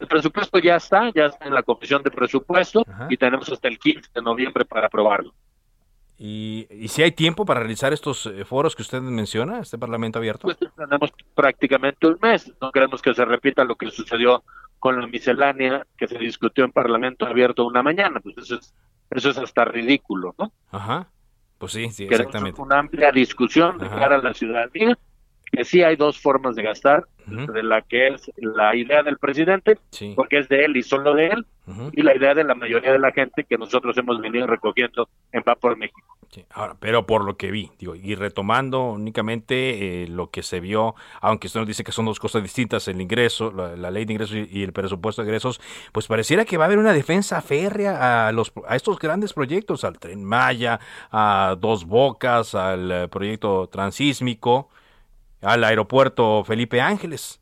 El 0.00 0.08
presupuesto 0.08 0.58
ya 0.58 0.76
está, 0.76 1.10
ya 1.14 1.26
está 1.26 1.44
en 1.44 1.52
la 1.52 1.62
Comisión 1.62 2.02
de 2.02 2.10
Presupuesto 2.10 2.84
y 3.10 3.16
tenemos 3.18 3.48
hasta 3.50 3.68
el 3.68 3.78
15 3.78 4.10
de 4.14 4.22
noviembre 4.22 4.64
para 4.64 4.86
aprobarlo. 4.86 5.34
¿Y, 6.16 6.66
si 6.88 7.02
hay 7.02 7.12
tiempo 7.12 7.44
para 7.44 7.60
realizar 7.60 7.92
estos 7.92 8.26
eh, 8.26 8.44
foros 8.44 8.74
que 8.76 8.82
usted 8.82 9.00
menciona, 9.00 9.60
este 9.60 9.78
Parlamento 9.78 10.18
abierto? 10.18 10.42
Pues 10.42 10.58
tenemos 10.76 11.12
prácticamente 11.34 12.06
un 12.06 12.18
mes. 12.20 12.52
No 12.60 12.70
queremos 12.72 13.00
que 13.00 13.14
se 13.14 13.24
repita 13.24 13.64
lo 13.64 13.76
que 13.76 13.90
sucedió 13.90 14.42
con 14.78 15.00
la 15.00 15.06
miscelánea 15.06 15.86
que 15.96 16.08
se 16.08 16.18
discutió 16.18 16.64
en 16.64 16.72
Parlamento 16.72 17.26
abierto 17.26 17.66
una 17.66 17.82
mañana. 17.82 18.20
Pues 18.20 18.36
eso 18.38 18.56
es, 18.56 18.74
eso 19.10 19.30
es 19.30 19.38
hasta 19.38 19.64
ridículo, 19.64 20.34
¿no? 20.38 20.52
Ajá. 20.70 21.08
Pues 21.56 21.72
sí, 21.72 21.90
sí, 21.90 22.04
exactamente. 22.04 22.60
Una 22.60 22.78
amplia 22.78 23.12
discusión 23.12 23.78
de 23.78 23.88
cara 23.88 24.16
a 24.16 24.22
la 24.22 24.32
ciudadanía 24.32 24.98
que 25.52 25.64
sí 25.64 25.82
hay 25.82 25.96
dos 25.96 26.18
formas 26.18 26.54
de 26.56 26.62
gastar, 26.62 27.06
de 27.26 27.62
la 27.62 27.82
que 27.82 28.08
es 28.08 28.30
la 28.36 28.74
idea 28.74 29.02
del 29.02 29.18
presidente, 29.18 29.78
porque 30.16 30.38
es 30.38 30.48
de 30.48 30.64
él 30.64 30.76
y 30.76 30.82
solo 30.82 31.14
de 31.14 31.28
él, 31.28 31.46
y 31.92 32.02
la 32.02 32.16
idea 32.16 32.34
de 32.34 32.44
la 32.44 32.54
mayoría 32.54 32.92
de 32.92 32.98
la 32.98 33.12
gente 33.12 33.44
que 33.44 33.56
nosotros 33.56 33.96
hemos 33.98 34.20
venido 34.20 34.46
recogiendo 34.46 35.08
en 35.32 35.42
Va 35.46 35.54
por 35.54 35.76
México. 35.76 36.00
Ahora, 36.50 36.76
pero 36.78 37.06
por 37.06 37.24
lo 37.24 37.36
que 37.36 37.50
vi, 37.50 37.70
digo, 37.78 37.96
y 37.96 38.14
retomando 38.14 38.92
únicamente 38.92 40.04
eh, 40.04 40.08
lo 40.08 40.30
que 40.30 40.44
se 40.44 40.60
vio, 40.60 40.94
aunque 41.20 41.48
usted 41.48 41.58
nos 41.58 41.66
dice 41.66 41.82
que 41.82 41.90
son 41.90 42.04
dos 42.04 42.20
cosas 42.20 42.42
distintas, 42.42 42.86
el 42.86 43.00
ingreso, 43.00 43.50
la, 43.50 43.90
ley 43.90 44.04
de 44.04 44.12
ingresos 44.12 44.36
y, 44.48 44.62
el 44.62 44.72
presupuesto 44.72 45.22
de 45.22 45.28
ingresos, 45.28 45.60
pues 45.92 46.06
pareciera 46.06 46.44
que 46.44 46.56
va 46.56 46.64
a 46.64 46.66
haber 46.66 46.78
una 46.78 46.92
defensa 46.92 47.42
férrea 47.42 48.28
a, 48.28 48.32
los, 48.32 48.52
a 48.68 48.76
estos 48.76 49.00
grandes 49.00 49.32
proyectos, 49.32 49.82
al 49.82 49.98
Tren 49.98 50.22
Maya, 50.24 50.78
a 51.10 51.56
Dos 51.58 51.84
Bocas, 51.84 52.54
al 52.54 52.92
eh, 52.92 53.08
proyecto 53.08 53.68
transísmico, 53.68 54.68
al 55.42 55.64
aeropuerto 55.64 56.44
Felipe 56.44 56.80
Ángeles. 56.80 57.40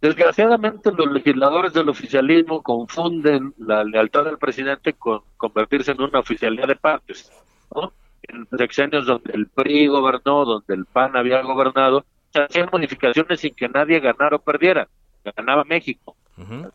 Desgraciadamente 0.00 0.90
los 0.92 1.12
legisladores 1.12 1.74
del 1.74 1.90
oficialismo 1.90 2.62
confunden 2.62 3.52
la 3.58 3.84
lealtad 3.84 4.24
del 4.24 4.38
presidente 4.38 4.94
con 4.94 5.20
convertirse 5.36 5.92
en 5.92 6.00
una 6.00 6.20
oficialidad 6.20 6.68
de 6.68 6.76
partes. 6.76 7.30
¿no? 7.74 7.92
En 8.22 8.46
sexenios 8.56 9.04
donde 9.04 9.32
el 9.34 9.46
PRI 9.48 9.88
gobernó, 9.88 10.46
donde 10.46 10.74
el 10.74 10.86
PAN 10.86 11.16
había 11.16 11.42
gobernado, 11.42 12.06
se 12.32 12.40
hacían 12.40 12.70
modificaciones 12.72 13.40
sin 13.40 13.54
que 13.54 13.68
nadie 13.68 14.00
ganara 14.00 14.36
o 14.36 14.38
perdiera. 14.38 14.88
Ganaba 15.36 15.64
México. 15.64 16.16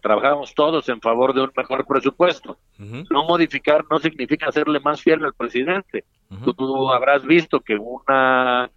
Trabajábamos 0.01 0.53
todos 0.53 0.87
en 0.89 1.01
favor 1.01 1.33
de 1.33 1.41
un 1.41 1.51
mejor 1.57 1.87
presupuesto. 1.87 2.59
No 2.77 3.23
modificar 3.23 3.83
no 3.89 3.97
significa 3.97 4.49
hacerle 4.49 4.79
más 4.79 5.01
fiel 5.01 5.25
al 5.25 5.33
presidente. 5.33 6.03
Tú 6.43 6.91
habrás 6.91 7.25
visto 7.25 7.59
que 7.59 7.75
una 7.75 8.69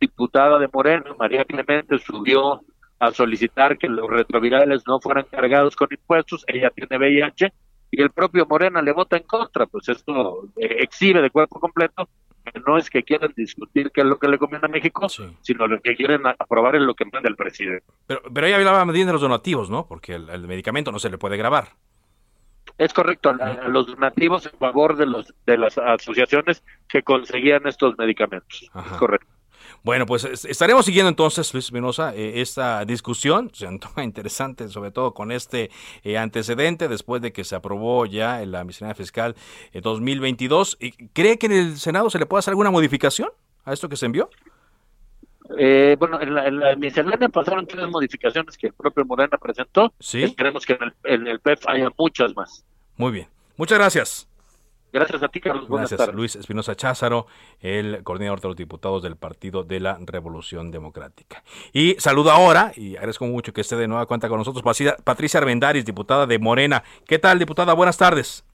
diputada 0.00 0.58
de 0.58 0.68
Morena, 0.72 1.14
María 1.18 1.44
Clemente, 1.44 1.98
subió 1.98 2.60
a 2.98 3.12
solicitar 3.12 3.76
que 3.78 3.88
los 3.88 4.08
retrovirales 4.08 4.84
no 4.86 5.00
fueran 5.00 5.26
cargados 5.30 5.76
con 5.76 5.88
impuestos, 5.90 6.44
ella 6.46 6.70
tiene 6.70 6.96
VIH 6.96 7.52
y 7.90 8.02
el 8.02 8.10
propio 8.10 8.46
Morena 8.46 8.82
le 8.82 8.92
vota 8.92 9.16
en 9.16 9.24
contra, 9.24 9.66
pues 9.66 9.88
esto 9.88 10.48
eh, 10.56 10.76
exhibe 10.80 11.22
de 11.22 11.30
cuerpo 11.30 11.60
completo 11.60 12.08
que 12.44 12.60
no 12.60 12.76
es 12.76 12.90
que 12.90 13.02
quieran 13.02 13.32
discutir 13.36 13.90
qué 13.90 14.02
es 14.02 14.06
lo 14.06 14.18
que 14.18 14.28
le 14.28 14.38
conviene 14.38 14.66
a 14.66 14.68
México, 14.68 15.08
sino 15.08 15.66
lo 15.66 15.80
que 15.80 15.96
quieren 15.96 16.26
aprobar 16.26 16.76
es 16.76 16.82
lo 16.82 16.94
que 16.94 17.04
manda 17.06 17.28
el 17.28 17.36
presidente. 17.36 17.84
Pero, 18.06 18.20
pero 18.32 18.46
ella 18.46 18.56
hablaba 18.56 18.84
de 18.84 19.04
los 19.04 19.20
donativos, 19.20 19.70
¿no? 19.70 19.86
Porque 19.86 20.14
el, 20.14 20.46
medicamento 20.46 20.92
no 20.92 20.98
se 20.98 21.08
le 21.08 21.18
puede 21.18 21.36
grabar. 21.36 21.68
Es 22.76 22.92
correcto, 22.92 23.32
los 23.68 23.86
donativos 23.86 24.46
en 24.46 24.58
favor 24.58 24.96
de 24.96 25.06
los 25.06 25.32
de 25.46 25.56
las 25.56 25.78
asociaciones 25.78 26.64
que 26.88 27.02
conseguían 27.02 27.66
estos 27.66 27.96
medicamentos. 27.96 28.68
Es 28.74 28.92
correcto. 28.98 29.33
Bueno, 29.84 30.06
pues 30.06 30.24
estaremos 30.46 30.86
siguiendo 30.86 31.10
entonces, 31.10 31.52
Luis 31.52 31.66
Espinosa, 31.66 32.14
eh, 32.14 32.40
esta 32.40 32.86
discusión, 32.86 33.50
se 33.52 33.66
antoja 33.66 34.02
interesante, 34.02 34.66
sobre 34.68 34.90
todo 34.90 35.12
con 35.12 35.30
este 35.30 35.70
eh, 36.02 36.16
antecedente, 36.16 36.88
después 36.88 37.20
de 37.20 37.34
que 37.34 37.44
se 37.44 37.54
aprobó 37.54 38.06
ya 38.06 38.42
en 38.42 38.50
la 38.50 38.64
miscelánea 38.64 38.94
fiscal 38.94 39.36
en 39.72 39.82
2022. 39.82 40.78
¿Cree 41.12 41.38
que 41.38 41.46
en 41.46 41.52
el 41.52 41.76
Senado 41.76 42.08
se 42.08 42.18
le 42.18 42.24
puede 42.24 42.38
hacer 42.38 42.52
alguna 42.52 42.70
modificación 42.70 43.28
a 43.66 43.74
esto 43.74 43.90
que 43.90 43.96
se 43.96 44.06
envió? 44.06 44.30
Eh, 45.58 45.96
bueno, 45.98 46.18
en 46.18 46.34
la, 46.34 46.46
en 46.46 46.60
la 46.60 46.76
miscelánea 46.76 47.28
pasaron 47.28 47.66
tres 47.66 47.86
modificaciones 47.86 48.56
que 48.56 48.68
el 48.68 48.72
propio 48.72 49.04
Morena 49.04 49.36
presentó. 49.36 49.92
Sí. 50.00 50.22
Esperemos 50.22 50.64
que 50.64 50.72
en 50.72 50.82
el, 50.82 50.94
en 51.04 51.26
el 51.26 51.40
PEF 51.40 51.68
haya 51.68 51.90
muchas 51.98 52.34
más. 52.34 52.64
Muy 52.96 53.12
bien. 53.12 53.28
Muchas 53.58 53.78
gracias. 53.78 54.28
Gracias 54.94 55.24
a 55.24 55.28
ti, 55.28 55.40
Carlos. 55.40 55.66
Gracias, 55.68 56.14
Luis 56.14 56.36
Espinosa 56.36 56.76
Cházaro, 56.76 57.26
el 57.58 58.04
coordinador 58.04 58.40
de 58.40 58.46
los 58.46 58.56
diputados 58.56 59.02
del 59.02 59.16
Partido 59.16 59.64
de 59.64 59.80
la 59.80 59.98
Revolución 60.00 60.70
Democrática. 60.70 61.42
Y 61.72 61.96
saludo 61.98 62.30
ahora, 62.30 62.70
y 62.76 62.94
agradezco 62.94 63.26
mucho 63.26 63.52
que 63.52 63.62
esté 63.62 63.74
de 63.74 63.88
nueva 63.88 64.06
cuenta 64.06 64.28
con 64.28 64.38
nosotros, 64.38 64.62
Patricia 65.02 65.40
Arbendaris, 65.40 65.84
diputada 65.84 66.28
de 66.28 66.38
Morena. 66.38 66.84
¿Qué 67.08 67.18
tal, 67.18 67.40
diputada? 67.40 67.74
Buenas 67.74 67.98
tardes. 67.98 68.44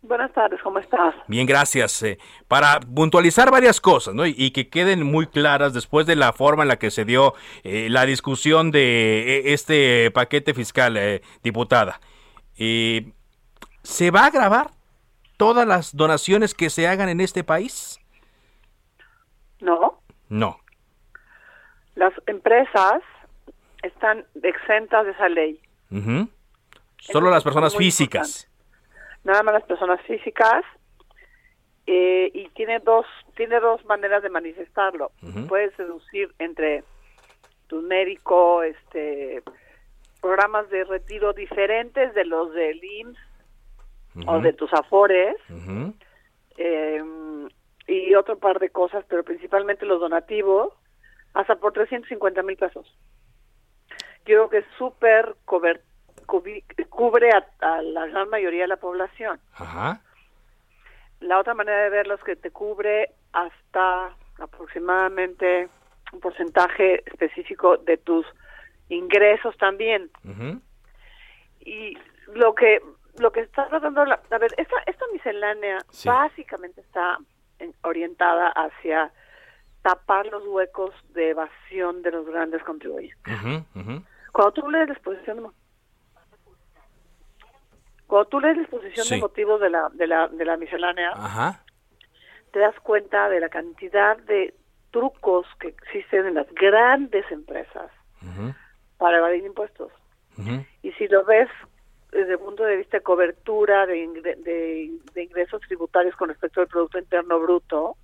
Buenas 0.00 0.32
tardes, 0.32 0.58
¿cómo 0.62 0.78
estás? 0.78 1.14
Bien, 1.28 1.46
gracias. 1.46 2.02
Eh, 2.02 2.18
para 2.48 2.80
puntualizar 2.80 3.50
varias 3.50 3.78
cosas, 3.78 4.14
¿no? 4.14 4.24
Y, 4.24 4.52
que 4.52 4.70
queden 4.70 5.02
muy 5.02 5.26
claras 5.26 5.74
después 5.74 6.06
de 6.06 6.16
la 6.16 6.32
forma 6.32 6.62
en 6.62 6.68
la 6.68 6.78
que 6.78 6.90
se 6.90 7.04
dio 7.04 7.34
eh, 7.62 7.88
la 7.90 8.06
discusión 8.06 8.70
de 8.70 9.40
eh, 9.50 9.52
este 9.52 10.10
paquete 10.12 10.54
fiscal, 10.54 10.98
diputada. 11.42 12.00
¿Se 12.54 14.10
va 14.10 14.24
a 14.24 14.30
grabar 14.30 14.70
todas 15.36 15.66
las 15.66 15.96
donaciones 15.96 16.54
que 16.54 16.70
se 16.70 16.86
hagan 16.88 17.08
en 17.08 17.20
este 17.20 17.44
país? 17.44 18.00
No. 19.60 20.00
No. 20.28 20.58
las 21.94 22.12
empresas 22.26 23.02
están 23.82 24.24
exentas 24.42 25.04
de 25.04 25.12
esa 25.12 25.28
ley. 25.28 25.60
Solo 26.98 27.30
las 27.30 27.44
personas 27.44 27.76
físicas. 27.76 28.48
Nada 29.22 29.42
más 29.42 29.54
las 29.54 29.64
personas 29.64 30.00
físicas 30.02 30.64
eh, 31.86 32.30
y 32.32 32.48
tiene 32.50 32.80
dos 32.80 33.06
tiene 33.36 33.60
dos 33.60 33.84
maneras 33.84 34.22
de 34.22 34.30
manifestarlo. 34.30 35.12
Puedes 35.48 35.76
deducir 35.76 36.34
entre 36.38 36.82
tu 37.68 37.82
médico, 37.82 38.62
este 38.62 39.42
programas 40.20 40.68
de 40.70 40.84
retiro 40.84 41.34
diferentes 41.34 42.14
de 42.14 42.24
los 42.24 42.52
del 42.54 42.82
IMSS 42.82 43.33
o 44.26 44.40
de 44.40 44.52
tus 44.52 44.72
afores 44.72 45.36
eh, 46.56 47.02
y 47.86 48.14
otro 48.14 48.38
par 48.38 48.58
de 48.58 48.70
cosas, 48.70 49.04
pero 49.08 49.24
principalmente 49.24 49.86
los 49.86 50.00
donativos, 50.00 50.72
hasta 51.34 51.56
por 51.56 51.72
350 51.72 52.42
mil 52.42 52.56
pesos. 52.56 52.86
Yo 54.26 54.48
creo 54.48 54.48
que 54.48 54.58
es 54.58 54.66
súper 54.78 55.34
cubre 56.88 57.30
a, 57.30 57.46
a 57.60 57.82
la 57.82 58.06
gran 58.06 58.30
mayoría 58.30 58.62
de 58.62 58.68
la 58.68 58.76
población. 58.76 59.38
Ajá. 59.54 60.00
La 61.20 61.38
otra 61.38 61.54
manera 61.54 61.82
de 61.82 61.90
verlo 61.90 62.14
es 62.14 62.22
que 62.22 62.36
te 62.36 62.50
cubre 62.50 63.10
hasta 63.32 64.16
aproximadamente 64.38 65.68
un 66.12 66.20
porcentaje 66.20 67.02
específico 67.06 67.76
de 67.78 67.96
tus 67.96 68.26
ingresos 68.88 69.56
también. 69.58 70.10
Y 71.60 71.96
lo 72.34 72.54
que 72.54 72.80
lo 73.18 73.30
que 73.32 73.40
está 73.40 73.66
tratando 73.68 74.04
la, 74.04 74.20
a 74.30 74.38
ver 74.38 74.52
esta 74.56 74.76
esta 74.86 75.04
miscelánea 75.12 75.78
Sí. 75.90 76.08
básicamente 76.08 76.80
está 76.80 77.18
en- 77.58 77.74
orientada 77.82 78.48
hacia 78.48 79.12
tapar 79.82 80.26
los 80.26 80.44
huecos 80.46 80.92
de 81.10 81.30
evasión 81.30 82.02
de 82.02 82.10
los 82.10 82.26
grandes 82.26 82.62
contribuyentes. 82.64 83.34
Cuando 84.32 84.52
tú 84.52 84.70
lees 84.70 84.88
la 84.88 84.94
exposición 84.94 85.36
de 85.42 85.48
cuando 88.06 88.28
tú 88.28 88.40
lees 88.40 88.56
la 88.56 88.62
exposición 88.62 89.06
Sí. 89.06 89.14
de 89.14 89.20
motivos 89.20 89.60
de 89.60 89.70
la 89.70 89.88
de 89.92 90.06
la 90.06 90.28
de 90.28 90.44
la 90.44 90.56
miscelánea 90.56 91.10
Ajá. 91.14 91.64
te 92.52 92.58
das 92.60 92.78
cuenta 92.80 93.28
de 93.28 93.40
la 93.40 93.48
cantidad 93.48 94.16
de 94.18 94.54
trucos 94.90 95.46
que 95.58 95.68
existen 95.68 96.26
en 96.26 96.34
las 96.34 96.46
grandes 96.54 97.28
empresas 97.30 97.90
para 98.98 99.18
evadir 99.18 99.44
impuestos. 99.44 99.90
Y 100.82 100.92
si 100.92 101.08
lo 101.08 101.24
ves 101.24 101.48
desde 102.14 102.32
el 102.32 102.38
punto 102.38 102.62
de 102.64 102.76
vista 102.76 102.96
de 102.98 103.02
cobertura 103.02 103.84
de, 103.86 103.96
ingre- 104.06 104.36
de, 104.36 104.90
de 105.12 105.22
ingresos 105.22 105.60
tributarios 105.62 106.14
con 106.16 106.28
respecto 106.28 106.60
al 106.60 106.68
Producto 106.68 106.98
Interno 106.98 107.38
Bruto, 107.40 107.96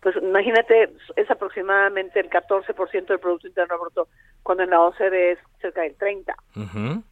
pues 0.00 0.16
imagínate, 0.16 0.92
es 1.16 1.30
aproximadamente 1.30 2.20
el 2.20 2.28
14% 2.28 3.06
del 3.06 3.18
Producto 3.20 3.46
Interno 3.46 3.78
Bruto, 3.78 4.08
cuando 4.42 4.64
en 4.64 4.70
la 4.70 4.80
OCDE 4.82 5.32
es 5.32 5.38
cerca 5.62 5.80
del 5.80 5.96
30%. 5.96 6.34
Ujú. 6.56 7.02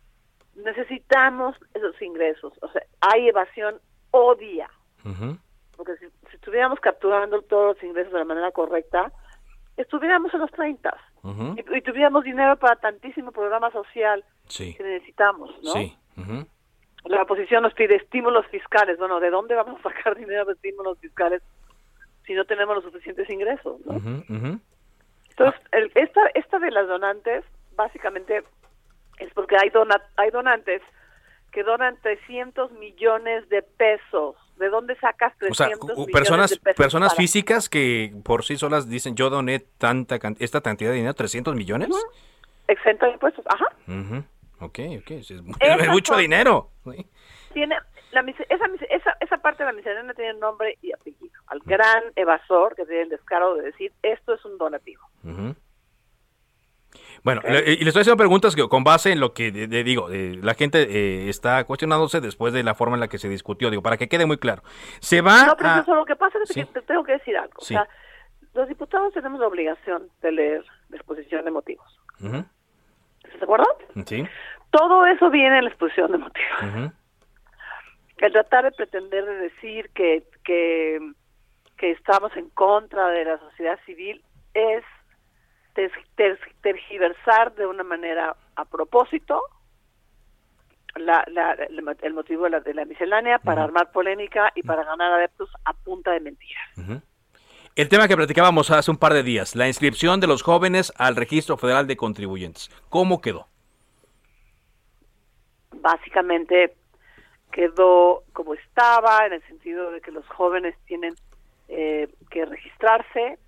Necesitamos 0.57 1.57
esos 1.73 2.01
ingresos. 2.03 2.53
O 2.61 2.69
sea, 2.69 2.83
hay 3.01 3.29
evasión 3.29 3.81
obvia. 4.11 4.69
Porque 5.77 5.97
si, 5.97 6.07
si 6.29 6.37
estuviéramos 6.37 6.79
capturando 6.81 7.41
todos 7.43 7.75
los 7.77 7.83
ingresos 7.83 8.13
de 8.13 8.19
la 8.19 8.25
manera 8.27 8.51
correcta, 8.53 9.11
estuviéramos 9.79 10.33
en 10.35 10.41
los 10.41 10.51
30 10.51 10.95
Y, 11.25 11.77
y 11.77 11.83
tuviéramos 11.83 12.25
dinero 12.25 12.57
para 12.57 12.77
tantísimo 12.77 13.31
programa 13.33 13.71
social 13.71 14.25
Sí. 14.49 14.75
que 14.75 14.83
necesitamos, 14.83 15.51
¿no? 15.63 15.73
Sí. 15.73 15.97
La 17.05 17.23
oposición 17.23 17.63
nos 17.63 17.75
pide 17.75 17.97
estímulos 17.97 18.47
fiscales. 18.49 18.99
Bueno, 18.99 19.19
¿de 19.21 19.31
dónde 19.31 19.55
vamos 19.55 19.79
a 19.81 19.89
sacar 19.89 20.17
dinero 20.17 20.45
de 20.45 20.53
estímulos 20.55 20.99
fiscales 20.99 21.43
si 22.27 22.35
no 22.35 22.45
tenemos 22.45 22.75
los 22.77 22.85
suficientes 22.85 23.29
ingresos? 23.31 23.81
¿no? 23.87 23.95
Entonces, 25.31 25.61
el- 25.73 25.91
esta, 25.95 26.21
esta 26.35 26.59
de 26.59 26.71
las 26.71 26.87
donantes, 26.89 27.45
básicamente, 27.75 28.43
es 29.19 29.33
porque 29.35 29.57
hay, 29.57 29.71
dona, 29.71 30.01
hay 30.17 30.31
donantes 30.31 30.83
que 31.53 31.63
donan 31.63 31.97
300 32.03 32.73
millones 32.73 33.49
de 33.49 33.63
pesos. 33.63 34.37
¿De 34.57 34.69
dónde 34.69 34.95
sacas 34.97 35.33
O 35.51 35.55
sea, 35.55 35.67
300 35.67 35.79
cu- 35.81 35.87
millones 36.07 36.13
personas, 36.13 36.51
de 36.51 36.57
pesos? 36.59 36.77
personas 36.77 37.13
para- 37.13 37.23
físicas 37.23 37.69
que 37.69 38.15
por 38.25 38.45
sí 38.45 38.57
solas 38.57 38.89
dicen 38.89 39.15
yo 39.17 39.29
doné 39.31 39.61
tanta 39.79 40.19
esta 40.39 40.61
cantidad 40.61 40.91
de 40.91 40.97
dinero, 40.97 41.15
300 41.15 41.55
millones. 41.55 41.89
Exento 42.69 43.07
de 43.07 43.13
impuestos, 43.13 43.45
ajá. 43.49 43.67
Ujú. 43.89 44.25
Ok, 44.61 44.79
ok, 45.01 45.23
sí, 45.23 45.35
es, 45.35 45.89
mucho 45.89 46.17
dinero. 46.17 46.71
Sí. 46.85 47.07
Tiene, 47.53 47.77
la, 48.13 48.21
esa, 48.21 48.67
esa, 48.91 49.17
esa 49.21 49.37
parte 49.39 49.65
de 49.65 49.71
la 49.71 49.73
miscelánea 49.73 50.15
tiene 50.15 50.35
nombre 50.35 50.79
y 50.81 50.93
apellido. 50.93 51.33
Al 51.49 51.59
gran 51.67 52.05
evasor 52.15 52.77
que 52.77 52.85
tiene 52.87 53.03
el 53.03 53.09
descaro 53.09 53.57
de 53.57 53.63
decir, 53.65 53.93
esto 54.03 54.33
es 54.35 54.45
un 54.45 54.57
donativo. 54.59 55.03
Bueno, 57.25 57.41
le- 57.45 57.73
y 57.73 57.77
le 57.77 57.89
estoy 57.89 58.01
haciendo 58.01 58.17
preguntas 58.17 58.57
que 58.57 58.69
con 58.69 58.83
base 58.83 59.13
en 59.13 59.21
lo 59.21 59.33
que 59.33 59.53
de- 59.53 59.69
de- 59.69 59.85
digo, 59.85 60.11
eh, 60.11 60.39
la 60.43 60.55
gente 60.55 60.83
eh, 60.83 61.29
está 61.29 61.63
cuestionándose 61.65 62.21
después 62.21 62.53
de 62.53 62.63
la 62.65 62.75
forma 62.75 62.97
en 62.97 63.01
la 63.01 63.09
que 63.09 63.19
se 63.19 63.29
discutió, 63.29 63.71
digo, 63.71 63.83
para 63.83 63.97
que 63.97 64.09
quede 64.09 64.27
muy 64.27 64.39
claro. 64.39 64.63
Se 65.01 65.21
va 65.21 65.45
No, 65.47 65.57
pero 65.57 65.69
a... 65.71 65.79
eso 65.81 65.95
lo 65.95 66.05
que 66.05 66.17
pasa 66.17 66.39
es 66.43 66.49
Sí. 66.49 66.61
que 66.65 66.67
te 66.67 66.83
tengo 66.83 67.05
que 67.05 67.13
decir 67.13 67.37
algo. 67.37 67.55
Sí. 67.61 67.75
O 67.75 67.79
sea, 67.79 67.89
los 68.55 68.69
diputados 68.69 69.15
tenemos 69.15 69.39
la 69.41 69.47
obligación 69.47 70.09
de 70.21 70.33
leer 70.33 70.65
la 70.89 70.97
exposición 70.97 71.45
de 71.45 71.51
motivos. 71.53 72.01
Ujú. 72.21 72.45
¿Estás 73.25 73.39
de 73.41 73.45
acuerdo? 73.45 73.67
Sí. 74.05 74.27
Todo 74.71 75.07
eso 75.07 75.31
viene 75.31 75.59
en 75.59 75.65
la 75.65 75.71
exposición 75.71 76.11
de 76.13 76.19
motivos. 76.19 76.93
El 78.19 78.33
tratar 78.33 78.65
de 78.65 78.73
pretender 78.73 79.25
de 79.25 79.37
decir 79.37 79.91
que, 79.95 80.25
que, 80.45 80.99
que 81.77 81.91
estamos 81.93 82.37
en 82.37 82.49
contra 82.51 83.09
de 83.09 83.25
la 83.25 83.39
sociedad 83.39 83.79
civil 83.87 84.23
es 84.55 84.85
tergiversar 86.61 87.55
de 87.55 87.67
una 87.67 87.83
manera 87.85 88.37
a 88.57 88.65
propósito 88.65 89.43
la, 90.97 91.25
la- 91.29 91.53
el, 91.53 92.13
motivo 92.15 92.45
de 92.45 92.51
la, 92.51 92.61
de 92.61 92.75
la 92.75 92.85
miscelánea 92.85 93.39
para 93.39 93.65
armar 93.65 93.91
polémica 93.93 94.53
y 94.55 94.63
para 94.63 94.85
ganar 94.85 95.13
adeptos 95.13 95.51
a 95.65 95.73
punta 95.73 96.11
de 96.13 96.21
mentiras. 96.21 96.63
El 97.75 97.89
tema 97.89 98.07
que 98.07 98.17
platicábamos 98.17 98.71
hace 98.71 98.91
un 98.91 98.99
par 98.99 99.15
de 99.15 99.23
días, 99.23 99.57
la 99.57 99.67
inscripción 99.67 100.21
de 100.21 100.27
los 100.27 100.43
jóvenes 100.43 100.93
al 100.99 101.17
Registro 101.17 101.57
Federal 101.57 101.87
de 101.87 101.97
Contribuyentes. 101.97 102.69
¿Cómo 102.91 103.21
quedó? 103.21 103.49
básicamente 105.83 106.75
quedó 107.51 108.23
como 108.33 108.55
estaba, 108.55 109.27
en 109.27 109.33
el 109.35 109.43
sentido 109.49 109.91
de 109.91 110.01
que 110.01 110.11
los 110.13 110.27
jóvenes 110.29 110.75
tienen 110.87 111.15
eh, 111.69 112.09
que 112.31 112.45
registrarse. 112.45 113.39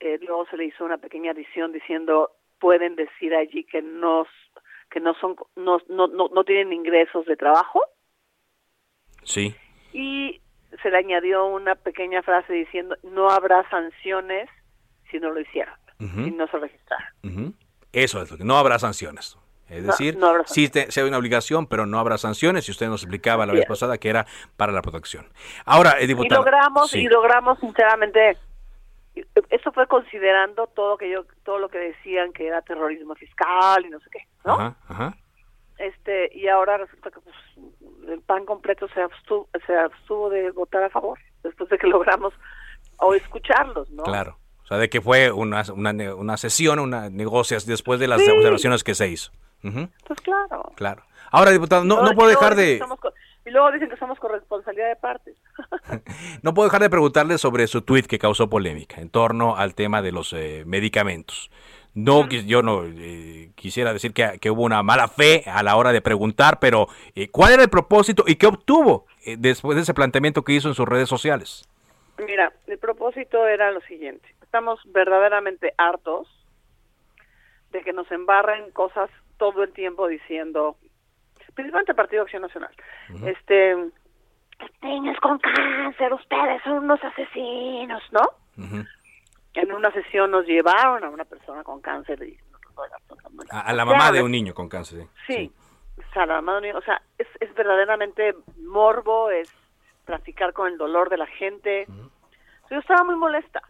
Eh, 0.00 0.18
luego 0.22 0.46
se 0.50 0.56
le 0.56 0.64
hizo 0.66 0.84
una 0.84 0.98
pequeña 0.98 1.32
adición 1.32 1.72
diciendo 1.72 2.30
pueden 2.60 2.94
decir 2.96 3.34
allí 3.34 3.64
que 3.64 3.82
no 3.82 4.26
que 4.90 5.00
no 5.00 5.14
son 5.14 5.36
no, 5.56 5.78
no, 5.88 6.06
no, 6.08 6.28
no 6.28 6.44
tienen 6.44 6.72
ingresos 6.72 7.26
de 7.26 7.36
trabajo 7.36 7.82
Sí. 9.24 9.54
y 9.92 10.40
se 10.82 10.90
le 10.90 10.98
añadió 10.98 11.46
una 11.46 11.74
pequeña 11.74 12.22
frase 12.22 12.52
diciendo 12.52 12.96
no 13.02 13.30
habrá 13.30 13.68
sanciones 13.70 14.48
si 15.10 15.18
no 15.18 15.30
lo 15.30 15.40
hicieron, 15.40 15.74
Ujú. 16.00 16.24
si 16.24 16.30
no 16.30 16.46
se 16.48 16.58
registraron. 16.58 17.08
Ujú. 17.24 17.52
Eso 17.92 18.22
es 18.22 18.30
lo 18.30 18.36
que 18.38 18.44
no 18.44 18.56
habrá 18.58 18.78
sanciones. 18.78 19.36
Es 19.68 19.82
No, 19.82 19.88
decir, 19.90 20.16
no 20.16 20.28
habrá 20.28 20.44
sí, 20.46 20.68
te- 20.70 20.90
sí 20.90 21.00
hay 21.00 21.08
una 21.08 21.18
obligación, 21.18 21.66
pero 21.66 21.84
no 21.86 21.98
habrá 21.98 22.16
sanciones. 22.18 22.68
Y 22.68 22.70
usted 22.72 22.86
nos 22.88 23.02
explicaba 23.02 23.44
la 23.46 23.52
Así 23.52 23.60
vez 23.60 23.68
pasada 23.68 23.98
que 23.98 24.08
era 24.08 24.26
para 24.56 24.72
la 24.72 24.80
protección. 24.82 25.26
Ahora, 25.66 25.98
eh, 25.98 26.04
y 26.04 26.06
diputado. 26.06 26.40
logramos 26.42 26.90
sí. 26.90 27.00
y 27.00 27.08
logramos 27.08 27.58
sinceramente 27.58 28.36
eso 29.50 29.72
fue 29.72 29.86
considerando 29.86 30.66
todo 30.68 30.96
que 30.98 31.10
yo 31.10 31.24
todo 31.44 31.58
lo 31.58 31.68
que 31.68 31.78
decían 31.78 32.32
que 32.32 32.46
era 32.46 32.62
terrorismo 32.62 33.14
fiscal 33.14 33.84
y 33.86 33.90
no 33.90 34.00
sé 34.00 34.10
qué 34.10 34.20
no 34.44 34.52
Ajá, 34.54 34.76
ajá. 34.88 35.16
este 35.78 36.30
y 36.36 36.48
ahora 36.48 36.76
resulta 36.78 37.10
que 37.10 37.20
pues, 37.20 37.36
el 38.08 38.20
PAN 38.22 38.44
completo 38.46 38.88
se 38.88 39.00
abstuvo, 39.02 39.48
se 39.66 39.76
abstuvo 39.76 40.30
de 40.30 40.50
votar 40.50 40.82
a 40.82 40.90
favor 40.90 41.18
después 41.42 41.68
de 41.70 41.78
que 41.78 41.86
logramos 41.96 42.34
o 42.98 43.14
escucharlos 43.14 43.90
no 43.90 44.02
Claro. 44.02 44.36
O 44.64 44.66
sea, 44.68 44.76
de 44.76 44.90
que 44.90 45.00
fue 45.00 45.32
una, 45.32 45.62
una, 45.74 46.14
una 46.14 46.36
sesión, 46.36 46.78
una 46.78 47.08
negociación 47.08 47.70
después 47.72 47.98
de 48.00 48.06
las 48.06 48.20
Sí. 48.22 48.30
observaciones 48.30 48.84
que 48.84 48.94
se 48.94 49.08
hizo. 49.08 49.32
Pues 49.62 50.20
claro 50.20 50.72
Claro. 50.76 51.02
Ahora, 51.30 51.52
diputado, 51.52 51.84
no, 51.84 52.02
no 52.02 52.12
puedo 52.12 52.28
dejar 52.28 52.54
de 52.54 52.78
y 53.48 53.50
luego 53.50 53.72
dicen 53.72 53.88
que 53.88 53.96
somos 53.96 54.18
corresponsabilidad 54.18 54.88
de 54.88 54.96
partes 54.96 55.36
no 56.42 56.54
puedo 56.54 56.68
dejar 56.68 56.82
de 56.82 56.90
preguntarle 56.90 57.38
sobre 57.38 57.66
su 57.66 57.82
tuit 57.82 58.06
que 58.06 58.18
causó 58.18 58.48
polémica 58.50 59.00
en 59.00 59.10
torno 59.10 59.56
al 59.56 59.74
tema 59.74 60.02
de 60.02 60.12
los 60.12 60.32
eh, 60.32 60.62
medicamentos. 60.66 61.50
No, 61.94 62.28
yo 62.28 62.62
no 62.62 62.84
eh, 62.84 63.50
quisiera 63.56 63.92
decir 63.92 64.12
que, 64.12 64.38
que 64.40 64.50
hubo 64.50 64.62
una 64.62 64.82
mala 64.84 65.08
fe 65.08 65.42
a 65.46 65.64
la 65.64 65.74
hora 65.74 65.90
de 65.90 66.00
preguntar, 66.00 66.60
pero 66.60 66.86
eh, 67.16 67.28
¿cuál 67.28 67.54
era 67.54 67.62
el 67.62 67.70
propósito 67.70 68.22
y 68.26 68.36
qué 68.36 68.46
obtuvo 68.46 69.06
eh, 69.24 69.36
después 69.36 69.74
de 69.74 69.82
ese 69.82 69.94
planteamiento 69.94 70.42
que 70.42 70.52
hizo 70.52 70.68
en 70.68 70.74
sus 70.74 70.86
redes 70.86 71.08
sociales? 71.08 71.68
Mira, 72.18 72.52
el 72.68 72.78
propósito 72.78 73.46
era 73.48 73.72
lo 73.72 73.80
siguiente. 73.80 74.28
Estamos 74.42 74.80
verdaderamente 74.86 75.74
hartos 75.76 76.28
de 77.72 77.80
que 77.82 77.92
nos 77.92 78.10
embarren 78.12 78.70
cosas 78.70 79.10
todo 79.36 79.64
el 79.64 79.72
tiempo 79.72 80.06
diciendo, 80.06 80.76
principalmente 81.58 81.90
el 81.90 81.96
Partido 81.96 82.22
Acción 82.22 82.42
Nacional, 82.42 82.70
este, 83.26 83.74
niños 84.80 85.18
con 85.20 85.40
cáncer, 85.40 86.12
ustedes 86.14 86.62
son 86.62 86.84
unos 86.84 87.02
asesinos, 87.02 88.00
¿no? 88.12 88.80
en 89.54 89.72
una 89.72 89.90
sesión 89.90 90.30
nos 90.30 90.46
llevaron 90.46 91.02
a 91.02 91.10
una 91.10 91.24
persona 91.24 91.64
con 91.64 91.80
cáncer 91.80 92.22
y 92.22 92.38
a, 93.50 93.60
a 93.62 93.72
la 93.72 93.84
mamá 93.84 94.12
de 94.12 94.22
un 94.22 94.30
niño 94.30 94.54
con 94.54 94.68
cáncer. 94.68 95.06
Sí, 95.26 95.34
sí. 95.34 95.52
O 95.96 96.12
sea, 96.12 96.26
la 96.26 96.34
mamá 96.34 96.52
de 96.52 96.58
un 96.58 96.62
niño, 96.62 96.78
o 96.78 96.82
sea, 96.82 97.02
es, 97.18 97.26
es 97.40 97.52
verdaderamente 97.54 98.36
morbo, 98.58 99.32
es 99.32 99.52
practicar 100.04 100.52
con 100.52 100.68
el 100.68 100.78
dolor 100.78 101.10
de 101.10 101.16
la 101.16 101.26
gente. 101.26 101.88
Yo 102.70 102.78
estaba 102.78 103.02
muy 103.02 103.16
molesta 103.16 103.62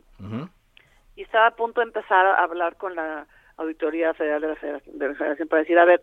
y 1.16 1.22
estaba 1.22 1.46
a 1.46 1.52
punto 1.52 1.80
de 1.80 1.86
empezar 1.86 2.26
a 2.26 2.42
hablar 2.42 2.76
con 2.76 2.94
la 2.94 3.26
Auditoría 3.58 4.14
Federal 4.14 4.40
de 4.40 4.48
la 4.48 4.56
Federación, 4.56 4.98
de 4.98 5.08
la 5.08 5.14
Federación 5.14 5.48
para 5.48 5.62
decir, 5.62 5.78
a 5.78 5.84
ver, 5.84 6.00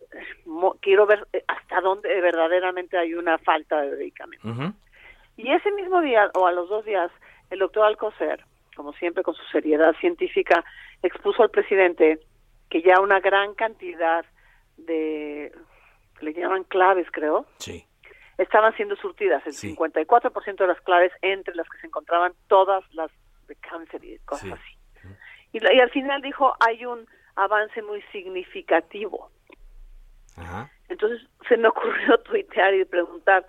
quiero 0.80 1.06
ver 1.06 1.26
eh, 1.32 1.42
hasta 1.48 1.80
dónde 1.80 2.08
verdaderamente 2.20 2.98
hay 2.98 3.14
una 3.14 3.38
falta 3.38 3.80
de 3.80 3.96
medicamentos. 3.96 4.74
Y 5.38 5.50
ese 5.50 5.72
mismo 5.72 6.00
día, 6.02 6.30
o 6.34 6.46
a 6.46 6.52
los 6.52 6.68
dos 6.68 6.84
días, 6.84 7.10
el 7.50 7.58
doctor 7.58 7.84
Alcocer, 7.84 8.44
como 8.74 8.92
siempre 8.94 9.22
con 9.22 9.34
su 9.34 9.42
seriedad 9.44 9.94
científica, 10.00 10.64
expuso 11.02 11.42
al 11.42 11.50
presidente 11.50 12.20
que 12.68 12.82
ya 12.82 13.00
una 13.00 13.20
gran 13.20 13.54
cantidad 13.54 14.24
de, 14.76 15.52
le 16.20 16.34
llaman 16.34 16.64
claves, 16.64 17.06
creo, 17.10 17.46
sí. 17.58 17.86
estaban 18.36 18.74
siendo 18.76 18.96
surtidas, 18.96 19.46
el 19.46 19.54
54% 19.54 20.56
de 20.56 20.66
las 20.66 20.80
claves 20.82 21.12
entre 21.22 21.54
las 21.54 21.68
que 21.68 21.78
se 21.78 21.86
encontraban 21.86 22.32
todas 22.48 22.84
las 22.94 23.10
de 23.48 23.56
cáncer 23.56 24.04
y 24.04 24.18
cosas 24.20 24.52
así. 24.52 24.76
Y, 25.52 25.58
y, 25.58 25.80
al 25.80 25.90
final 25.90 26.20
dijo, 26.20 26.54
hay 26.60 26.84
un 26.84 27.06
avance 27.36 27.82
muy 27.82 28.02
significativo. 28.12 29.30
Ajá. 30.36 30.70
Entonces 30.88 31.26
se 31.48 31.56
me 31.56 31.68
ocurrió 31.68 32.18
tuitear 32.24 32.74
y 32.74 32.84
preguntar, 32.84 33.46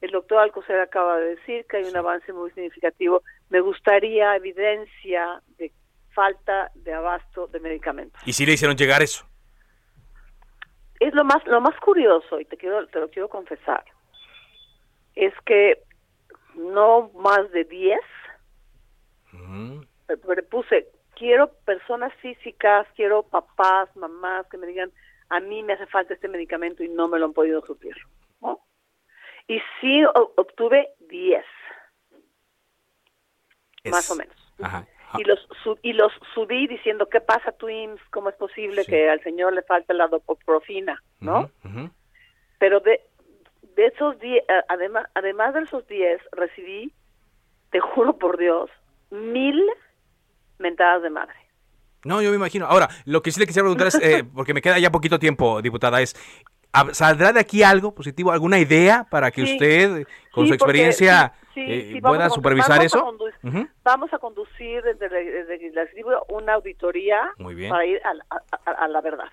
el 0.00 0.10
doctor 0.10 0.38
Alcocer 0.38 0.80
acaba 0.80 1.18
de 1.18 1.36
decir 1.36 1.66
que 1.68 1.78
hay 1.78 1.84
un 1.84 1.96
avance 1.96 2.32
muy 2.32 2.50
significativo, 2.52 3.22
me 3.50 3.60
gustaría 3.60 4.36
evidencia 4.36 5.42
de 5.58 5.72
falta 6.12 6.70
de 6.74 6.92
abasto 6.92 7.46
de 7.48 7.60
medicamentos. 7.60 8.20
¿Y 8.26 8.32
si 8.32 8.46
le 8.46 8.52
hicieron 8.52 8.76
llegar 8.76 9.02
eso? 9.02 9.26
Es 10.98 11.14
lo 11.14 11.24
más 11.24 11.46
lo 11.46 11.60
más 11.60 11.78
curioso 11.80 12.40
y 12.40 12.44
te 12.44 12.56
quiero 12.56 12.86
te 12.88 13.00
lo 13.00 13.10
quiero 13.10 13.28
confesar. 13.28 13.84
Es 15.14 15.34
que 15.44 15.82
no 16.54 17.10
más 17.14 17.50
de 17.52 17.64
10 17.64 18.00
Mm. 19.32 19.80
pero 20.06 20.44
puse 20.48 20.88
quiero 21.20 21.52
personas 21.66 22.12
físicas, 22.22 22.86
quiero 22.96 23.22
papás, 23.24 23.94
mamás 23.94 24.46
que 24.48 24.56
me 24.56 24.66
digan 24.66 24.90
a 25.28 25.38
mí 25.38 25.62
me 25.62 25.74
hace 25.74 25.86
falta 25.86 26.14
este 26.14 26.28
medicamento 26.28 26.82
y 26.82 26.88
no 26.88 27.06
me 27.08 27.18
lo 27.18 27.26
han 27.26 27.34
podido 27.34 27.60
suplir. 27.66 27.94
¿no? 28.40 28.58
Y 29.46 29.60
sí 29.80 30.02
obtuve 30.36 30.88
10, 31.08 31.44
Es- 33.84 33.92
más 33.92 34.10
o 34.10 34.16
menos. 34.16 34.34
Ajá. 34.62 34.86
y 35.18 35.24
los 35.24 35.40
su- 35.64 35.78
y 35.82 35.92
los 35.92 36.12
subí 36.34 36.66
diciendo 36.68 37.08
qué 37.08 37.20
pasa 37.20 37.50
tu 37.52 37.68
IMSS 37.68 38.00
cómo 38.10 38.28
es 38.28 38.36
posible 38.36 38.84
que 38.84 39.08
al 39.10 39.20
señor 39.22 39.52
le 39.54 39.62
falte 39.62 39.92
la 39.92 40.06
dopoprofina 40.06 41.02
no 41.18 41.50
pero 42.60 42.78
de 42.80 43.00
de 43.74 43.86
esos 43.86 44.18
10 44.20 44.44
eh, 44.48 44.62
además 44.68 45.06
además 45.14 45.54
de 45.54 45.62
esos 45.62 45.84
10 45.88 46.20
recibí 46.32 46.92
te 47.70 47.80
juro 47.80 48.18
por 48.18 48.38
Dios 48.38 48.70
mil 49.10 49.60
mentadas 50.60 51.02
de 51.02 51.10
madre 51.10 51.34
No, 52.04 52.22
yo 52.22 52.30
me 52.30 52.36
imagino. 52.36 52.66
Ahora, 52.66 52.88
lo 53.04 53.20
que 53.22 53.30
sí 53.32 53.40
le 53.40 53.46
quisiera 53.46 53.64
preguntar 53.64 53.88
es, 53.88 53.94
eh, 54.00 54.24
porque 54.34 54.54
me 54.54 54.62
queda 54.62 54.78
ya 54.78 54.90
poquito 54.90 55.18
tiempo, 55.18 55.60
diputada, 55.60 56.00
es, 56.00 56.14
¿hab- 56.72 56.92
¿saldrá 56.94 57.32
de 57.32 57.40
aquí 57.40 57.62
algo 57.62 57.94
positivo, 57.94 58.30
alguna 58.32 58.58
idea 58.58 59.06
para 59.10 59.30
que 59.30 59.44
Sí. 59.44 59.52
usted, 59.54 60.06
con 60.32 60.44
Sí, 60.44 60.48
su 60.48 60.54
experiencia, 60.54 61.32
sí, 61.52 61.60
eh, 61.66 61.98
vamos 62.00 62.16
pueda 62.16 62.30
supervisar 62.30 62.78
vamos 62.78 62.82
a 62.82 62.86
eso? 62.86 63.16
vamos 63.82 64.12
a 64.14 64.18
conducir 64.18 64.82
desde 64.82 65.40
el 65.40 65.48
legislativo 65.48 66.10
una 66.28 66.54
auditoría 66.54 67.32
Muy 67.38 67.54
bien. 67.54 67.70
para 67.70 67.84
ir 67.84 68.00
a, 68.04 68.14
la- 68.14 68.24
a- 68.30 68.70
a- 68.70 68.84
a 68.84 68.88
la 68.88 69.00
verdad 69.00 69.28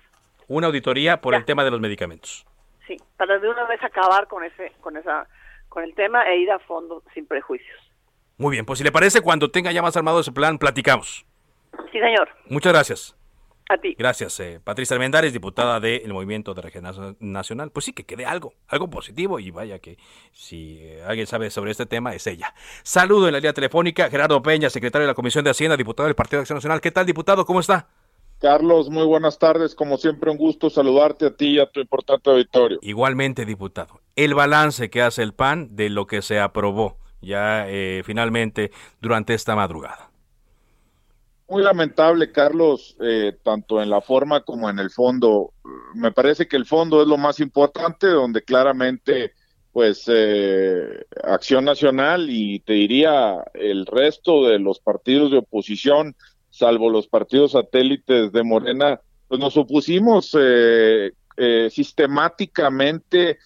Una 0.48 0.66
auditoría 0.66 1.20
por 1.20 1.34
el 1.34 1.44
tema 1.44 1.62
de 1.64 1.70
los 1.70 1.80
medicamentos. 1.80 2.44
sí 2.86 2.96
para 3.16 3.38
de 3.38 3.48
una 3.48 3.64
vez 3.66 3.82
acabar 3.84 4.26
con 4.28 4.42
ese 4.44 4.72
con 4.80 4.96
esa 4.96 5.26
con 5.68 5.84
el 5.84 5.94
tema 5.94 6.22
e 6.28 6.38
ir 6.38 6.50
a 6.50 6.58
fondo 6.58 7.02
sin 7.14 7.26
prejuicios 7.26 7.78
Muy 8.38 8.52
bien, 8.52 8.64
pues 8.64 8.78
si 8.78 8.84
le 8.84 8.92
parece, 8.92 9.20
cuando 9.20 9.50
tenga 9.50 9.72
ya 9.72 9.82
más 9.82 9.96
armado 9.96 10.20
ese 10.20 10.30
plan, 10.30 10.58
platicamos. 10.58 11.26
sí 11.92 11.98
señor 11.98 12.28
Muchas 12.48 12.72
gracias. 12.72 13.16
a 13.68 13.76
ti 13.78 13.96
Gracias, 13.98 14.38
eh, 14.38 14.60
Patricia 14.62 14.94
Almendares, 14.94 15.32
diputada 15.32 15.80
del 15.80 16.12
Movimiento 16.12 16.54
de 16.54 16.62
Regeneración 16.62 17.16
Nacional. 17.18 17.72
Pues 17.72 17.86
sí, 17.86 17.92
que 17.92 18.04
quede 18.06 18.24
algo, 18.26 18.54
algo 18.68 18.88
positivo 18.88 19.40
y 19.40 19.50
vaya 19.50 19.80
que 19.80 19.98
si 20.32 20.78
eh, 20.80 21.02
alguien 21.04 21.26
sabe 21.26 21.50
sobre 21.50 21.72
este 21.72 21.84
tema 21.84 22.14
es 22.14 22.28
ella. 22.28 22.54
Saludo 22.84 23.26
en 23.26 23.32
la 23.32 23.40
línea 23.40 23.52
telefónica, 23.52 24.08
Gerardo 24.08 24.40
Peña, 24.40 24.70
secretario 24.70 25.06
de 25.06 25.10
la 25.10 25.14
Comisión 25.14 25.42
de 25.44 25.50
Hacienda, 25.50 25.76
diputado 25.76 26.06
del 26.06 26.14
Partido 26.14 26.38
de 26.38 26.42
Acción 26.42 26.58
Nacional. 26.58 26.80
¿Qué 26.80 26.92
tal, 26.92 27.06
diputado? 27.06 27.44
¿Cómo 27.44 27.58
está? 27.58 27.88
Carlos, 28.38 28.88
muy 28.88 29.04
buenas 29.04 29.36
tardes. 29.40 29.74
Como 29.74 29.96
siempre, 29.96 30.30
un 30.30 30.36
gusto 30.36 30.70
saludarte 30.70 31.26
a 31.26 31.34
ti 31.34 31.56
y 31.56 31.58
a 31.58 31.66
tu 31.66 31.80
importante 31.80 32.30
auditorio. 32.30 32.78
Igualmente, 32.82 33.44
diputado. 33.44 34.00
El 34.14 34.34
balance 34.34 34.90
que 34.90 35.02
hace 35.02 35.24
el 35.24 35.32
PAN 35.34 35.74
de 35.74 35.90
lo 35.90 36.06
que 36.06 36.22
se 36.22 36.38
aprobó 36.38 36.98
ya 37.20 37.68
eh, 37.68 38.02
finalmente 38.04 38.70
durante 39.00 39.34
esta 39.34 39.54
madrugada. 39.54 40.08
Muy 41.48 41.62
lamentable, 41.62 42.30
Carlos, 42.30 42.94
eh, 43.00 43.34
tanto 43.42 43.80
en 43.80 43.88
la 43.88 44.02
forma 44.02 44.42
como 44.42 44.68
en 44.68 44.78
el 44.78 44.90
fondo. 44.90 45.54
Me 45.94 46.12
parece 46.12 46.46
que 46.46 46.56
el 46.56 46.66
fondo 46.66 47.00
es 47.00 47.08
lo 47.08 47.16
más 47.16 47.40
importante, 47.40 48.06
donde 48.06 48.42
claramente, 48.42 49.32
pues, 49.72 50.04
eh, 50.08 51.06
Acción 51.24 51.64
Nacional 51.64 52.28
y 52.28 52.60
te 52.60 52.74
diría 52.74 53.42
el 53.54 53.86
resto 53.86 54.46
de 54.46 54.58
los 54.58 54.78
partidos 54.78 55.30
de 55.30 55.38
oposición, 55.38 56.14
salvo 56.50 56.90
los 56.90 57.08
partidos 57.08 57.52
satélites 57.52 58.30
de 58.30 58.42
Morena, 58.42 59.00
pues 59.26 59.40
nos 59.40 59.56
opusimos 59.56 60.36
eh, 60.38 61.12
sistemáticamente 61.70 63.38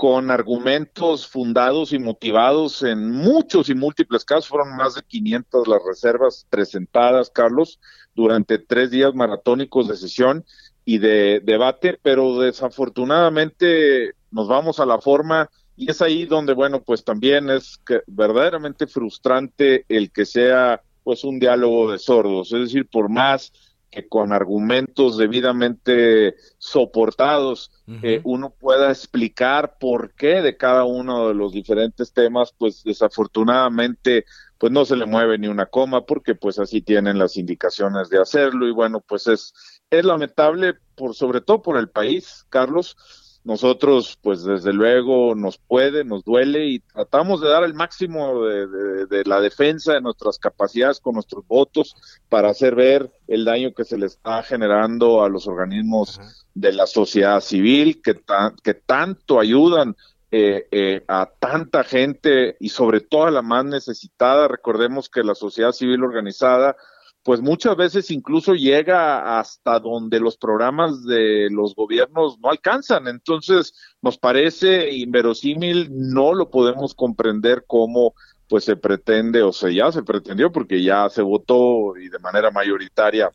con 0.00 0.30
argumentos 0.30 1.28
fundados 1.28 1.92
y 1.92 1.98
motivados 1.98 2.82
en 2.82 3.10
muchos 3.10 3.68
y 3.68 3.74
múltiples 3.74 4.24
casos, 4.24 4.48
fueron 4.48 4.74
más 4.74 4.94
de 4.94 5.02
500 5.02 5.68
las 5.68 5.80
reservas 5.86 6.46
presentadas, 6.48 7.28
Carlos, 7.28 7.78
durante 8.14 8.56
tres 8.56 8.90
días 8.90 9.14
maratónicos 9.14 9.88
de 9.88 9.98
sesión 9.98 10.46
y 10.86 10.96
de 10.96 11.42
debate, 11.44 11.98
pero 12.00 12.38
desafortunadamente 12.38 14.14
nos 14.30 14.48
vamos 14.48 14.80
a 14.80 14.86
la 14.86 15.02
forma 15.02 15.50
y 15.76 15.90
es 15.90 16.00
ahí 16.00 16.24
donde, 16.24 16.54
bueno, 16.54 16.82
pues 16.82 17.04
también 17.04 17.50
es 17.50 17.76
que 17.84 18.00
verdaderamente 18.06 18.86
frustrante 18.86 19.84
el 19.86 20.10
que 20.12 20.24
sea 20.24 20.80
pues 21.04 21.24
un 21.24 21.38
diálogo 21.38 21.92
de 21.92 21.98
sordos, 21.98 22.50
es 22.54 22.60
decir, 22.60 22.88
por 22.88 23.10
más 23.10 23.52
que 23.90 24.08
con 24.08 24.32
argumentos 24.32 25.18
debidamente 25.18 26.36
soportados 26.58 27.72
eh, 28.02 28.20
uno 28.22 28.50
pueda 28.50 28.90
explicar 28.90 29.78
por 29.80 30.14
qué 30.14 30.42
de 30.42 30.56
cada 30.56 30.84
uno 30.84 31.28
de 31.28 31.34
los 31.34 31.52
diferentes 31.52 32.12
temas, 32.12 32.54
pues 32.56 32.84
desafortunadamente 32.84 34.24
pues 34.58 34.72
no 34.72 34.84
se 34.84 34.94
le 34.94 35.06
mueve 35.06 35.38
ni 35.38 35.48
una 35.48 35.66
coma 35.66 36.04
porque 36.04 36.34
pues 36.34 36.58
así 36.58 36.82
tienen 36.82 37.18
las 37.18 37.36
indicaciones 37.36 38.10
de 38.10 38.20
hacerlo 38.20 38.68
y 38.68 38.72
bueno, 38.72 39.00
pues 39.00 39.26
es 39.26 39.52
es 39.90 40.04
lamentable 40.04 40.74
por 40.94 41.14
sobre 41.14 41.40
todo 41.40 41.62
por 41.62 41.76
el 41.76 41.88
país, 41.88 42.46
Carlos. 42.48 42.96
Nosotros, 43.42 44.18
pues 44.20 44.44
desde 44.44 44.72
luego 44.72 45.34
nos 45.34 45.56
puede, 45.56 46.04
nos 46.04 46.24
duele 46.24 46.66
y 46.66 46.80
tratamos 46.80 47.40
de 47.40 47.48
dar 47.48 47.64
el 47.64 47.72
máximo 47.72 48.44
de, 48.44 48.66
de- 48.66 49.06
de 49.06 49.24
la 49.24 49.40
defensa 49.40 49.94
de 49.94 50.02
nuestras 50.02 50.38
capacidades 50.38 51.00
con 51.00 51.14
nuestros 51.14 51.46
votos 51.46 51.94
para 52.28 52.50
hacer 52.50 52.74
ver 52.74 53.10
el 53.28 53.46
daño 53.46 53.72
que 53.72 53.84
se 53.84 53.96
le 53.96 54.06
está 54.06 54.42
generando 54.42 55.24
a 55.24 55.30
los 55.30 55.46
organismos 55.48 56.20
de 56.54 56.72
la 56.72 56.86
sociedad 56.86 57.40
civil 57.40 58.02
que, 58.02 58.12
ta- 58.14 58.54
que 58.62 58.74
tanto 58.74 59.40
ayudan 59.40 59.96
eh, 60.32 60.68
eh, 60.70 61.02
a 61.08 61.28
tanta 61.40 61.82
gente 61.82 62.56
y 62.60 62.68
sobre 62.68 63.00
todo 63.00 63.24
a 63.24 63.30
la 63.30 63.42
más 63.42 63.64
necesitada. 63.64 64.48
Recordemos 64.48 65.08
que 65.08 65.24
la 65.24 65.34
sociedad 65.34 65.72
civil 65.72 66.04
organizada 66.04 66.76
pues 67.22 67.40
muchas 67.40 67.76
veces 67.76 68.10
incluso 68.10 68.54
llega 68.54 69.38
hasta 69.38 69.78
donde 69.78 70.20
los 70.20 70.36
programas 70.36 71.04
de 71.04 71.48
los 71.50 71.74
gobiernos 71.74 72.38
no 72.40 72.50
alcanzan. 72.50 73.08
Entonces, 73.08 73.74
nos 74.00 74.16
parece 74.16 74.90
inverosímil, 74.90 75.88
no 75.90 76.34
lo 76.34 76.50
podemos 76.50 76.94
comprender 76.94 77.64
cómo 77.66 78.14
pues 78.50 78.64
se 78.64 78.74
pretende, 78.74 79.42
o 79.42 79.52
sea, 79.52 79.70
ya 79.70 79.92
se 79.92 80.02
pretendió 80.02 80.50
porque 80.50 80.82
ya 80.82 81.08
se 81.08 81.22
votó 81.22 81.96
y 81.96 82.08
de 82.08 82.18
manera 82.18 82.50
mayoritaria 82.50 83.30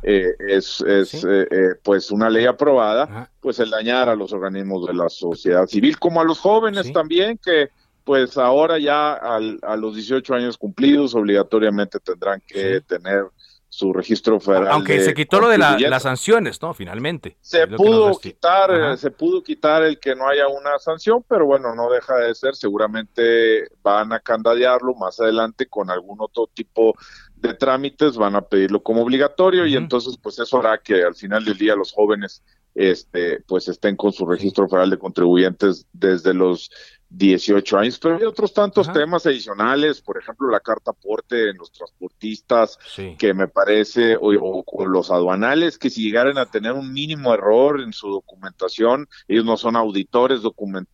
eh, 0.00 0.32
es, 0.38 0.80
es 0.82 1.24
eh, 1.24 1.48
eh, 1.50 1.74
pues 1.82 2.12
una 2.12 2.30
ley 2.30 2.46
aprobada, 2.46 3.28
pues 3.40 3.58
el 3.58 3.68
dañar 3.68 4.08
a 4.08 4.14
los 4.14 4.32
organismos 4.32 4.86
de 4.86 4.94
la 4.94 5.08
sociedad 5.08 5.66
civil, 5.66 5.98
como 5.98 6.20
a 6.20 6.24
los 6.24 6.38
jóvenes 6.38 6.92
también 6.92 7.36
que 7.44 7.70
pues 8.04 8.36
ahora 8.38 8.78
ya 8.78 9.12
al- 9.14 9.58
a 9.62 9.76
los 9.76 9.94
18 9.94 10.34
años 10.34 10.56
cumplidos 10.58 11.14
obligatoriamente 11.14 11.98
tendrán 12.00 12.40
que 12.46 12.80
tener 12.80 13.24
su 13.72 13.92
registro 13.92 14.40
federal. 14.40 14.68
Aunque 14.72 15.00
se 15.00 15.14
quitó 15.14 15.38
lo 15.40 15.48
de 15.48 15.56
las 15.56 16.02
sanciones, 16.02 16.60
¿no? 16.60 16.74
Finalmente. 16.74 17.36
Se 17.40 17.68
pudo 17.68 18.18
quitar, 18.18 18.98
se 18.98 19.12
pudo 19.12 19.44
quitar 19.44 19.84
el 19.84 20.00
que 20.00 20.16
no 20.16 20.26
haya 20.28 20.48
una 20.48 20.76
sanción, 20.80 21.24
pero 21.28 21.46
bueno, 21.46 21.72
no 21.76 21.88
deja 21.88 22.16
de 22.16 22.34
ser. 22.34 22.56
Seguramente 22.56 23.68
van 23.82 24.12
a 24.12 24.18
candadearlo 24.18 24.94
más 24.96 25.20
adelante 25.20 25.66
con 25.66 25.88
algún 25.88 26.20
otro 26.20 26.48
tipo 26.52 26.94
de 27.36 27.54
trámites, 27.54 28.16
van 28.16 28.34
a 28.34 28.42
pedirlo 28.42 28.82
como 28.82 29.02
obligatorio 29.02 29.64
y 29.66 29.76
entonces 29.76 30.16
pues 30.20 30.38
eso 30.40 30.58
hará 30.58 30.78
que 30.78 31.04
al 31.04 31.14
final 31.14 31.44
del 31.44 31.56
día 31.56 31.74
los 31.76 31.92
jóvenes 31.92 32.42
este 32.74 33.40
pues 33.46 33.66
estén 33.68 33.96
con 33.96 34.12
su 34.12 34.26
registro 34.26 34.68
federal 34.68 34.90
de 34.90 34.98
contribuyentes 34.98 35.86
desde 35.92 36.34
los 36.34 36.70
18 37.10 37.78
años, 37.78 37.98
pero 37.98 38.16
hay 38.16 38.22
otros 38.22 38.54
tantos 38.54 38.90
temas 38.92 39.26
adicionales, 39.26 40.00
por 40.00 40.16
ejemplo, 40.16 40.48
la 40.48 40.60
carta 40.60 40.92
aporte 40.92 41.50
en 41.50 41.56
los 41.56 41.72
transportistas, 41.72 42.78
que 43.18 43.34
me 43.34 43.48
parece, 43.48 44.16
o, 44.20 44.62
los 44.86 45.10
aduanales, 45.10 45.76
que 45.76 45.90
si 45.90 46.04
llegaran 46.04 46.38
a 46.38 46.46
tener 46.46 46.72
un 46.72 46.92
mínimo 46.92 47.34
error 47.34 47.80
en 47.80 47.92
su 47.92 48.08
documentación, 48.10 49.08
ellos 49.26 49.44
no 49.44 49.56
son 49.56 49.74
auditores 49.74 50.40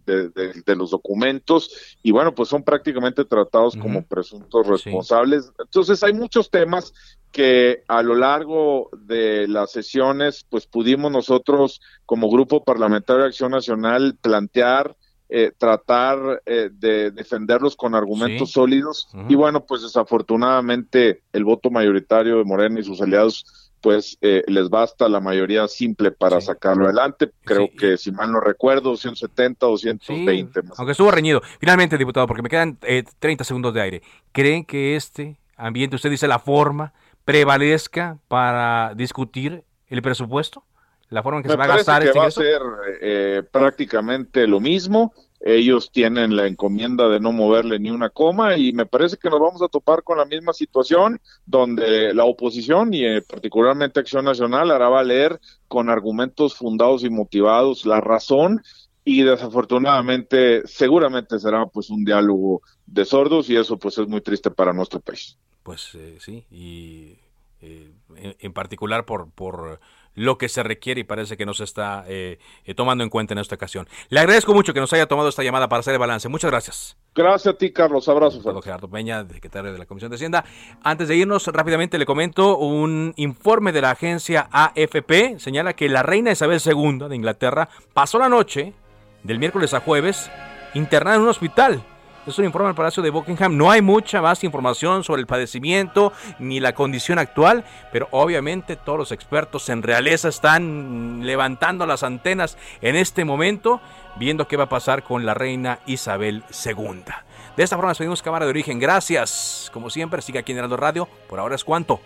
de, 0.06 0.76
los 0.76 0.90
documentos, 0.90 1.96
y 2.02 2.12
bueno, 2.12 2.34
pues 2.34 2.48
son 2.48 2.62
prácticamente 2.62 3.26
tratados 3.26 3.76
como 3.76 4.02
presuntos 4.02 4.66
responsables. 4.66 5.52
Entonces, 5.58 6.02
hay 6.02 6.14
muchos 6.14 6.50
temas 6.50 6.94
que 7.30 7.82
a 7.88 8.02
lo 8.02 8.14
largo 8.14 8.88
de 8.96 9.46
las 9.48 9.70
sesiones, 9.70 10.46
pues 10.48 10.66
pudimos 10.66 11.12
nosotros, 11.12 11.82
como 12.06 12.30
Grupo 12.30 12.64
Parlamentario 12.64 13.22
de 13.22 13.28
Acción 13.28 13.50
Nacional, 13.50 14.16
plantear 14.22 14.96
eh, 15.28 15.52
tratar 15.56 16.42
eh, 16.46 16.70
de 16.72 17.10
defenderlos 17.10 17.74
con 17.74 17.94
argumentos 17.94 18.52
sólidos 18.52 19.08
y 19.28 19.34
bueno, 19.34 19.64
pues 19.66 19.82
desafortunadamente 19.82 21.22
el 21.32 21.44
voto 21.44 21.70
mayoritario 21.70 22.38
de 22.38 22.44
Morena 22.44 22.78
y 22.78 22.84
sus 22.84 23.00
aliados 23.00 23.66
pues 23.80 24.18
eh, 24.20 24.42
les 24.46 24.68
basta 24.68 25.08
la 25.08 25.20
mayoría 25.20 25.68
simple 25.68 26.10
para 26.10 26.40
sacarlo 26.40 26.86
adelante. 26.86 27.30
Creo 27.44 27.68
que, 27.78 27.96
si 27.96 28.10
mal 28.10 28.32
no 28.32 28.40
recuerdo, 28.40 28.90
270, 28.90 29.66
220. 29.66 30.60
Aunque 30.76 30.92
estuvo 30.92 31.10
reñido. 31.10 31.40
Finalmente, 31.60 31.96
diputado, 31.96 32.26
porque 32.26 32.42
me 32.42 32.48
quedan 32.48 32.78
30 33.18 33.44
segundos 33.44 33.74
de 33.74 33.80
aire. 33.80 34.02
¿Creen 34.32 34.64
que 34.64 34.96
este 34.96 35.38
ambiente, 35.56 35.94
usted 35.94 36.10
dice 36.10 36.26
la 36.26 36.40
forma, 36.40 36.94
prevalezca 37.24 38.18
para 38.28 38.92
discutir 38.96 39.62
el 39.88 40.02
presupuesto? 40.02 40.64
La 41.10 41.22
forma 41.22 41.38
en 41.38 41.42
que 41.44 41.50
se 41.50 41.56
va 41.56 41.64
a 41.64 41.68
gastar 41.68 42.02
que 42.02 42.18
va 42.18 42.26
a 42.26 42.30
ser 42.30 42.60
eh, 43.00 43.42
prácticamente 43.50 44.46
lo 44.46 44.60
mismo. 44.60 45.12
Ellos 45.40 45.92
tienen 45.92 46.34
la 46.34 46.46
encomienda 46.46 47.08
de 47.08 47.20
no 47.20 47.30
moverle 47.30 47.78
ni 47.78 47.90
una 47.90 48.08
coma 48.08 48.56
y 48.56 48.72
me 48.72 48.86
parece 48.86 49.16
que 49.16 49.28
nos 49.28 49.38
vamos 49.38 49.62
a 49.62 49.68
topar 49.68 50.02
con 50.02 50.18
la 50.18 50.24
misma 50.24 50.52
situación 50.52 51.20
donde 51.44 52.14
la 52.14 52.24
oposición 52.24 52.92
y 52.94 53.04
eh, 53.04 53.22
particularmente 53.22 54.00
Acción 54.00 54.24
Nacional 54.24 54.70
hará 54.70 54.88
valer 54.88 55.38
con 55.68 55.90
argumentos 55.90 56.56
fundados 56.56 57.04
y 57.04 57.10
motivados 57.10 57.84
la 57.84 58.00
razón 58.00 58.62
y 59.04 59.22
desafortunadamente 59.22 60.66
seguramente 60.66 61.38
será 61.38 61.66
pues 61.66 61.90
un 61.90 62.04
diálogo 62.04 62.62
de 62.86 63.04
sordos 63.04 63.48
y 63.50 63.56
eso 63.56 63.76
pues 63.76 63.98
es 63.98 64.08
muy 64.08 64.22
triste 64.22 64.50
para 64.50 64.72
nuestro 64.72 65.00
país. 65.00 65.36
Pues 65.62 65.94
eh, 65.94 66.16
sí, 66.18 66.44
y 66.50 67.18
en, 67.60 68.52
particular 68.52 69.04
por, 69.04 69.30
por 69.30 69.80
lo 70.16 70.38
que 70.38 70.48
se 70.48 70.64
requiere 70.64 71.02
y 71.02 71.04
parece 71.04 71.36
que 71.36 71.46
no 71.46 71.54
se 71.54 71.62
está 71.62 72.04
eh, 72.08 72.38
eh, 72.64 72.74
tomando 72.74 73.04
en 73.04 73.10
cuenta 73.10 73.34
en 73.34 73.38
esta 73.38 73.54
ocasión. 73.54 73.86
Le 74.08 74.18
agradezco 74.18 74.52
mucho 74.52 74.74
que 74.74 74.80
nos 74.80 74.92
haya 74.92 75.06
tomado 75.06 75.28
esta 75.28 75.44
llamada 75.44 75.68
para 75.68 75.80
hacer 75.80 75.92
el 75.92 76.00
balance. 76.00 76.28
Muchas 76.28 76.50
gracias. 76.50 76.96
Gracias 77.14 77.54
a 77.54 77.56
ti, 77.56 77.72
Carlos. 77.72 78.08
Abrazos. 78.08 78.42
Gerardo 78.64 78.88
Peña, 78.88 79.24
secretario 79.28 79.72
de 79.72 79.78
la 79.78 79.86
Comisión 79.86 80.10
de 80.10 80.16
Hacienda. 80.16 80.44
Antes 80.82 81.06
de 81.08 81.16
irnos, 81.16 81.46
rápidamente 81.46 81.98
le 81.98 82.06
comento 82.06 82.58
un 82.58 83.12
informe 83.16 83.70
de 83.72 83.82
la 83.82 83.90
agencia 83.92 84.48
AFP. 84.50 85.38
Señala 85.38 85.74
que 85.74 85.88
la 85.88 86.02
reina 86.02 86.32
Isabel 86.32 86.60
II 86.64 87.08
de 87.08 87.16
Inglaterra 87.16 87.68
pasó 87.92 88.18
la 88.18 88.28
noche 88.28 88.72
del 89.22 89.38
miércoles 89.38 89.74
a 89.74 89.80
jueves 89.80 90.30
internada 90.74 91.16
en 91.16 91.22
un 91.22 91.28
hospital 91.28 91.82
es 92.26 92.38
un 92.38 92.44
informe 92.44 92.68
del 92.68 92.74
Palacio 92.74 93.02
de 93.02 93.10
Buckingham. 93.10 93.56
No 93.56 93.70
hay 93.70 93.82
mucha 93.82 94.20
más 94.20 94.42
información 94.44 95.04
sobre 95.04 95.20
el 95.20 95.26
padecimiento 95.26 96.12
ni 96.38 96.60
la 96.60 96.74
condición 96.74 97.18
actual, 97.18 97.64
pero 97.92 98.08
obviamente 98.10 98.76
todos 98.76 98.98
los 98.98 99.12
expertos 99.12 99.68
en 99.68 99.82
realeza 99.82 100.28
están 100.28 101.20
levantando 101.24 101.86
las 101.86 102.02
antenas 102.02 102.58
en 102.80 102.96
este 102.96 103.24
momento, 103.24 103.80
viendo 104.16 104.48
qué 104.48 104.56
va 104.56 104.64
a 104.64 104.68
pasar 104.68 105.02
con 105.02 105.24
la 105.24 105.34
reina 105.34 105.78
Isabel 105.86 106.44
II. 106.64 107.04
De 107.56 107.62
esta 107.62 107.76
forma 107.76 107.90
despedimos 107.90 108.22
Cámara 108.22 108.44
de 108.44 108.50
Origen. 108.50 108.78
Gracias. 108.78 109.70
Como 109.72 109.88
siempre, 109.88 110.20
sigue 110.20 110.38
aquí 110.38 110.52
en 110.52 110.58
Heraldo 110.58 110.76
Radio. 110.76 111.08
Por 111.28 111.38
ahora 111.38 111.54
es 111.54 111.64
cuanto. 111.64 112.00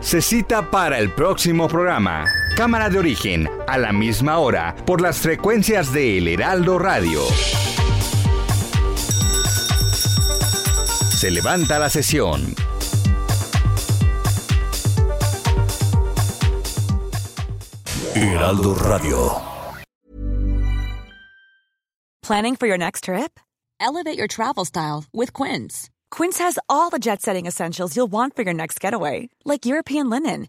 Se 0.00 0.22
cita 0.22 0.70
para 0.70 0.98
el 0.98 1.10
próximo 1.10 1.68
programa. 1.68 2.24
Cámara 2.56 2.88
de 2.88 2.98
origen, 2.98 3.46
a 3.68 3.76
la 3.76 3.92
misma 3.92 4.38
hora, 4.38 4.74
por 4.86 5.02
las 5.02 5.18
frecuencias 5.18 5.92
de 5.92 6.16
El 6.16 6.26
Heraldo 6.26 6.78
Radio. 6.78 7.20
Se 11.10 11.30
levanta 11.30 11.78
la 11.78 11.90
sesión. 11.90 12.54
Heraldo 18.14 18.74
Radio. 18.74 19.42
Planning 22.22 22.56
for 22.56 22.66
your 22.66 22.78
next 22.78 23.04
trip? 23.04 23.38
Elevate 23.78 24.16
your 24.16 24.28
travel 24.28 24.64
style 24.64 25.04
with 25.12 25.34
Quince. 25.34 25.90
Quince 26.10 26.38
has 26.38 26.58
all 26.70 26.88
the 26.88 26.98
jet 26.98 27.20
setting 27.20 27.44
essentials 27.44 27.94
you'll 27.94 28.10
want 28.10 28.34
for 28.34 28.40
your 28.40 28.54
next 28.54 28.80
getaway, 28.80 29.28
like 29.44 29.66
European 29.66 30.08
linen 30.08 30.48